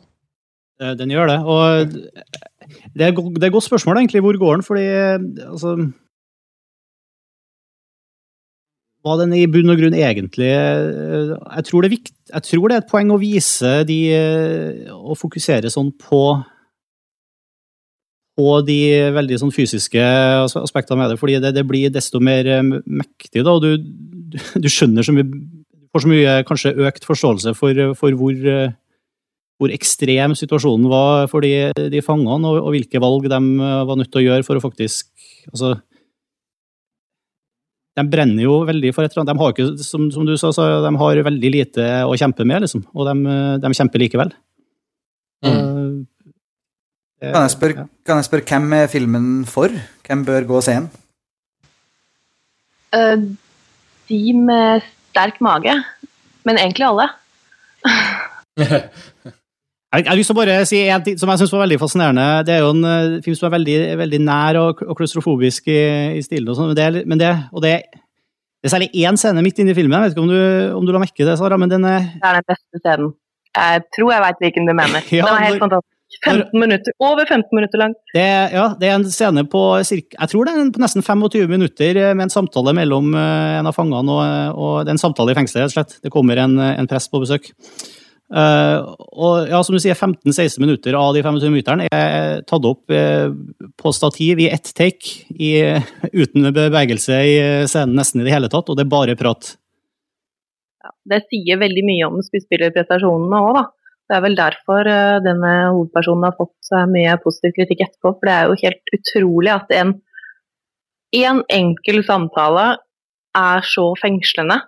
Eh, 0.82 0.94
Den 0.98 1.12
gjør 1.14 1.30
det. 1.30 1.38
Og 1.46 1.92
det 2.96 3.06
er, 3.06 3.12
det 3.14 3.46
er 3.48 3.54
godt 3.54 3.68
spørsmål, 3.68 4.00
egentlig. 4.02 4.22
Hvor 4.24 4.38
går 4.40 4.56
den? 4.58 4.66
Fordi 4.66 4.86
eh, 4.88 5.50
altså 5.50 5.76
Hva 9.02 9.16
den 9.18 9.32
i 9.34 9.46
bunn 9.50 9.72
og 9.72 9.80
grunn 9.80 9.96
egentlig 9.98 10.46
Jeg 10.46 11.64
tror 11.66 11.82
det 11.82 11.88
er, 11.88 11.94
vikt, 11.96 12.12
jeg 12.30 12.44
tror 12.46 12.68
det 12.70 12.76
er 12.76 12.84
et 12.84 12.90
poeng 12.92 13.10
å 13.10 13.18
vise 13.18 13.72
de 13.88 13.96
Å 14.94 15.16
fokusere 15.18 15.72
sånn 15.74 15.90
på 15.98 16.22
på 18.32 18.52
de 18.64 18.76
veldig 19.12 19.36
sånn 19.42 19.50
fysiske 19.52 20.00
as- 20.00 20.54
aspektene 20.56 21.02
med 21.02 21.10
det, 21.12 21.18
fordi 21.20 21.34
det, 21.44 21.50
det 21.52 21.66
blir 21.68 21.90
desto 21.92 22.16
mer 22.24 22.46
mektig, 22.64 23.42
da, 23.44 23.52
og 23.52 23.60
du, 23.60 23.82
du, 24.62 24.68
skjønner 24.70 25.06
så 25.06 25.14
mye 25.14 25.26
Du 25.28 25.88
får 25.92 26.04
så 26.04 26.12
mye 26.12 26.36
kanskje 26.48 26.76
økt 26.88 27.04
forståelse 27.08 27.52
for, 27.58 27.82
for 27.98 28.16
hvor 28.16 28.48
eh, 28.48 28.72
hvor 29.62 29.70
ekstrem 29.70 30.34
situasjonen 30.34 30.90
var 30.90 31.28
for 31.30 31.44
de, 31.44 31.70
de 31.92 32.02
fangene, 32.02 32.50
og, 32.50 32.64
og 32.66 32.74
hvilke 32.74 33.00
valg 33.02 33.28
de 33.30 33.38
eh, 33.38 33.82
var 33.88 33.98
nødt 33.98 34.10
til 34.10 34.22
å 34.22 34.26
gjøre 34.26 34.46
for 34.46 34.58
å 34.58 34.64
faktisk 34.64 35.10
altså, 35.52 35.76
De 37.98 38.04
brenner 38.08 38.46
jo 38.46 38.62
veldig 38.64 38.90
for 38.96 39.04
et 39.04 39.12
eller 39.12 39.22
annet. 39.22 39.34
De 39.36 39.42
har 39.42 39.52
ikke, 39.52 39.84
som, 39.84 40.08
som 40.14 40.24
du 40.26 40.32
sa, 40.40 40.48
så 40.56 40.64
de 40.80 40.92
har 41.02 41.22
veldig 41.28 41.50
lite 41.52 41.88
å 42.08 42.16
kjempe 42.16 42.46
med, 42.48 42.64
liksom. 42.64 42.86
Og 42.96 43.04
de, 43.04 43.34
de 43.60 43.70
kjemper 43.76 44.00
likevel. 44.00 44.32
Kan 47.20 47.44
jeg, 47.44 47.52
spørre, 47.52 47.84
kan 48.08 48.18
jeg 48.18 48.30
spørre 48.30 48.48
hvem 48.48 48.72
er 48.80 48.88
filmen 48.90 49.26
for? 49.46 49.76
Hvem 50.08 50.24
bør 50.24 50.48
gå 50.48 50.56
og 50.58 50.64
se 50.64 50.78
den? 50.80 50.88
De 54.12 54.32
med 54.36 54.84
sterk 55.10 55.40
mage, 55.44 55.74
men 56.44 56.60
egentlig 56.60 56.84
alle. 56.88 57.08
Jeg, 59.92 60.06
har 60.08 60.16
lyst 60.16 60.30
til 60.30 60.36
å 60.36 60.38
bare 60.40 60.54
si 60.64 60.78
en 60.88 61.02
ting 61.04 61.18
som 61.20 61.28
jeg 61.28 61.42
synes 61.42 61.50
var 61.52 61.66
veldig 61.66 61.76
fascinerende. 61.82 62.22
Det 62.48 62.54
er 62.54 62.62
jo 62.64 62.70
en 62.72 62.86
eh, 62.88 63.16
film 63.24 63.34
som 63.36 63.48
er 63.50 63.52
veldig, 63.58 63.74
veldig 64.00 64.20
nær 64.24 64.56
og, 64.56 64.78
og 64.88 64.96
klaustrofobisk 64.96 65.66
i, 65.68 65.82
i 66.16 66.22
stilen, 66.24 66.48
og 66.48 66.56
sånn, 66.56 66.70
men 66.70 66.78
det, 66.78 67.02
men 67.12 67.20
det, 67.20 67.32
og 67.52 67.60
det, 67.60 67.74
det 67.92 68.70
er 68.70 68.72
særlig 68.72 68.88
én 69.02 69.18
scene 69.20 69.44
midt 69.44 69.60
inne 69.60 69.74
i 69.74 69.76
filmen. 69.76 69.98
Jeg 69.98 70.14
vet 70.14 70.16
ikke 70.16 70.24
om 70.24 70.32
du, 70.32 70.38
om 70.78 70.88
du 70.88 70.94
la 70.96 71.02
merke 71.02 71.26
det, 71.28 71.34
Sara, 71.36 71.58
men 71.60 71.68
den 71.74 71.84
er 71.84 72.06
Det 72.14 72.24
er 72.24 72.38
den 72.40 72.48
beste 72.54 72.80
scenen. 72.80 73.12
Jeg 73.52 73.82
tror 73.92 74.14
jeg 74.14 74.24
veit 74.24 74.40
hvilken 74.46 74.70
du 74.70 74.72
mener. 74.78 75.04
Ja, 75.12 75.26
den 75.28 75.34
er 75.34 75.44
helt 75.44 75.58
når- 75.60 75.66
fantastisk. 75.66 75.91
15 76.26 76.60
minutter, 76.60 76.94
over 77.02 77.26
15 77.26 77.48
minutter 77.56 77.80
lang. 77.80 77.94
Det, 78.14 78.26
ja, 78.54 78.66
det 78.78 78.88
er 78.88 78.98
en 78.98 79.08
scene 79.08 79.46
på 79.50 79.62
cirka, 79.88 80.18
jeg 80.18 80.32
tror 80.32 80.46
det 80.46 80.54
er 80.54 80.74
på 80.74 80.82
nesten 80.82 81.06
25 81.06 81.48
minutter 81.50 81.98
eh, 81.98 82.12
med 82.12 82.28
en 82.28 82.34
samtale 82.34 82.74
mellom 82.76 83.14
eh, 83.16 83.56
en 83.60 83.70
av 83.70 83.74
fangene 83.76 84.18
og, 84.18 84.60
og 84.60 84.76
det 84.84 84.92
er 84.92 84.98
en 84.98 85.02
samtale 85.02 85.34
i 85.34 85.38
fengselet, 85.40 85.64
rett 85.64 85.72
og 85.72 85.78
slett. 85.78 85.98
Det 86.04 86.14
kommer 86.14 86.38
en, 86.42 86.58
en 86.60 86.90
prest 86.90 87.10
på 87.12 87.22
besøk. 87.24 87.50
Uh, 88.32 88.94
og 89.12 89.50
ja, 89.50 89.58
som 89.60 89.76
du 89.76 89.80
sier, 89.82 89.92
15-16 89.98 90.56
minutter 90.62 90.96
av 90.96 91.10
de 91.12 91.20
25 91.20 91.52
minutterne 91.52 91.88
er 91.92 92.40
tatt 92.48 92.64
opp 92.64 92.88
uh, 92.88 93.28
på 93.76 93.92
stativ 93.92 94.40
i 94.40 94.48
ett 94.48 94.70
take, 94.72 95.26
i, 95.36 95.52
uten 96.22 96.48
bevegelse 96.56 97.18
i 97.28 97.34
eh, 97.42 97.66
scenen 97.68 97.98
nesten 97.98 98.22
i 98.22 98.26
det 98.26 98.32
hele 98.32 98.48
tatt, 98.52 98.72
og 98.72 98.78
det 98.78 98.86
er 98.86 98.94
bare 98.94 99.18
prat. 99.20 99.52
Det 101.04 101.20
sier 101.28 101.60
veldig 101.60 101.84
mye 101.84 102.08
om 102.08 102.24
skuespillerprestasjonene 102.24 103.42
òg, 103.44 103.58
da. 103.58 103.66
Det 104.10 104.16
er 104.18 104.24
vel 104.24 104.36
derfor 104.38 104.88
eh, 104.90 105.18
denne 105.24 105.52
hovedpersonen 105.72 106.26
har 106.28 106.36
fått 106.38 106.56
så 106.66 106.82
mye 106.90 107.14
positiv 107.22 107.54
kritikk 107.56 107.84
etterpå. 107.86 108.14
For 108.18 108.28
det 108.28 108.34
er 108.34 108.48
jo 108.50 108.58
helt 108.64 108.96
utrolig 108.98 109.52
at 109.54 109.72
en, 109.78 109.94
en 111.22 111.42
enkel 111.52 112.02
samtale 112.06 112.66
er 113.38 113.64
så 113.64 113.86
fengslende 114.00 114.58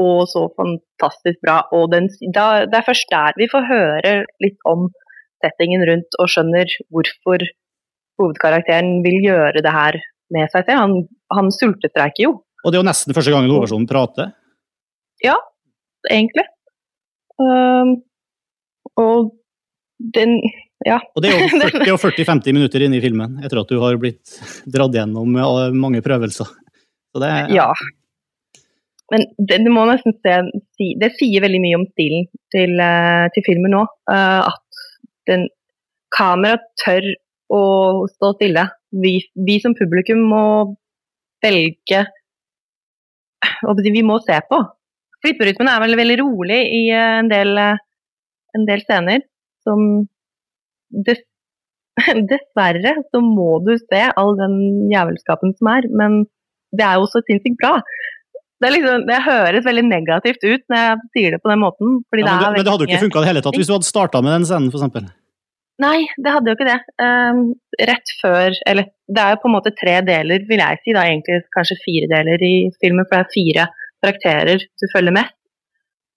og 0.00 0.24
så 0.30 0.46
fantastisk 0.56 1.40
bra. 1.44 1.60
Og 1.76 1.90
den, 1.92 2.08
da, 2.32 2.64
det 2.64 2.78
er 2.78 2.86
først 2.86 3.10
der 3.12 3.36
vi 3.36 3.50
får 3.52 3.68
høre 3.68 4.14
litt 4.42 4.60
om 4.68 4.88
settingen 5.44 5.84
rundt 5.88 6.16
og 6.20 6.30
skjønner 6.32 6.72
hvorfor 6.92 7.44
hovedkarakteren 8.20 9.00
vil 9.04 9.20
gjøre 9.24 9.64
det 9.64 9.72
her 9.74 10.00
med 10.34 10.52
seg 10.52 10.66
selv. 10.68 10.80
Han, 10.80 10.96
han 11.36 11.50
sultestreiker 11.54 12.26
jo. 12.28 12.32
Og 12.64 12.72
det 12.72 12.78
er 12.78 12.84
jo 12.84 12.90
nesten 12.90 13.16
første 13.16 13.32
gangen 13.32 13.52
hovedpersonen 13.52 13.88
prater. 13.88 14.32
Ja, 15.24 15.36
egentlig. 16.08 16.46
Um, 17.40 18.00
og 18.98 19.30
den 20.16 20.40
Ja. 20.86 20.96
Og 21.12 21.20
det 21.20 21.28
er 21.28 21.42
jo 21.42 21.48
40 21.60 21.92
og 21.92 22.00
40-50 22.00 22.54
minutter 22.56 22.80
inne 22.80 22.96
i 22.96 23.02
filmen, 23.04 23.34
etter 23.44 23.60
at 23.60 23.68
du 23.68 23.76
har 23.82 23.98
blitt 24.00 24.38
dratt 24.64 24.94
gjennom 24.96 25.34
eh, 25.36 25.74
mange 25.76 26.00
prøvelser. 26.00 26.48
Så 27.12 27.20
det 27.20 27.28
er, 27.28 27.50
Ja. 27.52 27.66
Men 29.12 29.26
det, 29.36 29.58
det 29.66 29.72
må 29.74 29.84
nesten 29.90 30.14
se, 30.22 30.36
det 31.02 31.10
sier 31.18 31.42
veldig 31.44 31.60
mye 31.60 31.78
om 31.80 31.86
stilen 31.90 32.28
til, 32.54 32.78
eh, 32.80 33.26
til 33.34 33.44
filmen 33.44 33.74
nå. 33.74 33.82
eh, 34.08 34.48
at 34.48 34.80
den 35.28 35.48
kameraet 36.16 36.64
tør 36.80 37.10
å 37.50 37.62
stå 38.10 38.32
stille. 38.38 38.68
Vi, 39.02 39.18
vi 39.34 39.58
som 39.62 39.74
publikum 39.78 40.22
må 40.30 40.44
velge 41.44 42.06
Vi 43.90 44.02
må 44.06 44.18
se 44.24 44.36
på. 44.48 44.58
Flipperytmen 45.24 45.68
er 45.68 45.80
vel 45.82 45.96
veldig 45.98 46.18
rolig 46.22 46.60
i 46.78 46.82
en 46.96 47.28
del, 47.28 47.58
eh, 47.58 47.80
en 48.56 48.66
del 48.68 48.82
scener 48.86 49.24
som 49.66 49.82
dess, 51.06 51.22
Dessverre 52.30 52.94
så 53.10 53.20
må 53.24 53.58
du 53.66 53.74
se 53.80 54.04
all 54.16 54.36
den 54.38 54.56
jævelskapen 54.92 55.52
som 55.58 55.70
er, 55.72 55.88
men 55.90 56.22
det 56.76 56.86
er 56.86 57.00
jo 57.00 57.08
så 57.10 57.22
sinnssykt 57.26 57.58
bra. 57.60 57.78
Det, 58.60 58.68
er 58.68 58.74
liksom, 58.76 59.06
det 59.08 59.22
høres 59.24 59.64
veldig 59.66 59.86
negativt 59.88 60.44
ut 60.44 60.62
når 60.70 60.82
jeg 60.84 61.00
sier 61.16 61.34
det 61.34 61.40
på 61.42 61.50
den 61.50 61.62
måten. 61.62 61.96
Fordi 62.12 62.24
Ja, 62.24 62.36
men, 62.36 62.36
det, 62.36 62.44
det, 62.44 62.46
er 62.46 62.56
men 62.56 62.66
det 62.66 62.74
hadde 62.74 62.86
jo 62.86 62.90
ikke 62.90 63.04
funka 63.06 63.18
i 63.18 63.24
det 63.24 63.30
hele 63.32 63.42
tatt 63.46 63.58
hvis 63.58 63.70
du 63.70 63.74
hadde 63.74 63.88
starta 63.88 64.22
med 64.24 64.36
den 64.36 64.46
scenen, 64.48 64.70
eksempel. 64.70 65.08
Nei, 65.80 66.04
det 66.20 66.32
hadde 66.34 66.52
jo 66.52 66.56
ikke 66.58 66.68
det. 66.68 66.80
Um, 67.00 67.38
rett 67.88 68.10
før 68.20 68.56
Eller 68.68 68.90
det 69.08 69.22
er 69.22 69.32
jo 69.32 69.40
på 69.40 69.48
en 69.48 69.54
måte 69.54 69.72
tre 69.72 69.96
deler, 70.04 70.44
vil 70.48 70.60
jeg 70.60 70.80
si. 70.82 70.94
Da 70.96 71.06
egentlig 71.08 71.40
kanskje 71.56 71.78
fire 71.86 72.10
deler 72.10 72.44
i 72.44 72.54
filmen, 72.82 73.08
for 73.08 73.16
det 73.16 73.22
er 73.24 73.34
fire 73.36 73.66
karakterer 74.04 74.60
du 74.60 74.86
følger 74.92 75.16
med. 75.16 75.32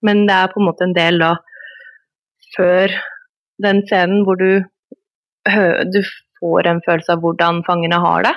Men 0.04 0.26
det 0.28 0.36
er 0.36 0.52
på 0.52 0.60
en 0.60 0.68
måte 0.68 0.84
en 0.84 0.96
del 0.98 1.22
da 1.24 1.32
før 2.58 2.94
den 3.64 3.82
scenen 3.88 4.24
hvor 4.28 4.40
du, 4.40 4.64
du 5.94 6.00
får 6.40 6.70
en 6.70 6.82
følelse 6.86 7.16
av 7.16 7.24
hvordan 7.24 7.64
fangene 7.68 8.00
har 8.04 8.28
det. 8.28 8.34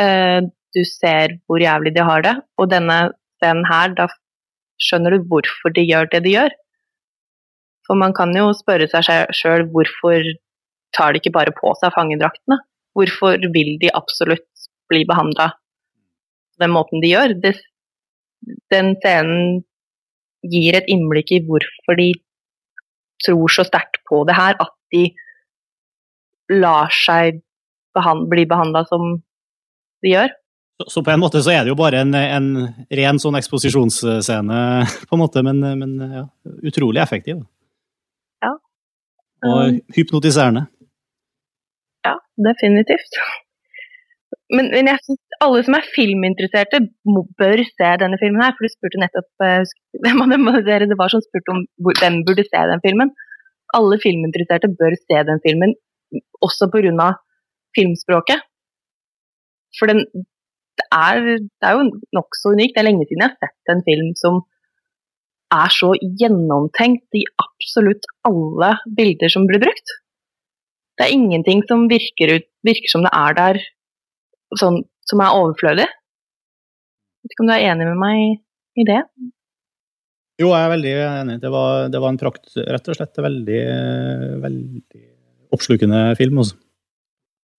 Eh, 0.00 0.40
du 0.74 0.82
ser 0.88 1.36
hvor 1.46 1.62
jævlig 1.62 1.94
de 1.94 2.04
har 2.06 2.24
det, 2.26 2.34
og 2.58 2.70
denne 2.72 2.98
scenen 3.38 3.66
her, 3.68 3.94
da 3.94 4.08
skjønner 4.82 5.14
du 5.14 5.26
hvorfor 5.30 5.74
de 5.74 5.84
gjør 5.86 6.10
det 6.10 6.24
de 6.24 6.34
gjør. 6.34 6.54
For 7.86 8.00
man 8.00 8.14
kan 8.16 8.32
jo 8.34 8.48
spørre 8.56 8.88
seg 8.90 9.06
sjøl 9.36 9.66
hvorfor 9.74 10.24
tar 10.96 11.12
de 11.12 11.20
ikke 11.20 11.34
bare 11.34 11.54
på 11.54 11.74
seg 11.80 11.92
fangedraktene? 11.94 12.58
Hvorfor 12.96 13.38
vil 13.54 13.74
de 13.82 13.92
absolutt 13.94 14.66
bli 14.90 15.02
behandla 15.08 15.50
på 15.52 16.62
den 16.64 16.74
måten 16.74 17.02
de 17.04 17.12
gjør? 17.12 17.36
Den 18.72 18.94
scenen 19.02 19.62
gir 20.50 20.76
et 20.78 20.88
innblikk 20.92 21.32
i 21.34 21.42
hvorfor 21.44 21.98
de 22.00 22.12
tror 23.22 23.52
så 23.52 23.64
sterkt 23.66 24.02
på 24.08 24.22
det 24.28 24.36
her, 24.36 24.56
at 24.60 24.72
de 24.94 25.08
lar 26.52 26.92
seg 26.92 27.40
behand 27.94 28.28
bli 28.30 28.44
behandla 28.50 28.84
som 28.88 29.14
de 30.04 30.14
gjør. 30.14 30.34
Så, 30.82 30.88
så 30.90 31.02
på 31.06 31.12
en 31.12 31.22
måte 31.22 31.42
så 31.44 31.52
er 31.54 31.62
det 31.62 31.70
jo 31.70 31.78
bare 31.78 32.02
en, 32.02 32.14
en 32.18 32.48
ren 32.98 33.20
sånn 33.22 33.38
eksposisjonsscene, 33.38 34.60
på 35.08 35.16
en 35.16 35.22
måte, 35.22 35.44
men, 35.46 35.62
men 35.80 35.94
ja, 36.02 36.24
utrolig 36.66 37.02
effektiv. 37.04 37.44
Ja. 38.44 38.56
Og 39.46 39.80
hypnotiserende. 39.94 40.66
Ja, 42.04 42.18
definitivt. 42.50 43.20
Men, 44.54 44.70
men 44.70 44.88
jeg 44.90 45.00
synes 45.02 45.38
alle 45.44 45.62
som 45.66 45.76
er 45.78 45.88
filminteresserte, 45.94 46.80
må, 47.10 47.24
bør 47.40 47.62
se 47.66 47.90
denne 48.02 48.18
filmen 48.20 48.42
her. 48.44 48.54
For 48.56 48.66
du 48.66 48.72
spurte 48.72 49.00
nettopp 49.02 49.46
eh, 49.46 49.74
hvem 50.04 50.50
dere 50.68 50.88
det 50.90 50.98
var 51.00 51.12
som 51.12 51.22
spurte 51.24 51.54
om 51.54 51.64
hvem 51.88 52.20
burde 52.28 52.46
se 52.46 52.62
den 52.70 52.84
filmen. 52.84 53.12
Alle 53.74 53.98
filminteresserte 54.02 54.70
bør 54.80 54.96
se 55.00 55.22
den 55.30 55.42
filmen, 55.46 55.74
også 56.46 56.70
pga. 56.70 57.10
filmspråket. 57.74 58.44
For 59.78 59.90
den, 59.90 60.04
det, 60.78 60.86
er, 60.94 61.20
det 61.42 61.66
er 61.66 61.78
jo 61.78 61.88
nokså 62.14 62.54
unikt. 62.54 62.76
Det 62.76 62.84
er 62.84 62.90
lenge 62.90 63.08
siden 63.08 63.24
jeg 63.24 63.32
har 63.32 63.48
sett 63.48 63.72
en 63.74 63.86
film 63.88 64.12
som 64.20 64.42
er 65.54 65.70
så 65.74 65.92
gjennomtenkt 66.20 67.18
i 67.18 67.24
absolutt 67.42 68.06
alle 68.28 68.74
bilder 68.98 69.32
som 69.32 69.48
blir 69.50 69.62
brukt. 69.62 69.98
Det 70.94 71.06
er 71.06 71.16
ingenting 71.16 71.64
som 71.66 71.88
virker, 71.90 72.36
ut, 72.38 72.46
virker 72.66 72.90
som 72.92 73.02
det 73.06 73.12
er 73.18 73.36
der 73.38 73.60
sånn, 74.60 74.82
som 75.08 75.22
er 75.24 75.38
overflødig. 75.38 75.86
Vet 77.24 77.34
ikke 77.34 77.44
om 77.44 77.50
du 77.50 77.54
er 77.56 77.66
enig 77.70 77.88
med 77.88 78.00
meg 78.00 78.80
i 78.80 78.86
det? 78.88 79.00
Jo, 80.42 80.50
jeg 80.50 80.60
er 80.66 80.72
veldig 80.72 80.94
enig. 81.06 81.38
Det 81.42 81.50
var, 81.54 81.88
det 81.94 82.00
var 82.02 82.10
en 82.10 82.20
prakt, 82.20 82.46
rett 82.58 82.88
og 82.90 82.98
slett. 82.98 83.20
Veldig, 83.22 83.60
veldig 84.42 85.02
oppslukende 85.54 86.00
film. 86.18 86.40
Også. 86.42 86.58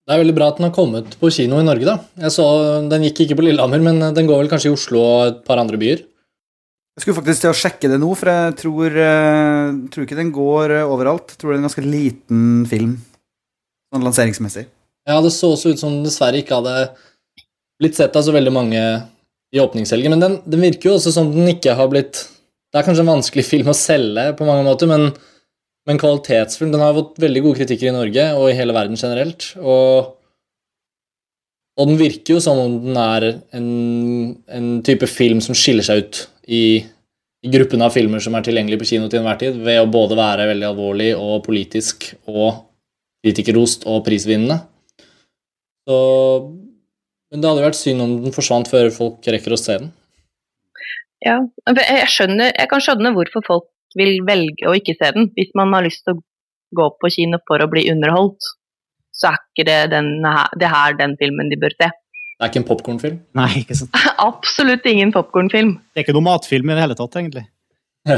Det 0.06 0.14
er 0.14 0.20
veldig 0.22 0.36
bra 0.36 0.50
at 0.52 0.60
den 0.60 0.68
har 0.68 0.74
kommet 0.76 1.16
på 1.18 1.30
kino 1.34 1.58
i 1.58 1.66
Norge, 1.66 1.88
da. 1.88 1.96
Jeg 2.26 2.34
så, 2.36 2.44
Den 2.90 3.08
gikk 3.08 3.24
ikke 3.24 3.40
på 3.40 3.46
Lillehammer, 3.48 3.80
men 3.82 4.12
den 4.14 4.28
går 4.28 4.44
vel 4.44 4.52
kanskje 4.52 4.70
i 4.70 4.76
Oslo 4.76 5.00
og 5.02 5.22
et 5.32 5.40
par 5.48 5.62
andre 5.62 5.80
byer. 5.80 6.04
Jeg 6.96 7.04
skulle 7.04 7.16
faktisk 7.18 7.42
til 7.42 7.50
å 7.52 7.56
sjekke 7.56 7.90
det 7.92 7.98
nå, 8.00 8.12
for 8.16 8.30
jeg 8.30 8.54
tror, 8.60 8.94
eh, 8.96 9.74
tror 9.92 10.06
ikke 10.06 10.16
den 10.16 10.30
går 10.32 10.78
eh, 10.78 10.92
overalt. 10.94 11.34
Jeg 11.34 11.42
tror 11.42 11.52
det 11.52 11.56
er 11.56 11.60
en 11.60 11.66
ganske 11.66 11.84
liten 11.84 12.44
film, 12.70 12.94
sånn 13.92 14.06
lanseringsmessig. 14.06 14.64
Ja, 15.06 15.20
det 15.22 15.32
så 15.34 15.52
også 15.54 15.72
ut 15.72 15.82
som 15.82 15.92
den 15.94 16.06
dessverre 16.06 16.40
ikke 16.42 16.58
hadde 16.58 16.88
blitt 17.80 17.98
sett 17.98 18.16
av 18.16 18.24
så 18.26 18.34
veldig 18.34 18.52
mange 18.54 18.80
i 19.54 19.60
åpningshelgen, 19.62 20.16
men 20.16 20.22
den, 20.22 20.40
den 20.48 20.64
virker 20.64 20.90
jo 20.90 20.96
også 20.96 21.12
som 21.14 21.30
den 21.32 21.52
ikke 21.52 21.76
har 21.78 21.88
blitt 21.92 22.24
Det 22.72 22.80
er 22.80 22.86
kanskje 22.86 23.04
en 23.04 23.14
vanskelig 23.14 23.46
film 23.52 23.70
å 23.70 23.76
selge 23.76 24.32
på 24.38 24.48
mange 24.48 24.66
måter, 24.66 24.90
men, 24.90 25.12
men 25.86 26.00
kvalitetsfilm 26.02 26.74
Den 26.74 26.82
har 26.82 26.96
fått 26.98 27.20
veldig 27.22 27.44
gode 27.44 27.62
kritikker 27.62 27.92
i 27.92 27.94
Norge 27.94 28.26
og 28.34 28.50
i 28.50 28.58
hele 28.58 28.74
verden 28.76 28.98
generelt, 29.00 29.52
og 29.62 30.16
og 31.76 31.90
den 31.90 31.98
virker 32.00 32.36
jo 32.36 32.40
som 32.40 32.58
om 32.60 32.76
den 32.86 32.96
er 32.96 33.24
en, 33.56 33.66
en 34.48 34.68
type 34.84 35.04
film 35.10 35.42
som 35.44 35.56
skiller 35.56 35.84
seg 35.84 36.04
ut 36.04 36.20
i, 36.48 36.62
i 37.44 37.50
gruppen 37.52 37.84
av 37.84 37.92
filmer 37.92 38.22
som 38.24 38.36
er 38.36 38.46
tilgjengelig 38.46 38.78
på 38.80 38.88
kino 38.94 39.10
til 39.12 39.20
enhver 39.20 39.36
tid, 39.42 39.58
ved 39.60 39.82
å 39.82 39.90
både 39.92 40.16
være 40.16 40.48
veldig 40.54 40.70
alvorlig 40.70 41.10
og 41.20 41.42
politisk 41.44 42.08
og 42.32 42.62
kritikerrost 43.20 43.84
og 43.90 44.00
prisvinnende. 44.06 44.62
Så, 45.86 45.96
men 47.30 47.42
det 47.42 47.50
hadde 47.50 47.64
vært 47.68 47.78
synd 47.78 48.02
om 48.02 48.16
den 48.24 48.34
forsvant 48.34 48.70
før 48.70 48.90
folk 48.94 49.26
rekker 49.30 49.54
å 49.54 49.60
se 49.60 49.78
den. 49.82 49.92
Ja, 51.24 51.40
jeg, 51.72 52.08
skjønner, 52.12 52.52
jeg 52.52 52.70
kan 52.70 52.82
skjønne 52.82 53.14
hvorfor 53.16 53.44
folk 53.46 53.68
vil 53.96 54.20
velge 54.26 54.68
å 54.68 54.74
ikke 54.76 54.96
se 54.98 55.12
den. 55.16 55.30
Hvis 55.38 55.52
man 55.58 55.72
har 55.74 55.86
lyst 55.86 56.04
til 56.06 56.18
å 56.18 56.22
gå 56.76 56.88
på 57.00 57.10
kino 57.14 57.40
for 57.48 57.62
å 57.62 57.70
bli 57.70 57.86
underholdt, 57.92 58.50
så 59.16 59.30
er 59.30 59.38
ikke 59.40 59.66
det, 59.68 59.78
den 59.94 60.10
her, 60.26 60.50
det 60.60 60.68
her 60.70 60.98
den 60.98 61.16
filmen 61.20 61.48
de 61.52 61.58
bør 61.60 61.72
se. 61.78 61.88
Det 62.36 62.44
er 62.44 62.50
ikke 62.52 62.60
en 62.60 62.68
popkornfilm? 62.68 63.20
Nei, 63.40 63.50
ikke 63.62 63.78
sant. 63.78 63.96
Absolutt 64.30 64.84
ingen 64.90 65.14
popkornfilm. 65.14 65.76
Det 65.94 66.02
er 66.02 66.06
ikke 66.06 66.16
noe 66.18 66.28
matfilm 66.28 66.68
i 66.68 66.76
det 66.76 66.84
hele 66.84 66.98
tatt, 66.98 67.16
egentlig. 67.22 67.46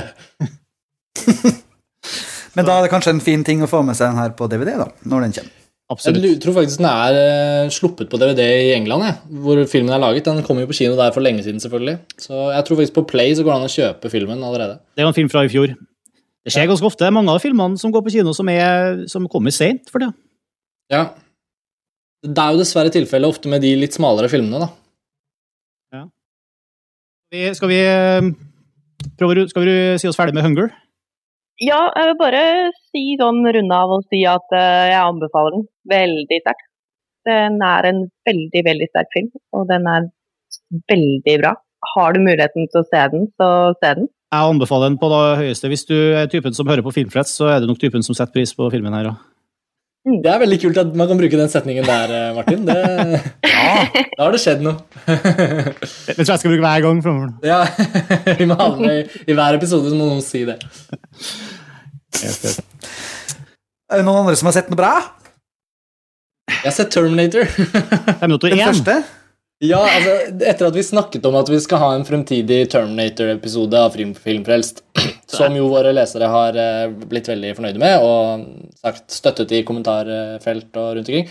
Men 2.57 2.67
da 2.67 2.75
er 2.75 2.83
det 2.85 2.91
kanskje 2.91 3.15
en 3.15 3.23
fin 3.23 3.45
ting 3.47 3.63
å 3.63 3.71
få 3.71 3.85
med 3.87 3.97
seg 3.97 4.11
den 4.11 4.21
her 4.21 4.35
på 4.37 4.49
DVD, 4.51 4.75
da, 4.81 4.89
når 5.07 5.29
den 5.29 5.37
kommer. 5.39 5.58
Jeg 5.89 6.41
tror 6.43 6.53
faktisk 6.59 6.83
den 6.83 6.89
er 6.91 7.17
eh, 7.17 7.71
sluppet 7.73 8.11
på 8.13 8.19
DVD 8.21 8.43
i 8.45 8.73
England, 8.77 9.07
jeg, 9.07 9.15
hvor 9.41 9.61
filmen 9.73 9.95
er 9.97 10.03
laget. 10.03 10.27
Den 10.27 10.43
kom 10.45 10.59
jo 10.61 10.69
på 10.69 10.77
kino 10.77 10.99
der 10.99 11.15
for 11.15 11.25
lenge 11.25 11.41
siden, 11.47 11.63
selvfølgelig. 11.65 11.97
Så 12.21 12.51
jeg 12.53 12.65
tror 12.67 12.77
faktisk 12.77 12.97
på 12.99 13.07
Play 13.09 13.33
så 13.35 13.45
går 13.47 13.55
det 13.55 13.61
an 13.63 13.69
å 13.71 13.73
kjøpe 13.73 14.11
filmen 14.13 14.43
allerede. 14.45 14.83
Det 14.93 15.05
er 15.05 15.09
en 15.09 15.17
film 15.17 15.31
fra 15.33 15.47
i 15.47 15.53
fjor. 15.53 15.73
Det 16.45 16.53
skjer 16.53 16.69
ganske 16.69 16.91
ofte. 16.91 17.09
Mange 17.13 17.33
av 17.33 17.41
filmene 17.41 17.81
som 17.81 17.95
går 17.95 18.05
på 18.05 18.13
kino, 18.19 18.35
som, 18.37 18.51
er, 18.53 19.07
som 19.09 19.25
kommer 19.33 19.55
sent 19.55 19.89
for 19.89 20.05
det. 20.05 20.11
Ja. 20.93 21.07
Det 22.25 22.45
er 22.45 22.53
jo 22.53 22.61
dessverre 22.61 22.93
tilfellet 22.93 23.33
ofte 23.33 23.49
med 23.49 23.65
de 23.65 23.73
litt 23.81 23.97
smalere 23.97 24.29
filmene, 24.29 24.67
da. 24.67 24.71
Vi, 27.29 27.43
skal 27.55 27.69
vi 27.69 27.81
eh, 27.85 28.29
prøve, 29.21 29.45
skal 29.51 29.65
vi 29.67 29.75
si 30.01 30.09
oss 30.09 30.17
ferdig 30.17 30.37
med 30.37 30.47
Hunger? 30.47 30.71
Ja, 31.59 31.79
jeg 31.91 32.13
vil 32.13 32.19
bare 32.21 32.43
si 32.93 33.05
sånn 33.19 33.41
runde 33.43 33.79
av 33.79 33.95
og 33.97 34.05
si 34.13 34.21
at 34.31 34.53
eh, 34.55 34.91
jeg 34.93 35.01
anbefaler 35.03 35.57
den 35.57 35.65
veldig 35.91 36.39
sterkt. 36.45 36.69
Den 37.27 37.59
er 37.67 37.89
en 37.89 38.05
veldig, 38.29 38.63
veldig 38.65 38.87
sterk 38.93 39.11
film, 39.17 39.33
og 39.57 39.67
den 39.69 39.89
er 39.91 40.07
veldig 40.93 41.35
bra. 41.43 41.57
Har 41.95 42.15
du 42.15 42.23
muligheten 42.23 42.71
til 42.71 42.81
å 42.81 42.87
se 42.87 43.03
den, 43.13 43.27
så 43.41 43.49
se 43.83 43.91
den. 43.99 44.09
Jeg 44.29 44.53
anbefaler 44.53 44.93
den 44.93 45.01
på 45.01 45.11
det 45.11 45.25
høyeste. 45.41 45.71
Hvis 45.73 45.87
du 45.89 45.97
er 45.97 46.31
typen 46.31 46.55
som 46.55 46.69
hører 46.69 46.85
på 46.87 46.95
Filmfrets, 46.95 47.35
så 47.41 47.51
er 47.51 47.61
det 47.61 47.71
nok 47.71 47.81
typen 47.83 48.07
som 48.07 48.17
setter 48.17 48.39
pris 48.39 48.55
på 48.55 48.71
filmen 48.73 48.95
her 48.95 49.11
òg. 49.13 49.19
Det 50.09 50.31
er 50.33 50.41
veldig 50.41 50.59
kult 50.63 50.79
at 50.81 50.95
man 50.97 51.09
kan 51.11 51.19
bruke 51.21 51.39
den 51.41 51.51
setningen 51.53 51.85
der, 51.87 52.13
eh, 52.17 52.35
Martin. 52.37 52.65
Det, 52.69 52.77
Da 54.19 54.25
har 54.25 54.33
det 54.35 54.41
skjedd 54.43 54.63
noe. 54.65 54.77
Det 55.07 56.17
tror 56.17 56.33
jeg 56.33 56.41
skal 56.43 56.53
bruke 56.53 56.65
hver 56.65 56.85
gang 56.87 57.03
framover. 57.05 57.35
Ja, 57.47 57.61
vi 58.41 58.47
må 58.49 58.57
ha 58.59 58.69
med 58.79 58.95
i, 59.03 59.23
i 59.29 59.37
hver 59.39 59.59
episode, 59.59 59.91
så 59.93 59.99
må 59.99 60.09
noen 60.09 60.25
si 60.25 60.45
det. 60.49 60.57
Er 63.89 64.01
det 64.01 64.05
noen 64.07 64.23
andre 64.25 64.37
som 64.39 64.51
har 64.51 64.57
sett 64.59 64.71
noe 64.73 64.81
bra? 64.81 64.95
Jeg 66.49 66.65
har 66.65 66.77
sett 66.79 66.91
Terminator. 66.95 67.45
Den 68.25 68.35
1. 68.35 68.65
første? 68.65 68.97
Ja, 69.65 69.81
altså, 69.83 70.13
etter 70.47 70.69
at 70.69 70.77
vi 70.77 70.85
snakket 70.87 71.25
om 71.27 71.35
at 71.41 71.49
vi 71.51 71.59
skal 71.59 71.81
ha 71.83 71.89
en 71.97 72.05
fremtidig 72.07 72.61
Terminator-episode 72.71 73.75
av 73.75 73.91
Film- 73.97 74.15
Filmfrelst, 74.15 74.85
som 75.27 75.57
jo 75.59 75.67
våre 75.73 75.91
lesere 75.97 76.29
har 76.31 76.59
eh, 76.63 76.85
blitt 77.11 77.27
veldig 77.27 77.51
fornøyde 77.59 77.83
med 77.83 78.05
og 78.07 78.45
sagt 78.79 79.11
støttet 79.17 79.57
i 79.59 79.65
kommentarfelt 79.67 80.79
og 80.79 80.93
rundt 81.01 81.11
omkring, 81.11 81.27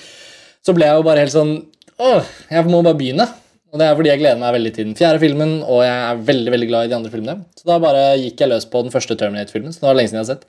så 0.59 0.75
ble 0.75 0.89
jeg 0.89 0.99
jo 0.99 1.05
bare 1.07 1.23
helt 1.23 1.35
sånn 1.37 1.53
Åh, 1.97 2.27
jeg 2.51 2.67
må 2.69 2.83
bare 2.85 2.99
begynne. 2.99 3.25
Og 3.73 3.79
det 3.81 3.87
er 3.87 3.95
fordi 3.97 4.11
jeg 4.11 4.19
gleder 4.21 4.37
meg 4.39 4.53
veldig 4.53 4.71
til 4.75 4.85
den 4.85 4.97
fjerde 4.99 5.19
filmen, 5.23 5.53
og 5.65 5.79
jeg 5.81 5.95
er 6.11 6.19
veldig 6.27 6.51
veldig 6.53 6.67
glad 6.69 6.85
i 6.85 6.91
de 6.91 6.95
andre 6.99 7.09
filmene. 7.11 7.41
Så 7.57 7.65
da 7.67 7.79
bare 7.81 8.03
gikk 8.21 8.43
jeg 8.43 8.51
løs 8.51 8.67
på 8.69 8.83
den 8.85 8.93
første 8.93 9.17
Terminator-filmen, 9.17 9.73
så 9.73 9.81
det 9.81 9.89
var 9.89 9.97
lenge 9.97 10.11
siden 10.11 10.19
jeg 10.21 10.27
har 10.27 10.29
sett. 10.35 10.45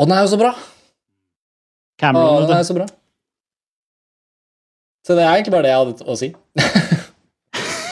Og 0.00 0.08
den 0.08 0.16
er 0.16 0.24
jo 0.24 0.32
så 0.32 0.40
bra! 0.40 0.50
Cameron, 1.98 2.26
Cameron, 2.26 2.48
den 2.48 2.56
er 2.56 2.64
jo 2.64 2.68
så 2.72 2.76
bra. 2.80 2.88
Så 5.06 5.14
det 5.16 5.24
er 5.24 5.34
egentlig 5.38 5.54
bare 5.54 5.66
det 5.68 5.72
jeg 5.72 5.82
hadde 5.82 6.08
å 6.08 6.16
si. 6.18 6.28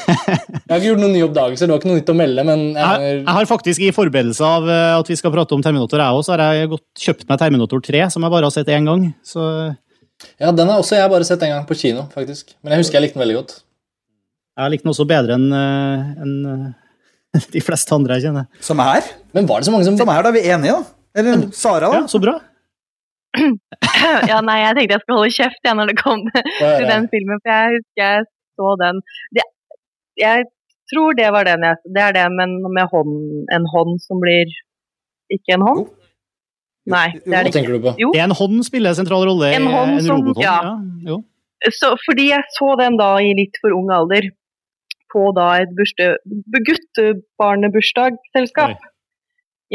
jeg 0.07 0.71
har 0.71 0.81
ikke 0.81 0.89
gjort 0.91 1.03
noen 1.03 1.15
nye 1.15 1.27
oppdagelser, 1.27 1.69
det 1.69 1.73
var 1.75 1.81
ikke 1.81 1.91
noe 1.91 2.01
nytt 2.01 2.13
å 2.13 2.17
melde, 2.19 2.45
men 2.47 2.63
Jeg, 2.77 3.11
jeg 3.23 3.35
har 3.39 3.49
faktisk 3.49 3.83
i 3.87 3.93
forberedelse 3.95 4.47
av 4.47 4.69
eh, 4.71 4.93
at 4.99 5.11
vi 5.11 5.17
skal 5.19 5.33
prate 5.35 5.57
om 5.57 5.63
Terminator, 5.65 6.03
jeg 6.03 6.19
òg, 6.19 6.25
så 6.27 6.35
har 6.35 6.43
jeg 6.59 6.71
gått, 6.75 6.87
kjøpt 7.07 7.29
meg 7.31 7.41
Terminator 7.43 7.83
3, 7.89 8.03
som 8.15 8.27
jeg 8.27 8.35
bare 8.35 8.49
har 8.51 8.55
sett 8.55 8.73
én 8.75 8.89
gang. 8.91 9.07
Så 9.27 9.45
Ja, 10.41 10.51
den 10.51 10.69
har 10.73 10.81
også 10.81 10.97
jeg 10.99 11.13
bare 11.13 11.29
sett 11.29 11.43
en 11.47 11.55
gang 11.55 11.69
på 11.69 11.77
kino, 11.79 12.07
faktisk. 12.15 12.55
Men 12.65 12.75
jeg 12.75 12.85
husker 12.85 12.99
jeg 12.99 13.07
likte 13.09 13.19
den 13.19 13.25
veldig 13.27 13.39
godt. 13.43 13.55
jeg 14.63 14.73
likte 14.75 14.87
den 14.89 14.95
også 14.97 15.09
bedre 15.09 15.37
enn 15.39 15.47
en, 15.55 16.35
eh, 16.57 17.41
de 17.57 17.61
fleste 17.65 17.93
andre 17.97 18.17
jeg 18.19 18.29
kjenner. 18.31 18.47
Som 18.65 18.81
er? 18.83 19.07
Men 19.37 19.49
var 19.49 19.61
det 19.63 19.69
så 19.69 19.75
mange 19.75 19.85
som 19.89 19.99
Som 20.01 20.09
er, 20.13 20.23
da 20.25 20.33
er 20.33 20.39
vi 20.39 20.45
enige, 20.49 20.77
da. 20.79 20.93
Eller 21.17 21.47
Sara, 21.57 21.89
da. 21.89 22.03
Ja, 22.03 22.07
så 22.11 22.21
bra. 22.21 22.39
ja, 24.31 24.39
nei, 24.45 24.57
jeg 24.63 24.73
tenkte 24.79 24.95
jeg 24.97 25.03
skulle 25.05 25.21
holde 25.21 25.37
kjeft 25.37 25.61
jeg, 25.69 25.75
når 25.79 25.87
det 25.93 25.97
kom 26.01 26.21
til 26.33 26.87
den 26.91 27.05
filmen, 27.13 27.39
for 27.43 27.49
jeg 27.53 27.65
husker 27.77 28.03
jeg 28.05 28.19
så 28.57 28.67
den 28.83 28.97
det, 29.37 29.45
Jeg 30.23 30.39
tror 30.93 31.11
det 31.19 31.29
var 31.35 31.43
den 31.49 31.61
jeg 31.67 31.77
Det 31.97 32.03
er 32.07 32.13
det, 32.17 32.25
men 32.39 32.49
med 32.77 32.87
hånd, 32.93 33.13
en 33.53 33.67
hånd 33.75 33.93
som 34.07 34.17
blir 34.23 34.47
Ikke 35.37 35.51
en 35.59 35.67
hånd? 35.69 35.83
Nei, 36.87 37.09
det 37.27 37.35
er 37.35 37.43
det 37.49 37.57
ikke. 37.59 37.97
Jo. 37.99 38.13
Det 38.15 38.21
er 38.23 38.29
en 38.29 38.37
hånd 38.39 38.61
spiller 38.63 38.93
en 38.95 38.99
sentral 39.01 39.25
rolle 39.27 39.49
i 39.51 39.57
En 39.59 39.65
hånd 39.67 39.97
som- 40.07 40.21
robothånd. 40.21 40.47
ja. 40.47 40.79
jo. 41.11 41.17
Så, 41.75 41.89
fordi 42.07 42.29
jeg 42.31 42.43
så 42.55 42.69
den 42.79 42.95
da 43.01 43.09
i 43.19 43.33
litt 43.35 43.57
for 43.63 43.75
ung 43.75 43.89
alder 43.91 44.29
på 45.11 45.25
da 45.35 45.49
et 45.65 45.73
bursdag, 45.75 46.15
guttebarnebursdagsselskap. 46.69 48.77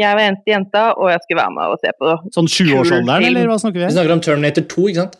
Jeg 0.00 0.16
var 0.16 0.24
eneste 0.24 0.48
jenta, 0.48 0.82
og 0.96 1.10
jeg 1.12 1.20
skulle 1.22 1.42
være 1.42 1.52
med 1.52 1.74
og 1.74 1.80
se 1.82 1.90
på 2.00 2.12
Sånn 2.32 2.48
sjuårsalderen, 2.48 3.26
kul 3.26 3.28
eller 3.28 3.50
hva 3.50 3.58
snakker 3.60 3.78
vi 3.78 3.84
om? 3.84 3.90
Vi 3.90 3.96
snakker 3.98 4.14
om 4.14 4.22
Terminator 4.24 4.64
2, 4.72 4.84
ikke 4.88 5.02
sant? 5.02 5.18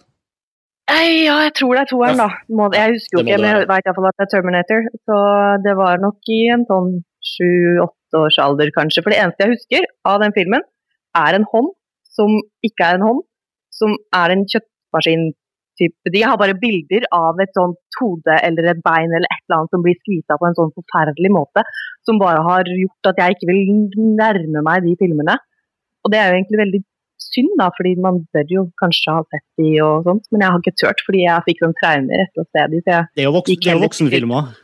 Nei, 0.92 1.08
ja, 1.26 1.34
jeg 1.46 1.52
tror 1.58 1.76
det 1.76 1.82
er 1.82 1.90
toeren, 1.90 2.20
da. 2.20 2.28
Må, 2.58 2.68
jeg 2.74 2.96
husker 2.96 3.18
jo 3.18 3.22
ikke, 3.22 3.36
men 3.40 3.48
jeg 3.48 3.68
vet 3.70 3.88
iallfall 3.88 4.08
at 4.08 4.16
det 4.18 4.24
er 4.24 4.30
Terminator. 4.32 4.88
Så 5.08 5.18
det 5.66 5.74
var 5.78 6.00
nok 6.02 6.32
i 6.32 6.40
en 6.52 6.64
sånn 6.68 6.90
sju-åtte 7.32 8.22
års 8.24 8.38
alder, 8.42 8.72
kanskje. 8.74 9.04
For 9.04 9.14
det 9.14 9.20
eneste 9.22 9.46
jeg 9.46 9.54
husker 9.54 9.86
av 10.08 10.18
den 10.24 10.34
filmen, 10.36 10.66
er 11.16 11.38
en 11.38 11.46
hånd 11.52 11.70
som 12.12 12.34
ikke 12.66 12.88
er 12.88 12.98
en 12.98 13.06
hånd, 13.06 13.22
som 13.72 13.94
er 14.16 14.34
en 14.34 14.44
kjøttmaskin-type. 15.82 16.12
De 16.12 16.22
har 16.22 16.38
bare 16.38 16.54
bilder 16.58 17.06
av 17.12 17.40
et 17.40 17.52
sånt 17.56 17.78
hode 18.00 18.38
eller 18.42 18.70
et 18.70 18.82
bein 18.82 19.10
eller 19.10 19.28
et 19.28 19.42
eller 19.46 19.58
annet 19.58 19.70
som 19.70 19.82
blir 19.82 19.98
skvisa 20.00 20.38
på 20.38 20.46
en 20.46 20.56
sånn 20.56 20.72
forferdelig 20.74 21.30
måte, 21.32 21.64
som 22.06 22.18
bare 22.18 22.42
har 22.42 22.64
gjort 22.66 23.10
at 23.10 23.18
jeg 23.18 23.36
ikke 23.36 23.50
vil 23.50 24.16
nærme 24.18 24.62
meg 24.62 24.82
de 24.86 24.96
filmene. 24.98 25.38
Og 26.02 26.12
det 26.12 26.18
er 26.18 26.30
jo 26.30 26.38
egentlig 26.38 26.62
veldig 26.62 26.82
synd, 27.22 27.52
da, 27.58 27.70
fordi 27.76 27.94
man 28.02 28.24
bør 28.34 28.48
jo 28.50 28.64
kanskje 28.80 29.14
ha 29.14 29.22
sett 29.30 29.46
de 29.60 29.76
og 29.84 30.08
sånt, 30.08 30.26
men 30.32 30.42
jeg 30.42 30.50
har 30.50 30.62
ikke 30.62 30.78
turt 30.80 31.02
fordi 31.06 31.22
jeg 31.22 31.46
fikk 31.46 31.62
sånn 31.62 31.76
traumer 31.78 32.24
etter 32.24 32.42
å 32.42 32.48
se 32.48 32.64
de. 32.72 32.80
Det 32.82 32.96
er 33.22 33.28
jo, 33.28 33.34
voksen, 33.36 33.60
det 33.62 33.72
er 33.72 33.82
voksenfilmer. 33.82 34.54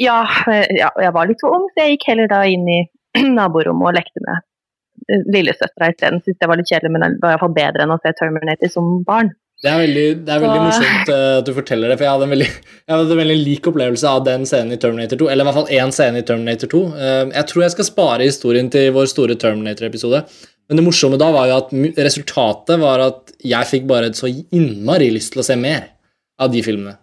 Ja, 0.00 0.20
eh, 0.52 0.68
ja, 0.76 0.90
jeg 1.00 1.12
var 1.16 1.26
litt 1.26 1.40
for 1.42 1.56
ung, 1.56 1.66
så 1.72 1.82
jeg 1.82 1.96
gikk 1.96 2.10
heller 2.12 2.30
da 2.30 2.44
inn 2.46 2.68
i 2.70 2.84
naborommet 3.38 3.90
og 3.90 3.96
lekte 3.96 4.22
med 4.22 4.44
lillesøstera 5.06 5.90
isteden. 5.92 6.22
Syntes 6.22 6.40
det 6.40 6.48
var 6.50 6.60
litt 6.60 6.70
kjedelig, 6.70 6.92
men 6.94 7.16
det 7.16 7.22
var 7.22 7.34
iallfall 7.34 7.54
bedre 7.56 7.84
enn 7.84 7.94
å 7.94 7.98
se 8.02 8.12
Terminator 8.18 8.70
som 8.72 8.88
barn. 9.06 9.32
Det 9.66 9.70
er 9.72 9.80
veldig, 9.82 10.02
det 10.26 10.30
er 10.36 10.42
veldig 10.44 10.58
Så- 10.60 10.66
morsomt 10.68 11.08
eh, 11.10 11.38
at 11.40 11.46
du 11.48 11.52
forteller 11.56 11.90
det, 11.90 11.96
for 11.98 12.06
jeg 12.06 12.12
hadde 12.14 12.26
en 12.28 12.34
veldig, 12.36 12.48
jeg 12.86 12.92
hadde 12.94 13.14
en 13.16 13.20
veldig 13.22 13.38
lik 13.42 13.64
opplevelse 13.72 14.10
av 14.12 14.20
den 14.28 14.44
scenen 14.46 14.76
i 14.76 14.78
Terminator 14.82 15.18
2. 15.24 15.30
Eller 15.32 15.42
i 15.42 15.48
hvert 15.48 15.58
fall 15.58 15.72
én 15.80 15.94
scene 15.96 16.20
i 16.22 16.26
Terminator 16.28 16.70
2. 16.70 16.82
Eh, 16.94 17.22
jeg 17.34 17.48
tror 17.50 17.64
jeg 17.66 17.74
skal 17.74 17.88
spare 17.88 18.28
historien 18.28 18.70
til 18.70 18.92
vår 18.94 19.10
store 19.10 19.34
Terminator-episode. 19.42 20.22
Men 20.70 20.80
det 20.80 20.84
morsomme 20.86 21.18
da 21.18 21.28
var 21.34 21.50
jo 21.50 21.56
at 21.60 21.74
resultatet 22.06 22.80
var 22.82 23.02
at 23.04 23.34
jeg 23.46 23.68
fikk 23.72 23.84
bare 23.90 24.08
et 24.12 24.18
så 24.18 24.30
innmari 24.30 25.10
lyst 25.14 25.34
til 25.34 25.42
å 25.42 25.46
se 25.46 25.54
mer 25.58 25.88
av 26.42 26.50
de 26.54 26.62
filmene. 26.66 26.96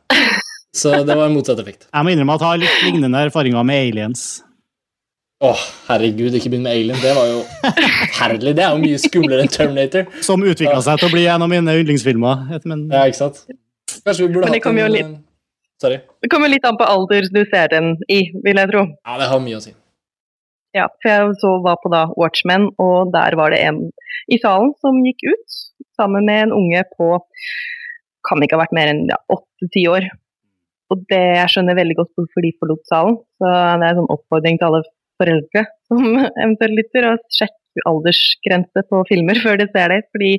Så 0.76 0.90
det 1.06 1.14
var 1.16 1.28
en 1.30 1.36
motsatt 1.36 1.60
effekt. 1.62 1.86
Jeg 1.94 2.04
må 2.08 2.12
innrømme 2.16 2.34
at 2.36 2.42
jeg 2.44 2.50
har 2.50 2.64
litt 2.64 2.82
lignende 2.88 3.20
erfaringer 3.28 3.64
med 3.68 3.92
aliens. 3.92 4.24
Åh, 5.44 5.60
herregud, 5.90 6.32
ikke 6.38 6.50
begynn 6.54 6.64
med 6.64 6.72
Alien. 6.72 7.00
Det 7.04 7.12
var 7.18 7.26
jo 7.28 7.42
forferdelig. 7.44 8.54
Det 8.56 8.64
er 8.64 8.72
jo 8.72 8.80
mye 8.84 9.00
skumlere 9.02 9.44
enn 9.44 9.52
Terminator. 9.52 10.06
Som 10.24 10.46
utvikla 10.48 10.80
seg 10.86 11.02
til 11.02 11.10
å 11.10 11.14
bli 11.14 11.26
en 11.28 11.44
av 11.44 11.52
mine 11.52 11.74
yndlingsfilmer. 11.82 12.46
Men, 12.70 12.86
Ja, 12.94 13.02
ikke 13.12 13.20
sant? 13.20 13.42
Kanskje 14.06 14.28
vi 14.28 14.34
burde 14.38 14.48
det 14.48 14.62
hatt 14.64 14.72
en 14.72 14.92
litt- 14.94 15.06
eh, 15.06 15.20
Sorry. 15.84 15.98
Det 16.24 16.30
kommer 16.32 16.48
litt 16.48 16.64
an 16.66 16.78
på 16.80 16.86
alder 16.88 17.28
du 17.34 17.42
ser 17.52 17.68
den 17.68 17.98
i, 18.08 18.32
vil 18.46 18.56
jeg 18.56 18.70
tro. 18.72 18.86
Ja, 19.06 19.18
det 19.20 19.28
har 19.28 19.40
mye 19.44 19.58
å 19.60 19.62
si. 19.62 19.74
Ja, 20.74 20.88
for 21.02 21.10
jeg 21.12 21.36
så 21.44 21.52
var 21.62 21.76
på 21.84 21.92
da 21.92 22.06
Watchmen, 22.16 22.70
og 22.80 23.12
der 23.12 23.36
var 23.36 23.52
det 23.52 23.60
en 23.68 23.92
i 24.32 24.38
salen 24.42 24.72
som 24.80 25.04
gikk 25.04 25.28
ut 25.28 25.60
sammen 26.00 26.26
med 26.26 26.44
en 26.48 26.54
unge 26.56 26.84
på 26.98 27.20
kan 28.26 28.40
ikke 28.40 28.56
ha 28.56 28.64
vært 28.64 28.72
mer 28.74 28.88
enn 28.94 29.04
ja, 29.12 29.18
åtte-ti 29.30 29.84
år. 29.92 30.08
Og 30.90 31.04
det 31.12 31.20
jeg 31.20 31.50
skjønner 31.52 31.76
veldig 31.76 31.96
godt 32.00 32.12
hvorfor 32.16 32.42
de 32.46 32.54
forlot 32.62 32.88
salen. 32.88 33.18
Så 33.38 33.44
det 33.52 33.84
er 33.84 33.92
en 33.92 34.00
sånn 34.00 34.14
oppfordring 34.16 34.58
til 34.58 34.68
alle 34.70 34.84
foreldre 35.22 35.66
som 35.90 36.04
eventuelt 36.44 36.80
lytter, 36.80 37.10
og 37.12 37.24
sjekk 37.34 37.86
aldersgrense 37.90 38.84
på 38.90 39.00
filmer 39.10 39.40
før 39.42 39.58
de 39.62 39.68
ser 39.72 39.94
det. 39.94 40.02
Fordi 40.14 40.34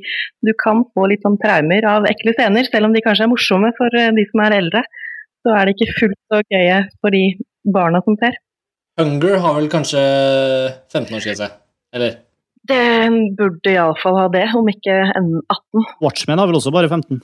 du 0.47 0.53
kan 0.61 0.85
få 0.95 1.09
litt 1.11 1.25
sånn 1.27 1.41
traumer 1.43 1.87
av 1.91 2.09
ekle 2.11 2.37
scener, 2.37 2.69
selv 2.69 2.89
om 2.91 2.95
de 2.95 3.03
kanskje 3.05 3.27
er 3.27 3.33
morsomme 3.33 3.73
for 3.79 3.99
eh, 3.99 4.13
de 4.17 4.27
som 4.31 4.45
er 4.47 4.59
eldre. 4.61 4.85
Så 5.45 5.53
er 5.53 5.67
det 5.67 5.77
ikke 5.77 5.99
fullt 5.99 6.21
så 6.33 6.41
gøye 6.55 6.79
for 7.01 7.15
de 7.15 7.25
barna 7.75 8.01
som 8.05 8.17
ser. 8.21 8.39
Hunger 9.01 9.41
har 9.43 9.59
vel 9.59 9.69
kanskje 9.73 10.01
15-årsgrense? 10.95 11.51
Eller? 11.95 12.19
Den 12.65 13.35
burde 13.37 13.73
iallfall 13.75 14.17
ha 14.23 14.29
det, 14.33 14.47
om 14.57 14.69
ikke 14.71 14.95
en 15.19 15.31
18. 15.43 15.89
Watchmen 16.05 16.41
har 16.41 16.49
vel 16.49 16.61
også 16.61 16.73
bare 16.73 16.89
15. 16.89 17.19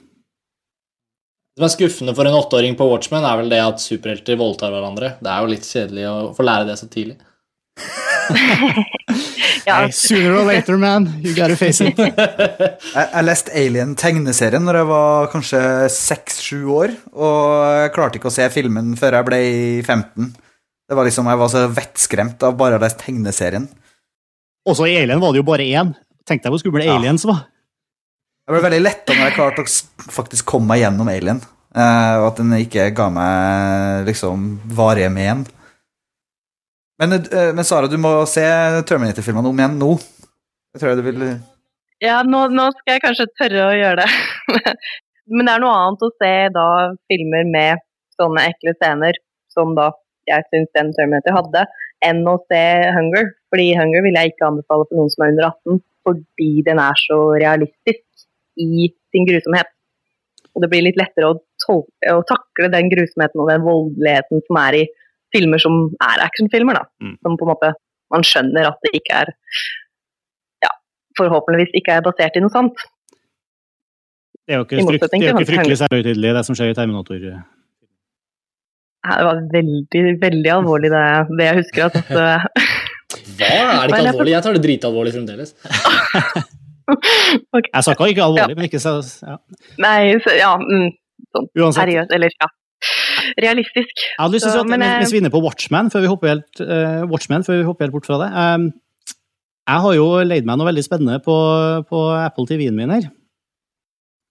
Det 1.51 1.59
som 1.59 1.67
er 1.67 1.73
skuffende 1.73 2.13
for 2.15 2.27
en 2.27 2.37
åtteåring 2.37 2.77
på 2.79 2.85
Watchmen, 2.91 3.25
er 3.27 3.39
vel 3.41 3.49
det 3.51 3.61
at 3.63 3.81
superhelter 3.83 4.37
voldtar 4.39 4.71
hverandre. 4.71 5.15
Det 5.19 5.31
er 5.31 5.41
jo 5.41 5.51
litt 5.51 5.67
kjedelig 5.67 6.05
å 6.11 6.15
få 6.37 6.45
lære 6.45 6.67
det 6.69 6.77
så 6.79 6.87
tidlig. 6.91 7.17
Ja. 9.65 9.75
Hey, 9.83 9.91
sooner 9.93 10.33
or 10.39 10.45
later, 10.47 10.77
man. 10.77 11.05
You 11.23 11.33
gotta 11.35 11.55
face 11.59 11.81
it. 11.85 11.97
Jeg, 12.95 13.07
jeg 13.13 13.25
leste 13.27 13.53
Alien-tegneserien 13.55 14.63
når 14.65 14.79
jeg 14.81 14.87
var 14.89 15.27
kanskje 15.31 15.59
seks-sju 15.93 16.59
år, 16.73 16.93
og 17.13 17.43
jeg 17.83 17.91
klarte 17.95 18.17
ikke 18.19 18.31
å 18.31 18.33
se 18.33 18.47
filmen 18.53 18.93
før 18.99 19.19
jeg 19.19 19.27
ble 19.27 19.39
15. 19.85 20.31
Det 20.89 20.97
var 20.97 21.07
liksom, 21.07 21.29
Jeg 21.31 21.39
var 21.43 21.51
så 21.53 21.61
vettskremt 21.71 22.43
av 22.47 22.57
bare 22.59 22.79
å 22.79 22.81
lese 22.83 22.99
tegneserien. 23.03 23.67
Også 24.67 24.87
i 24.89 24.97
Alien 25.03 25.21
var 25.21 25.33
det 25.35 25.41
jo 25.43 25.47
bare 25.47 25.67
én. 25.69 25.93
Tenk 26.27 26.43
deg 26.43 26.53
hvor 26.53 26.61
skumle 26.63 26.85
Ja. 26.85 26.97
aliens 26.99 27.25
var. 27.29 27.45
Jeg 28.47 28.55
ble 28.55 28.63
veldig 28.65 28.81
letta 28.83 29.13
når 29.15 29.25
jeg 29.29 29.37
klarte 29.37 29.63
å 29.63 30.11
faktisk 30.17 30.49
komme 30.51 30.73
meg 30.73 30.81
gjennom 30.83 31.09
Alien, 31.13 31.39
eh, 31.75 32.13
og 32.19 32.27
at 32.31 32.41
den 32.41 32.51
ikke 32.57 32.89
ga 32.97 33.07
meg 33.13 34.07
liksom 34.09 34.49
varige 34.77 35.11
men. 35.13 35.45
Men, 37.01 37.13
eh, 37.13 37.53
men 37.55 37.65
Sara, 37.65 37.87
du 37.89 37.97
må 37.97 38.11
se 38.29 38.43
Terminator-filmene 38.85 39.49
om 39.49 39.61
igjen 39.61 39.79
nå. 39.81 39.95
Jeg 40.71 40.81
tror 40.81 40.91
jeg 40.91 40.99
du 40.99 41.07
vil 41.07 41.23
Ja, 42.01 42.19
nå, 42.21 42.43
nå 42.53 42.67
skal 42.75 42.95
jeg 42.95 43.03
kanskje 43.05 43.31
tørre 43.39 43.63
å 43.71 43.77
gjøre 43.77 44.03
det. 44.03 44.67
Men 45.31 45.47
det 45.47 45.53
er 45.53 45.61
noe 45.63 45.73
annet 45.79 46.05
å 46.05 46.11
se 46.19 46.31
da 46.53 46.67
filmer 47.09 47.45
med 47.47 47.81
sånne 48.19 48.43
ekle 48.51 48.73
scener, 48.75 49.17
som 49.53 49.73
da 49.77 49.91
jeg 50.29 50.45
syns 50.49 50.71
den 50.77 50.91
Terminator 50.97 51.37
hadde, 51.37 51.65
enn 52.05 52.21
å 52.27 52.35
se 52.51 52.61
Hunger. 52.97 53.31
Fordi 53.53 53.67
Hunger 53.79 54.05
vil 54.05 54.17
jeg 54.17 54.33
ikke 54.33 54.49
anbefale 54.49 54.87
for 54.87 54.99
noen 54.99 55.13
som 55.13 55.25
er 55.25 55.33
under 55.33 55.47
18, 55.49 55.83
fordi 56.07 56.49
den 56.67 56.81
er 56.83 57.01
så 57.01 57.19
realistisk 57.33 58.25
i 58.61 58.89
sin 59.13 59.29
grusomhet. 59.29 59.71
Og 60.51 60.65
det 60.65 60.71
blir 60.73 60.85
litt 60.85 60.99
lettere 60.99 61.31
å, 61.31 61.39
tolke, 61.63 62.13
å 62.13 62.25
takle 62.27 62.71
den 62.73 62.91
grusomheten 62.91 63.41
og 63.41 63.49
den 63.53 63.63
voldeligheten 63.65 64.43
som 64.47 64.59
er 64.65 64.81
i 64.81 64.87
filmer 65.35 65.61
som 65.61 65.83
er 66.03 66.23
actionfilmer, 66.25 66.79
da. 66.79 66.87
Mm. 67.03 67.15
Som 67.23 67.37
på 67.39 67.47
en 67.47 67.51
måte 67.53 67.73
man 68.11 68.25
skjønner 68.27 68.67
at 68.71 68.81
det 68.85 68.91
ikke 68.99 69.21
er 69.23 69.31
ja, 70.65 70.71
forhåpentligvis 71.19 71.77
ikke 71.79 71.97
er 71.97 72.05
basert 72.05 72.37
i 72.37 72.43
noe 72.43 72.53
sant. 72.53 72.83
Det 74.41 74.57
er 74.57 74.61
jo 74.61 74.67
ikke, 74.67 74.83
frykt, 74.89 75.07
det 75.07 75.19
er 75.21 75.29
jo 75.29 75.39
ikke 75.39 75.51
fryktelig 75.53 75.77
selvhøytidelig, 75.79 76.31
det 76.35 76.45
som 76.47 76.57
skjer 76.57 76.73
i 76.73 76.77
Terminator. 76.77 77.19
Det 79.01 79.25
var 79.25 79.43
veldig, 79.53 80.01
veldig 80.21 80.51
alvorlig, 80.53 80.91
det, 80.93 81.03
det 81.37 81.47
jeg 81.47 81.59
husker. 81.61 81.87
at. 81.87 81.95
Hva? 83.37 83.47
Er 83.47 83.87
det 83.87 83.99
ikke 83.99 84.09
alvorlig? 84.11 84.33
Jeg 84.33 84.43
tar 84.45 84.57
det 84.57 84.63
dritalvorlig 84.65 85.13
fremdeles. 85.15 85.55
Jeg 87.71 87.83
sa 87.85 87.93
ikke 87.93 88.23
alvorlig, 88.25 88.55
men 88.57 88.67
ikke 88.67 88.79
så 88.81 88.97
ja. 89.23 89.37
Nei, 89.79 90.17
så, 90.23 90.33
ja, 90.35 90.49
mm, 90.59 90.89
sånn 91.31 91.47
Uansett. 91.55 91.79
seriøst, 91.85 92.11
eller 92.17 92.33
ja. 92.35 92.49
Realistisk. 93.45 94.03
Jeg 94.03 94.19
hadde 94.19 94.35
lyst 94.35 94.47
til 94.47 94.51
å 94.51 94.53
si 94.53 94.59
Så, 94.59 94.65
at 94.65 94.71
men, 94.71 94.83
mens, 94.83 95.07
eh, 95.07 95.13
vi 95.13 95.19
er 95.19 95.23
inne 95.25 95.33
på 95.33 95.43
Watchmen, 95.43 95.91
før 95.93 96.05
vi 96.05 96.11
hopper 96.11 96.33
helt, 96.33 96.61
uh, 96.63 97.01
Watchmen, 97.11 97.45
før 97.47 97.61
vi 97.61 97.67
hopper 97.67 97.87
helt 97.87 97.95
bort 97.95 98.09
fra 98.09 98.19
det 98.21 98.29
um, 98.33 98.67
Jeg 99.69 99.85
har 99.85 99.97
jo 99.97 100.05
leid 100.27 100.47
meg 100.49 100.59
noe 100.59 100.69
veldig 100.69 100.85
spennende 100.85 101.17
på, 101.25 101.35
på 101.89 102.05
Apple 102.17 102.47
TV-en 102.49 102.77
min 102.77 102.93
her. 102.95 103.09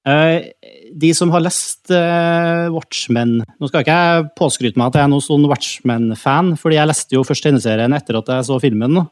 Uh, 0.09 0.51
de 0.97 1.11
som 1.13 1.31
har 1.35 1.43
lest 1.45 1.91
uh, 1.93 2.73
Watchmen 2.73 3.35
Nå 3.45 3.69
skal 3.69 3.83
ikke 3.85 3.97
jeg 3.99 4.29
påskryte 4.39 4.81
meg 4.81 4.89
at 4.89 4.97
jeg 4.97 5.05
er 5.05 5.11
noen 5.13 5.25
sånn 5.25 5.45
Watchmen-fan, 5.51 6.55
fordi 6.61 6.79
jeg 6.79 6.89
leste 6.89 7.19
jo 7.19 7.25
først 7.27 7.45
tegneserien 7.45 7.97
etter 7.97 8.19
at 8.21 8.33
jeg 8.33 8.49
så 8.49 8.57
filmen. 8.63 8.97
nå. 8.97 9.05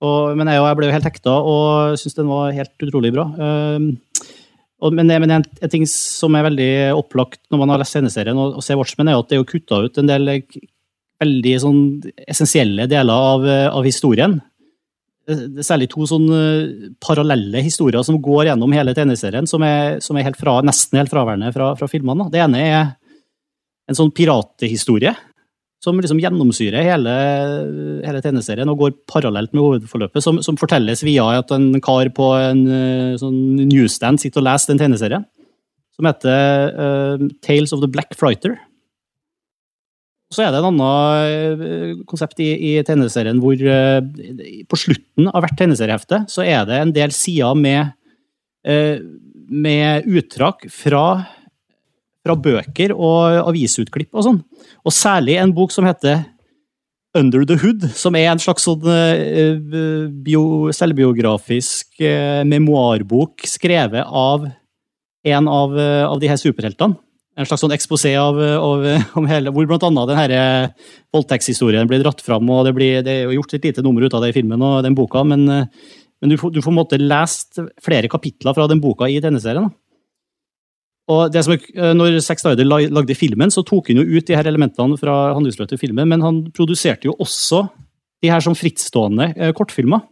Og, 0.00 0.36
men 0.38 0.48
jeg, 0.48 0.62
jeg 0.64 0.78
ble 0.78 0.88
jo 0.88 0.94
helt 0.94 1.08
hekta 1.10 1.34
og 1.44 1.98
syntes 2.00 2.16
den 2.16 2.30
var 2.30 2.54
helt 2.56 2.86
utrolig 2.86 3.12
bra. 3.12 3.26
Ehm, 3.36 3.90
og, 4.80 4.94
men, 4.96 5.10
men 5.10 5.32
en, 5.36 5.44
en 5.44 5.72
ting 5.72 5.86
som 5.88 6.36
er 6.36 6.46
veldig 6.48 6.70
opplagt 6.96 7.42
når 7.52 7.62
man 7.62 7.72
har 7.74 7.82
lest 7.82 7.96
tegneserien 7.96 8.38
og, 8.40 8.56
og 8.58 8.64
ser 8.64 8.78
Watchmen, 8.80 9.10
er 9.10 9.18
at 9.20 9.28
det 9.28 9.36
er 9.36 9.42
jo 9.42 9.48
kutta 9.50 9.82
ut 9.84 10.00
en 10.00 10.08
del 10.08 10.32
eh, 10.32 10.60
veldig 11.20 11.56
sånn 11.60 11.82
essensielle 12.24 12.88
deler 12.90 13.26
av, 13.32 13.44
eh, 13.44 13.66
av 13.68 13.84
historien. 13.84 14.38
Det 15.28 15.36
det 15.52 15.62
er 15.62 15.68
særlig 15.68 15.90
to 15.92 16.06
sånn 16.08 16.26
eh, 16.34 16.88
parallelle 17.02 17.62
historier 17.64 18.02
som 18.06 18.18
går 18.24 18.48
gjennom 18.50 18.72
hele 18.74 18.96
tegneserien, 18.96 19.48
som 19.50 19.62
er, 19.66 20.00
som 20.04 20.16
er 20.16 20.26
helt 20.26 20.40
fra, 20.40 20.58
nesten 20.66 20.98
helt 20.98 21.12
fraværende 21.12 21.52
fra, 21.54 21.74
fra 21.78 21.90
filmene. 21.90 22.30
Det 22.32 22.40
ene 22.42 22.64
er 22.64 22.80
en 23.90 23.98
sånn 23.98 24.14
pirathistorie 24.14 25.12
som 25.80 25.96
liksom 25.96 26.20
gjennomsyrer 26.20 26.84
hele, 26.84 27.12
hele 28.04 28.20
tegneserien 28.20 28.68
og 28.68 28.82
går 28.82 28.96
parallelt 29.08 29.54
med 29.56 29.64
hovedforløpet, 29.64 30.22
som, 30.24 30.40
som 30.44 30.58
fortelles 30.60 31.00
via 31.06 31.24
at 31.38 31.52
en 31.56 31.72
kar 31.80 32.10
på 32.16 32.32
en 32.36 32.64
eh, 32.68 33.14
sånn 33.20 33.38
newsstand 33.64 34.20
sitter 34.20 34.42
og 34.42 34.50
leser 34.50 34.74
den 34.74 34.82
tegneserien, 34.82 35.24
som 35.96 36.08
heter 36.08 36.74
uh, 36.76 37.24
Tales 37.44 37.72
of 37.76 37.80
the 37.82 37.88
Black 37.90 38.12
Frighter. 38.16 38.58
Så 40.30 40.44
er 40.44 40.52
det 40.52 40.60
en 40.60 40.68
annen 40.68 41.64
eh, 41.64 41.96
konsept 42.08 42.38
i, 42.44 42.52
i 42.70 42.74
tegneserien 42.86 43.40
hvor 43.42 43.56
uh, 43.56 43.98
på 44.68 44.78
slutten 44.78 45.32
av 45.32 45.42
hvert 45.42 45.56
tegneseriehefte 45.58 46.22
så 46.30 46.44
er 46.44 46.68
det 46.68 46.78
en 46.78 46.94
del 46.94 47.12
sider 47.16 47.56
med, 47.58 47.96
uh, 48.68 49.00
med 49.48 50.08
uttrakk 50.12 50.68
fra, 50.72 51.06
fra 52.26 52.36
bøker 52.36 52.92
og 52.94 53.48
avisutklipp 53.48 54.12
og 54.14 54.26
sånn. 54.26 54.38
Og 54.84 54.94
særlig 54.94 55.38
en 55.40 55.54
bok 55.56 55.72
som 55.74 55.86
heter 55.88 56.24
Under 57.16 57.44
the 57.48 57.56
Hood, 57.58 57.88
som 57.96 58.14
er 58.14 58.28
en 58.30 58.42
slags 58.42 58.68
sånn 58.68 58.86
eh, 58.86 59.56
bio, 60.24 60.70
selvbiografisk 60.76 62.02
eh, 62.06 62.42
memoarbok 62.46 63.48
skrevet 63.50 64.06
av 64.06 64.46
en 65.26 65.48
av, 65.50 65.78
eh, 65.78 66.04
av 66.06 66.20
de 66.20 66.30
her 66.30 66.38
superheltene. 66.40 66.98
En 67.38 67.46
slags 67.48 67.62
sånn 67.64 67.74
eksposé 67.74 68.12
av, 68.20 68.36
av, 68.36 68.84
om 69.18 69.26
hele, 69.30 69.52
hvor 69.54 69.66
blant 69.68 69.88
annet 69.88 70.12
denne 70.12 70.44
voldtektshistorien 71.14 71.88
blir 71.90 72.04
dratt 72.04 72.22
fram. 72.22 72.48
og 72.52 72.66
Det, 72.68 72.76
blir, 72.76 73.00
det 73.06 73.16
er 73.16 73.26
jo 73.26 73.40
gjort 73.40 73.56
et 73.56 73.70
lite 73.70 73.84
nummer 73.86 74.04
ut 74.04 74.14
av 74.14 74.24
det 74.24 74.34
i 74.34 74.36
filmen 74.36 74.62
og 74.66 74.82
den 74.86 74.98
boka, 74.98 75.24
men, 75.26 75.48
eh, 75.48 75.98
men 76.20 76.34
du, 76.34 76.36
får, 76.38 76.52
du 76.52 76.60
får 76.62 76.76
måtte 76.76 77.00
lest 77.00 77.62
flere 77.82 78.10
kapitler 78.12 78.54
fra 78.54 78.68
den 78.70 78.82
boka 78.82 79.08
i 79.08 79.22
denne 79.24 79.40
serien. 79.42 79.70
da. 79.70 79.79
Og 81.10 81.32
det 81.34 81.42
som, 81.42 81.56
er- 81.56 81.94
når 81.96 82.20
Zack 82.22 82.38
Snyder 82.42 82.68
lagde 82.68 83.16
filmen, 83.18 83.50
så 83.50 83.64
tok 83.66 83.88
han 83.90 83.98
jo 84.02 84.06
ut 84.18 84.26
de 84.28 84.36
her 84.36 84.46
elementene 84.46 84.98
fra 85.00 85.34
han 85.34 85.48
til 85.50 85.78
filmen, 85.80 86.08
men 86.08 86.22
han 86.22 86.44
produserte 86.54 87.08
jo 87.10 87.16
også 87.18 87.64
de 88.22 88.30
her 88.30 88.40
som 88.44 88.54
frittstående 88.54 89.32
eh, 89.36 89.52
kortfilmer. 89.56 90.04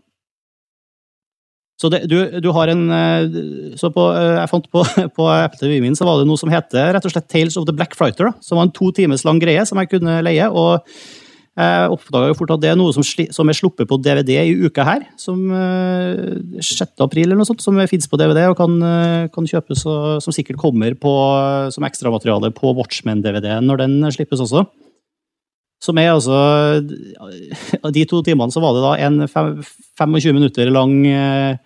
Så 1.78 1.86
det, 1.92 2.00
du, 2.10 2.16
du 2.42 2.48
har 2.56 2.72
en 2.72 2.88
eh, 2.90 3.36
så 3.78 3.92
på, 3.94 4.08
eh, 4.10 4.40
Jeg 4.40 4.50
fant 4.50 4.66
på, 4.72 4.82
på 5.18 5.28
Apple 5.30 5.60
TV 5.60 5.76
min 5.84 5.94
så 5.94 6.08
var 6.08 6.18
det 6.18 6.26
noe 6.26 6.40
som 6.40 6.50
heter 6.50 6.90
rett 6.96 7.06
og 7.06 7.14
slett 7.14 7.28
Tales 7.30 7.58
of 7.60 7.68
the 7.68 7.74
Black 7.76 7.94
Fighter, 7.94 8.32
da, 8.32 8.42
som 8.42 8.58
var 8.58 8.66
en 8.66 8.74
to 8.74 8.90
times 8.96 9.22
lang 9.28 9.38
greie 9.42 9.62
som 9.68 9.78
jeg 9.78 9.92
kunne 9.92 10.18
leie. 10.26 10.48
og 10.50 10.82
jeg 11.58 11.90
oppdaga 11.90 12.28
jo 12.30 12.36
fort 12.38 12.52
at 12.54 12.60
det 12.62 12.68
er 12.70 12.76
noe 12.78 12.94
som, 12.94 13.02
som 13.02 13.48
er 13.50 13.56
sluppet 13.56 13.88
på 13.90 13.96
DVD 13.98 14.36
i 14.44 14.52
uka 14.62 14.84
her. 14.86 15.06
Som 15.18 15.48
eh, 15.50 16.60
6. 16.62 16.92
april 17.02 17.26
eller 17.26 17.40
noe 17.40 17.48
sånt, 17.48 17.64
som 17.64 17.78
fins 17.90 18.06
på 18.06 18.18
DVD 18.20 18.44
og 18.46 18.54
kan, 18.60 18.76
eh, 18.86 19.24
kan 19.34 19.48
kjøpes, 19.48 19.82
og 19.90 20.22
som 20.22 20.34
sikkert 20.34 20.60
kommer 20.62 20.94
på, 20.94 21.14
som 21.74 21.86
ekstramateriale 21.88 22.52
på 22.54 22.74
Watchmen-DVD-en 22.78 23.66
når 23.66 23.82
den 23.82 23.96
slippes 24.14 24.44
også. 24.44 24.68
Som 25.82 25.98
er 25.98 26.12
altså 26.12 26.38
de 27.94 28.04
to 28.10 28.22
timene 28.26 28.54
så 28.54 28.62
var 28.62 28.74
det 28.74 28.84
da 28.84 28.94
en 29.06 29.26
fem, 29.30 29.52
25 29.98 30.38
minutter 30.38 30.70
lang 30.74 30.94
eh, 31.10 31.58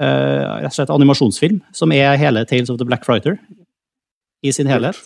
eh, 0.00 0.44
rett 0.64 0.68
og 0.68 0.76
slett 0.76 0.92
animasjonsfilm, 0.92 1.62
som 1.72 1.92
er 1.96 2.20
hele 2.20 2.44
Tales 2.48 2.72
of 2.72 2.80
the 2.80 2.88
Black 2.88 3.08
Fighter 3.08 3.38
i 4.44 4.52
sin 4.52 4.68
helhet. 4.68 5.00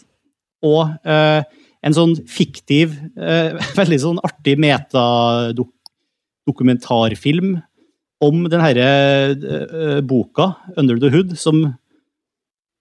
Og 0.67 0.91
eh, 1.07 1.47
en 1.87 1.95
sånn 1.95 2.17
fiktiv, 2.29 2.91
eh, 3.19 3.53
veldig 3.81 4.01
sånn 4.03 4.19
artig 4.27 4.59
metadokumentarfilm 4.63 7.49
om 8.25 8.49
den 8.51 8.61
herre 8.63 8.89
eh, 9.35 10.01
boka, 10.07 10.53
Under 10.77 10.99
the 10.99 11.11
Hood, 11.13 11.39
som, 11.39 11.75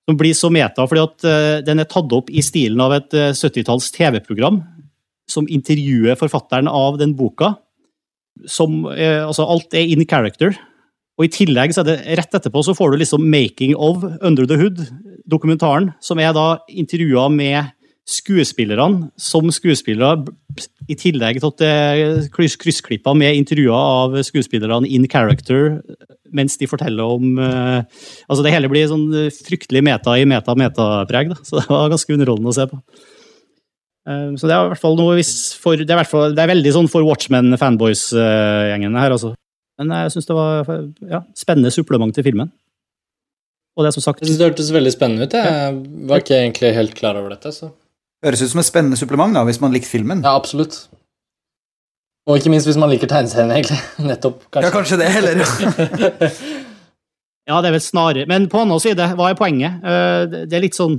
som 0.07 0.17
blir 0.17 0.33
så 0.37 0.49
meta 0.53 0.87
fordi 0.89 1.01
at 1.03 1.23
eh, 1.29 1.57
den 1.67 1.79
er 1.83 1.87
tatt 1.89 2.13
opp 2.15 2.29
i 2.33 2.41
stilen 2.45 2.81
av 2.83 2.93
et 2.97 3.13
eh, 3.13 3.35
70-talls 3.37 3.91
TV-program 3.95 4.57
som 5.29 5.49
intervjuer 5.51 6.15
forfatteren 6.17 6.67
av 6.71 6.97
den 7.01 7.15
boka. 7.19 7.55
Som, 8.47 8.85
altså 8.85 9.43
alt 9.49 9.73
er 9.75 9.89
in 9.89 10.05
character. 10.07 10.53
Og 11.17 11.25
i 11.25 11.31
tillegg 11.33 11.73
så 11.73 11.81
er 11.81 11.87
det 11.89 12.17
rett 12.19 12.35
etterpå 12.37 12.61
så 12.63 12.75
får 12.77 12.93
du 12.93 12.97
liksom 13.01 13.25
'Making 13.25 13.73
of 13.75 14.05
Under 14.21 14.45
the 14.45 14.57
Hood', 14.61 14.83
dokumentaren, 15.27 15.89
som 15.99 16.21
er 16.21 16.31
da 16.37 16.61
intervjua 16.69 17.25
med 17.33 17.73
skuespillerne 18.07 19.09
som 19.19 19.49
skuespillere, 19.51 20.23
i 20.87 20.95
tillegg 20.97 21.41
til 21.41 21.49
at 21.51 21.59
det 21.59 21.67
er 21.69 22.29
kryss- 22.33 22.55
kryssklipper 22.61 23.17
med 23.19 23.35
intervjuer 23.35 23.75
av 23.75 24.15
skuespillerne 24.23 24.87
in 24.87 25.05
character, 25.11 25.81
mens 26.31 26.55
de 26.57 26.69
forteller 26.71 27.03
om 27.03 27.35
uh, 27.39 27.83
Altså 28.27 28.43
det 28.45 28.53
hele 28.55 28.69
blir 28.71 28.87
sånn 28.89 29.09
fryktelig 29.35 29.83
meta 29.85 30.15
i 30.17 30.25
meta-meta-preg. 30.27 31.35
Så 31.43 31.59
det 31.59 31.67
var 31.69 31.91
ganske 31.91 32.15
underholdende 32.15 32.53
å 32.53 32.55
se 32.57 32.65
på. 32.71 32.79
Uh, 34.07 34.31
Så 34.39 34.47
det 34.47 34.55
er 34.55 34.63
i 34.63 34.71
hvert 34.71 34.83
fall 34.85 34.95
noe 34.99 35.17
for, 35.59 35.75
det, 35.75 35.91
er 35.91 35.99
hvert 35.99 36.13
fall, 36.13 36.35
det 36.35 36.45
er 36.45 36.53
veldig 36.55 36.73
sånn 36.77 36.87
for 36.91 37.03
Watchmen-fanboys-gjengene 37.07 39.03
her, 39.03 39.17
altså. 39.17 39.33
Men 39.77 39.91
jeg 39.93 40.15
syns 40.15 40.29
det 40.31 40.37
var 40.39 40.71
ja, 41.11 41.19
spennende 41.37 41.69
supplement 41.75 42.15
til 42.15 42.25
filmen. 42.25 42.49
Og 43.77 43.83
det 43.83 43.91
er 43.91 43.97
som 43.99 44.07
sagt 44.07 44.23
Jeg 44.25 44.39
det 44.39 44.47
hørtes 44.47 44.71
veldig 44.73 44.93
spennende 44.95 45.27
ut. 45.27 45.35
Jeg 45.37 45.75
var 46.09 46.23
ikke 46.23 46.39
egentlig 46.39 46.71
helt 46.79 46.95
klar 46.97 47.19
over 47.19 47.35
dette. 47.35 47.51
så... 47.53 47.69
Høres 48.26 48.41
ut 48.41 48.49
som 48.49 48.61
et 48.63 48.65
spennende 48.68 48.97
supplement, 48.97 49.34
da, 49.38 49.43
hvis 49.45 49.59
man 49.61 49.74
likte 49.76 49.89
filmen. 49.91 50.24
Ja, 50.26 50.34
absolutt. 50.39 50.88
Og 52.28 52.39
ikke 52.39 52.49
minst 52.51 52.68
hvis 52.68 52.80
man 52.82 52.89
liker 52.91 53.07
tegneserien, 53.11 53.51
egentlig. 53.53 53.78
Nettopp, 54.09 54.41
kanskje. 54.51 54.68
Ja, 54.68 54.74
kanskje 54.74 54.97
det 54.99 55.11
heller. 55.13 55.43
Ja, 57.47 57.59
det 57.63 57.70
er 57.70 57.76
vel 57.78 57.84
snarere 57.84 58.26
Men 58.28 58.49
på 58.51 58.59
annen 58.63 58.82
side, 58.84 59.05
hva 59.15 59.30
er 59.32 59.38
poenget? 59.39 59.78
Eh, 59.86 60.24
det- 60.32 60.41
Det 60.51 60.57
er 60.57 60.65
litt 60.65 60.76
sånn 60.76 60.97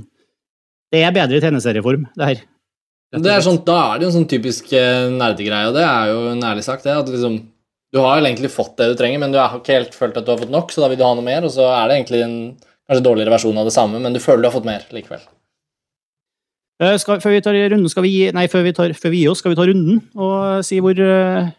Det 0.91 1.03
er 1.05 1.11
bedre 1.13 1.37
i 1.37 1.43
tegneserieform, 1.43 2.07
det 2.17 2.25
her. 2.31 2.39
Det 3.13 3.29
er 3.29 3.41
sånn, 3.45 3.59
da 3.65 3.75
er 3.93 3.99
det 3.99 4.05
jo 4.07 4.09
en 4.09 4.15
sånn 4.23 4.29
typisk 4.29 4.71
eh, 4.73 5.09
nerdegreie, 5.13 5.67
og 5.69 5.75
det 5.77 5.83
er 5.85 6.07
jo 6.09 6.17
en 6.31 6.41
ærlig 6.45 6.63
sagt, 6.65 6.83
det. 6.87 6.95
At 6.97 7.05
liksom, 7.09 7.35
du 7.93 7.99
har 8.01 8.17
jo 8.17 8.25
egentlig 8.25 8.49
fått 8.53 8.75
det 8.77 8.87
du 8.91 8.95
trenger, 8.97 9.19
men 9.21 9.31
du 9.33 9.37
har 9.37 9.53
ikke 9.59 9.75
helt 9.77 9.93
følt 9.97 10.17
at 10.17 10.25
du 10.25 10.31
har 10.33 10.41
fått 10.41 10.49
nok, 10.53 10.71
så 10.73 10.81
da 10.81 10.89
vil 10.89 10.97
du 10.97 11.05
ha 11.05 11.13
noe 11.17 11.25
mer, 11.25 11.45
og 11.45 11.53
så 11.53 11.65
er 11.69 11.87
det 11.89 11.95
egentlig 11.99 12.21
en 12.25 12.35
kanskje 12.89 13.05
dårligere 13.05 13.33
versjon 13.35 13.57
av 13.61 13.65
det 13.69 13.73
samme, 13.75 14.01
men 14.01 14.13
du 14.13 14.19
føler 14.21 14.41
du 14.41 14.49
har 14.49 14.55
fått 14.57 14.65
mer 14.69 14.85
likevel. 14.93 15.21
Eh, 16.79 16.95
Skal, 17.01 17.19
før 17.23 17.35
vi 17.35 17.41
tar 17.43 17.57
runden, 17.57 17.89
skal 17.91 18.05
vi 18.05 18.13
gi 18.13 18.27
Nei, 18.35 18.45
før 18.51 18.63
vi, 18.67 18.75
tar, 18.75 18.93
før 18.95 19.13
vi 19.13 19.23
gir 19.23 19.33
oss, 19.33 19.41
skal 19.43 19.53
vi 19.53 19.59
ta 19.59 19.67
runden 19.67 19.99
og 20.15 20.63
si 20.67 20.79
hvor, 20.83 20.95
eh, 20.95 21.49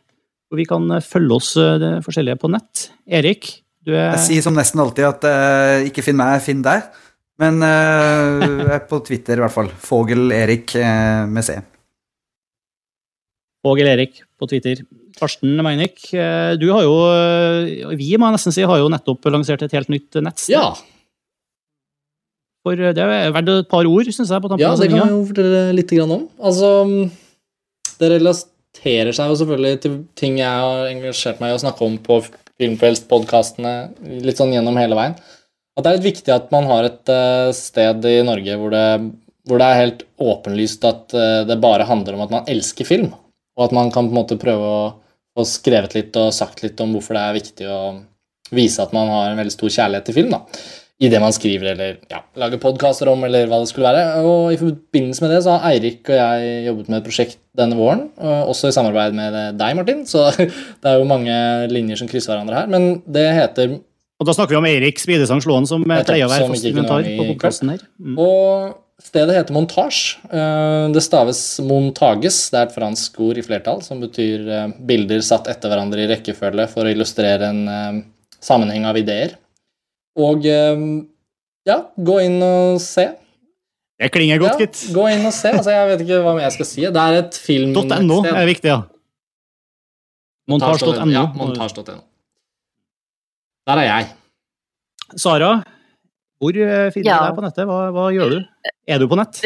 hvor 0.49 0.61
vi 0.61 0.69
kan 0.69 0.97
følge 1.05 1.37
oss 1.37 1.53
eh, 1.61 1.77
det 1.83 1.93
forskjellige 2.07 2.41
på 2.41 2.53
nett. 2.53 2.87
Erik, 3.07 3.51
du 3.85 3.93
er 3.95 4.15
Jeg 4.15 4.27
sier 4.29 4.47
som 4.47 4.57
nesten 4.57 4.81
alltid 4.83 5.09
at 5.09 5.27
uh, 5.29 5.89
ikke 5.89 6.05
finn 6.05 6.19
meg, 6.21 6.41
finn 6.45 6.65
deg. 6.65 6.89
Men 7.41 7.63
uh, 7.65 8.45
jeg 8.45 8.75
er 8.77 8.89
på 8.89 9.01
Twitter 9.07 9.41
i 9.41 9.45
hvert 9.45 9.55
fall. 9.55 9.71
Fogel 9.81 10.29
Erik 10.37 10.75
uh, 10.77 11.25
med 11.29 11.47
C. 11.47 11.57
Fogel-Erik 13.65 14.23
på 14.41 14.49
Twitter. 14.49 14.83
Karsten 15.21 15.59
Meinik, 15.61 16.13
eh, 16.15 16.55
du 16.57 16.71
har 16.73 16.85
jo 16.87 16.95
eh, 17.13 17.91
Vi 17.99 18.15
må 18.17 18.31
jeg 18.31 18.39
nesten 18.39 18.55
si 18.55 18.65
har 18.65 18.81
jo 18.81 18.89
nettopp 18.93 19.29
lansert 19.33 19.65
et 19.67 19.75
helt 19.77 19.91
nytt 19.93 20.17
nettsted. 20.23 20.55
Ja. 20.55 20.73
For 22.67 22.77
eh, 22.77 22.95
det 22.97 23.05
er 23.05 23.33
verdt 23.35 23.53
et 23.55 23.71
par 23.71 23.89
ord, 23.89 24.11
syns 24.13 24.31
jeg. 24.31 24.43
på 24.43 24.53
tampen 24.53 24.65
Ja, 24.65 24.75
det 24.77 24.91
kan 24.91 24.99
vi 24.99 25.03
jeg 25.03 25.15
jo 25.15 25.25
fortelle 25.31 25.63
litt 25.77 25.95
om. 26.05 26.29
Altså, 26.51 26.71
det 28.01 28.13
relaterer 28.17 29.17
seg 29.17 29.33
jo 29.33 29.41
selvfølgelig 29.41 29.83
til 29.85 29.99
ting 30.19 30.39
jeg 30.41 30.65
har 30.67 30.91
engasjert 30.91 31.43
meg 31.43 31.53
i 31.53 31.59
å 31.59 31.65
snakke 31.65 31.87
om 31.87 31.99
på 32.05 32.21
Filmfrelst-podkastene 32.61 33.75
litt 34.27 34.41
sånn 34.41 34.53
gjennom 34.53 34.77
hele 34.77 34.99
veien. 34.99 35.17
At 35.79 35.87
det 35.87 35.91
er 35.91 35.97
litt 35.97 36.11
viktig 36.11 36.35
at 36.35 36.51
man 36.53 36.69
har 36.69 36.89
et 36.91 37.13
eh, 37.13 37.49
sted 37.57 38.05
i 38.05 38.19
Norge 38.27 38.57
hvor 38.61 38.75
det, 38.75 38.87
hvor 39.49 39.63
det 39.63 39.69
er 39.69 39.81
helt 39.81 40.05
åpenlyst 40.21 40.85
at 40.85 41.17
eh, 41.17 41.43
det 41.49 41.61
bare 41.63 41.89
handler 41.89 42.19
om 42.19 42.27
at 42.27 42.35
man 42.35 42.51
elsker 42.51 42.89
film, 42.89 43.15
og 43.57 43.65
at 43.65 43.73
man 43.77 43.89
kan 43.95 44.11
på 44.11 44.13
en 44.13 44.21
måte 44.21 44.41
prøve 44.41 44.69
å 44.69 44.83
få 45.39 45.47
skrevet 45.49 45.97
litt 45.97 46.19
og 46.21 46.35
sagt 46.37 46.61
litt 46.65 46.81
om 46.85 46.93
hvorfor 46.93 47.17
det 47.17 47.25
er 47.25 47.39
viktig 47.39 47.71
å 47.71 47.81
vise 48.53 48.83
at 48.83 48.93
man 48.93 49.09
har 49.09 49.31
en 49.31 49.41
veldig 49.41 49.55
stor 49.55 49.73
kjærlighet 49.73 50.11
til 50.11 50.19
film. 50.21 50.35
da 50.35 50.43
i 51.01 51.09
det 51.09 51.21
man 51.23 51.33
skriver 51.33 51.71
eller 51.73 51.95
ja, 52.11 52.19
lager 52.37 52.61
podkaster 52.61 53.09
om, 53.09 53.23
eller 53.25 53.47
hva 53.49 53.63
det 53.63 53.71
skulle 53.71 53.89
være. 53.89 54.25
Og 54.29 54.51
i 54.53 54.59
forbindelse 54.61 55.25
med 55.25 55.33
det 55.33 55.39
så 55.47 55.55
har 55.55 55.71
Eirik 55.71 56.11
og 56.11 56.19
jeg 56.19 56.67
jobbet 56.67 56.91
med 56.91 56.99
et 56.99 57.07
prosjekt 57.07 57.39
denne 57.57 57.79
våren, 57.79 58.05
også 58.21 58.69
i 58.69 58.75
samarbeid 58.77 59.17
med 59.17 59.39
deg, 59.59 59.79
Martin, 59.79 60.05
så 60.09 60.29
det 60.37 60.91
er 60.91 61.01
jo 61.01 61.09
mange 61.09 61.33
linjer 61.73 62.03
som 62.03 62.11
krysser 62.11 62.35
hverandre 62.35 62.61
her. 62.61 62.69
Men 62.71 63.01
det 63.09 63.25
heter 63.39 63.79
Og 64.21 64.29
da 64.29 64.37
snakker 64.37 64.55
vi 64.55 64.61
om 64.61 64.69
Eirik 64.69 65.01
Spidesang 65.01 65.41
Slåen, 65.41 65.67
som 65.69 65.89
eh, 65.89 66.05
pleier 66.05 66.29
å 66.29 66.33
være 66.35 66.53
fast 66.53 66.69
inventar 66.69 67.09
på 67.09 67.29
podkasten 67.33 67.73
her. 67.73 67.83
Mm. 67.97 68.21
Og 68.21 68.77
stedet 69.01 69.41
heter 69.41 69.57
Montage. 69.57 70.21
Eh, 70.29 70.87
Det 70.93 71.03
staves 71.09 71.45
Montages. 71.65 72.43
Det 72.53 72.61
er 72.61 72.69
et 72.69 72.77
fransk 72.77 73.21
ord 73.25 73.41
i 73.41 73.47
flertall 73.49 73.81
som 73.89 74.05
betyr 74.05 74.45
eh, 74.45 74.73
bilder 74.93 75.25
satt 75.25 75.49
etter 75.49 75.73
hverandre 75.73 76.05
i 76.05 76.13
rekkefølge 76.13 76.69
for 76.77 76.85
å 76.85 76.93
illustrere 76.93 77.49
en 77.49 78.05
sammenheng 78.41 78.85
av 78.89 79.01
ideer. 79.01 79.41
Og 80.19 80.47
eh, 80.47 80.85
ja, 81.69 81.77
gå 81.97 82.17
inn 82.27 82.41
og 82.43 82.81
se. 82.83 83.07
Det 84.01 84.09
klinger 84.15 84.41
godt, 84.41 84.57
Ja, 84.57 84.65
gitt. 84.67 84.79
gå 84.97 85.03
inn 85.13 85.27
og 85.29 85.33
se. 85.37 85.51
Altså, 85.53 85.71
jeg 85.75 85.89
vet 85.91 86.01
ikke 86.07 86.21
hva 86.25 86.33
mer 86.39 86.47
jeg 86.49 86.55
skal 86.57 86.67
si. 86.71 86.87
Det 86.89 87.03
er 87.03 87.19
et 87.21 87.37
film... 87.37 87.75
.no 87.77 88.23
er 88.25 88.47
viktig, 88.49 88.71
ja. 88.73 88.79
Montasj.no. 90.51 91.05
Ja, 91.13 91.27
montasj.no. 91.37 92.01
Der 93.69 93.83
er 93.83 93.87
jeg. 93.87 94.09
Sara, 95.21 95.51
hvor 96.41 96.57
eh, 96.57 96.89
finner 96.95 97.11
Ja. 97.11 97.19
du 97.21 97.29
deg 97.29 97.37
på 97.37 97.45
nettet? 97.45 97.69
Hva, 97.69 97.79
hva 97.95 98.07
gjør 98.15 98.33
du? 98.35 98.39
Er 98.89 98.99
du 99.03 99.07
på 99.11 99.19
nett? 99.21 99.41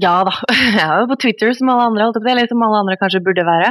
Ja 0.00 0.14
da. 0.28 0.32
Jeg 0.76 0.82
er 0.86 1.02
jo 1.04 1.10
på 1.12 1.18
Twitter 1.22 1.52
som 1.56 1.70
alle 1.72 1.86
andre, 1.90 2.08
si, 2.16 2.30
eller 2.32 2.48
som 2.50 2.64
alle 2.66 2.80
andre 2.84 2.96
kanskje 3.00 3.22
burde 3.24 3.44
være. 3.46 3.70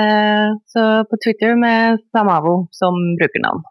Eh, 0.00 0.56
så 0.72 0.82
på 1.08 1.18
Twitter 1.22 1.54
med 1.60 2.00
Samavo 2.16 2.56
som 2.76 2.96
brukernavn. 3.20 3.62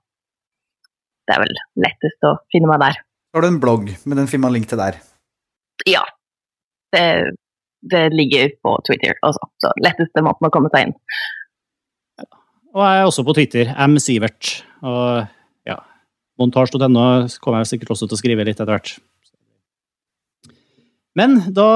Det 1.32 1.38
er 1.38 1.46
vel 1.46 1.56
lettest 1.88 2.28
å 2.28 2.36
finne 2.52 2.68
meg 2.68 2.82
der. 2.84 3.00
Så 3.32 3.40
har 3.40 3.46
du 3.46 3.54
en 3.54 3.62
blogg, 3.64 3.88
men 4.04 4.20
den 4.20 4.28
finner 4.28 4.50
man 4.50 4.58
link 4.58 4.68
til 4.68 4.82
der. 4.82 4.98
Ja. 5.88 6.04
Det 6.92 7.06
det 7.82 8.10
ligger 8.14 8.50
på 8.62 8.76
Twitter 8.88 9.18
også. 9.26 9.48
Så 9.62 9.72
letteste 9.82 10.24
måten 10.26 10.48
å 10.48 10.54
komme 10.54 10.72
seg 10.74 10.90
inn. 10.90 10.98
Og 12.72 12.84
jeg 12.86 13.00
er 13.00 13.08
også 13.08 13.26
på 13.28 13.36
Twitter, 13.36 13.72
M. 13.84 13.98
Sivert. 14.00 14.52
Og 14.86 15.26
ja, 15.68 15.80
montasj.no 16.40 17.08
kommer 17.44 17.64
jeg 17.64 17.74
sikkert 17.74 17.96
også 17.96 18.08
til 18.08 18.18
å 18.20 18.22
skrive 18.22 18.46
litt 18.48 18.62
etter 18.62 18.72
hvert. 18.72 18.94
Men 21.20 21.42
da 21.52 21.68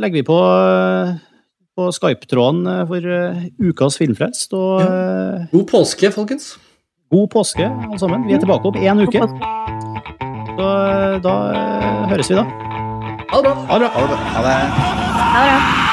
legger 0.00 0.22
vi 0.22 0.24
på, 0.24 0.38
på 1.76 1.90
Skype-tråden 1.92 2.64
for 2.88 3.12
eh, 3.18 3.42
ukas 3.60 3.98
filmfrelst. 4.00 4.54
Og 4.56 4.80
ja. 4.80 5.44
God 5.52 5.66
påske, 5.74 6.12
folkens. 6.14 6.54
God 7.10 7.30
påske, 7.30 7.66
alle 7.66 7.98
sammen. 7.98 8.26
Vi 8.26 8.34
er 8.34 8.42
tilbake 8.42 8.68
om 8.68 8.74
én 8.74 9.02
uke. 9.02 9.26
Så 10.56 10.66
eh, 10.66 11.20
da 11.24 11.36
eh, 11.54 12.08
høres 12.14 12.30
vi, 12.30 12.38
da. 12.38 12.44
Ha 13.30 13.40
det 13.40 13.44
bra. 13.46 13.54
Ha 13.70 13.78
det 13.78 13.86
bra. 13.86 13.92
Ha 13.98 14.08
det. 14.08 14.18
Ha 14.34 14.42
det 14.42 15.54
bra. 15.54 15.89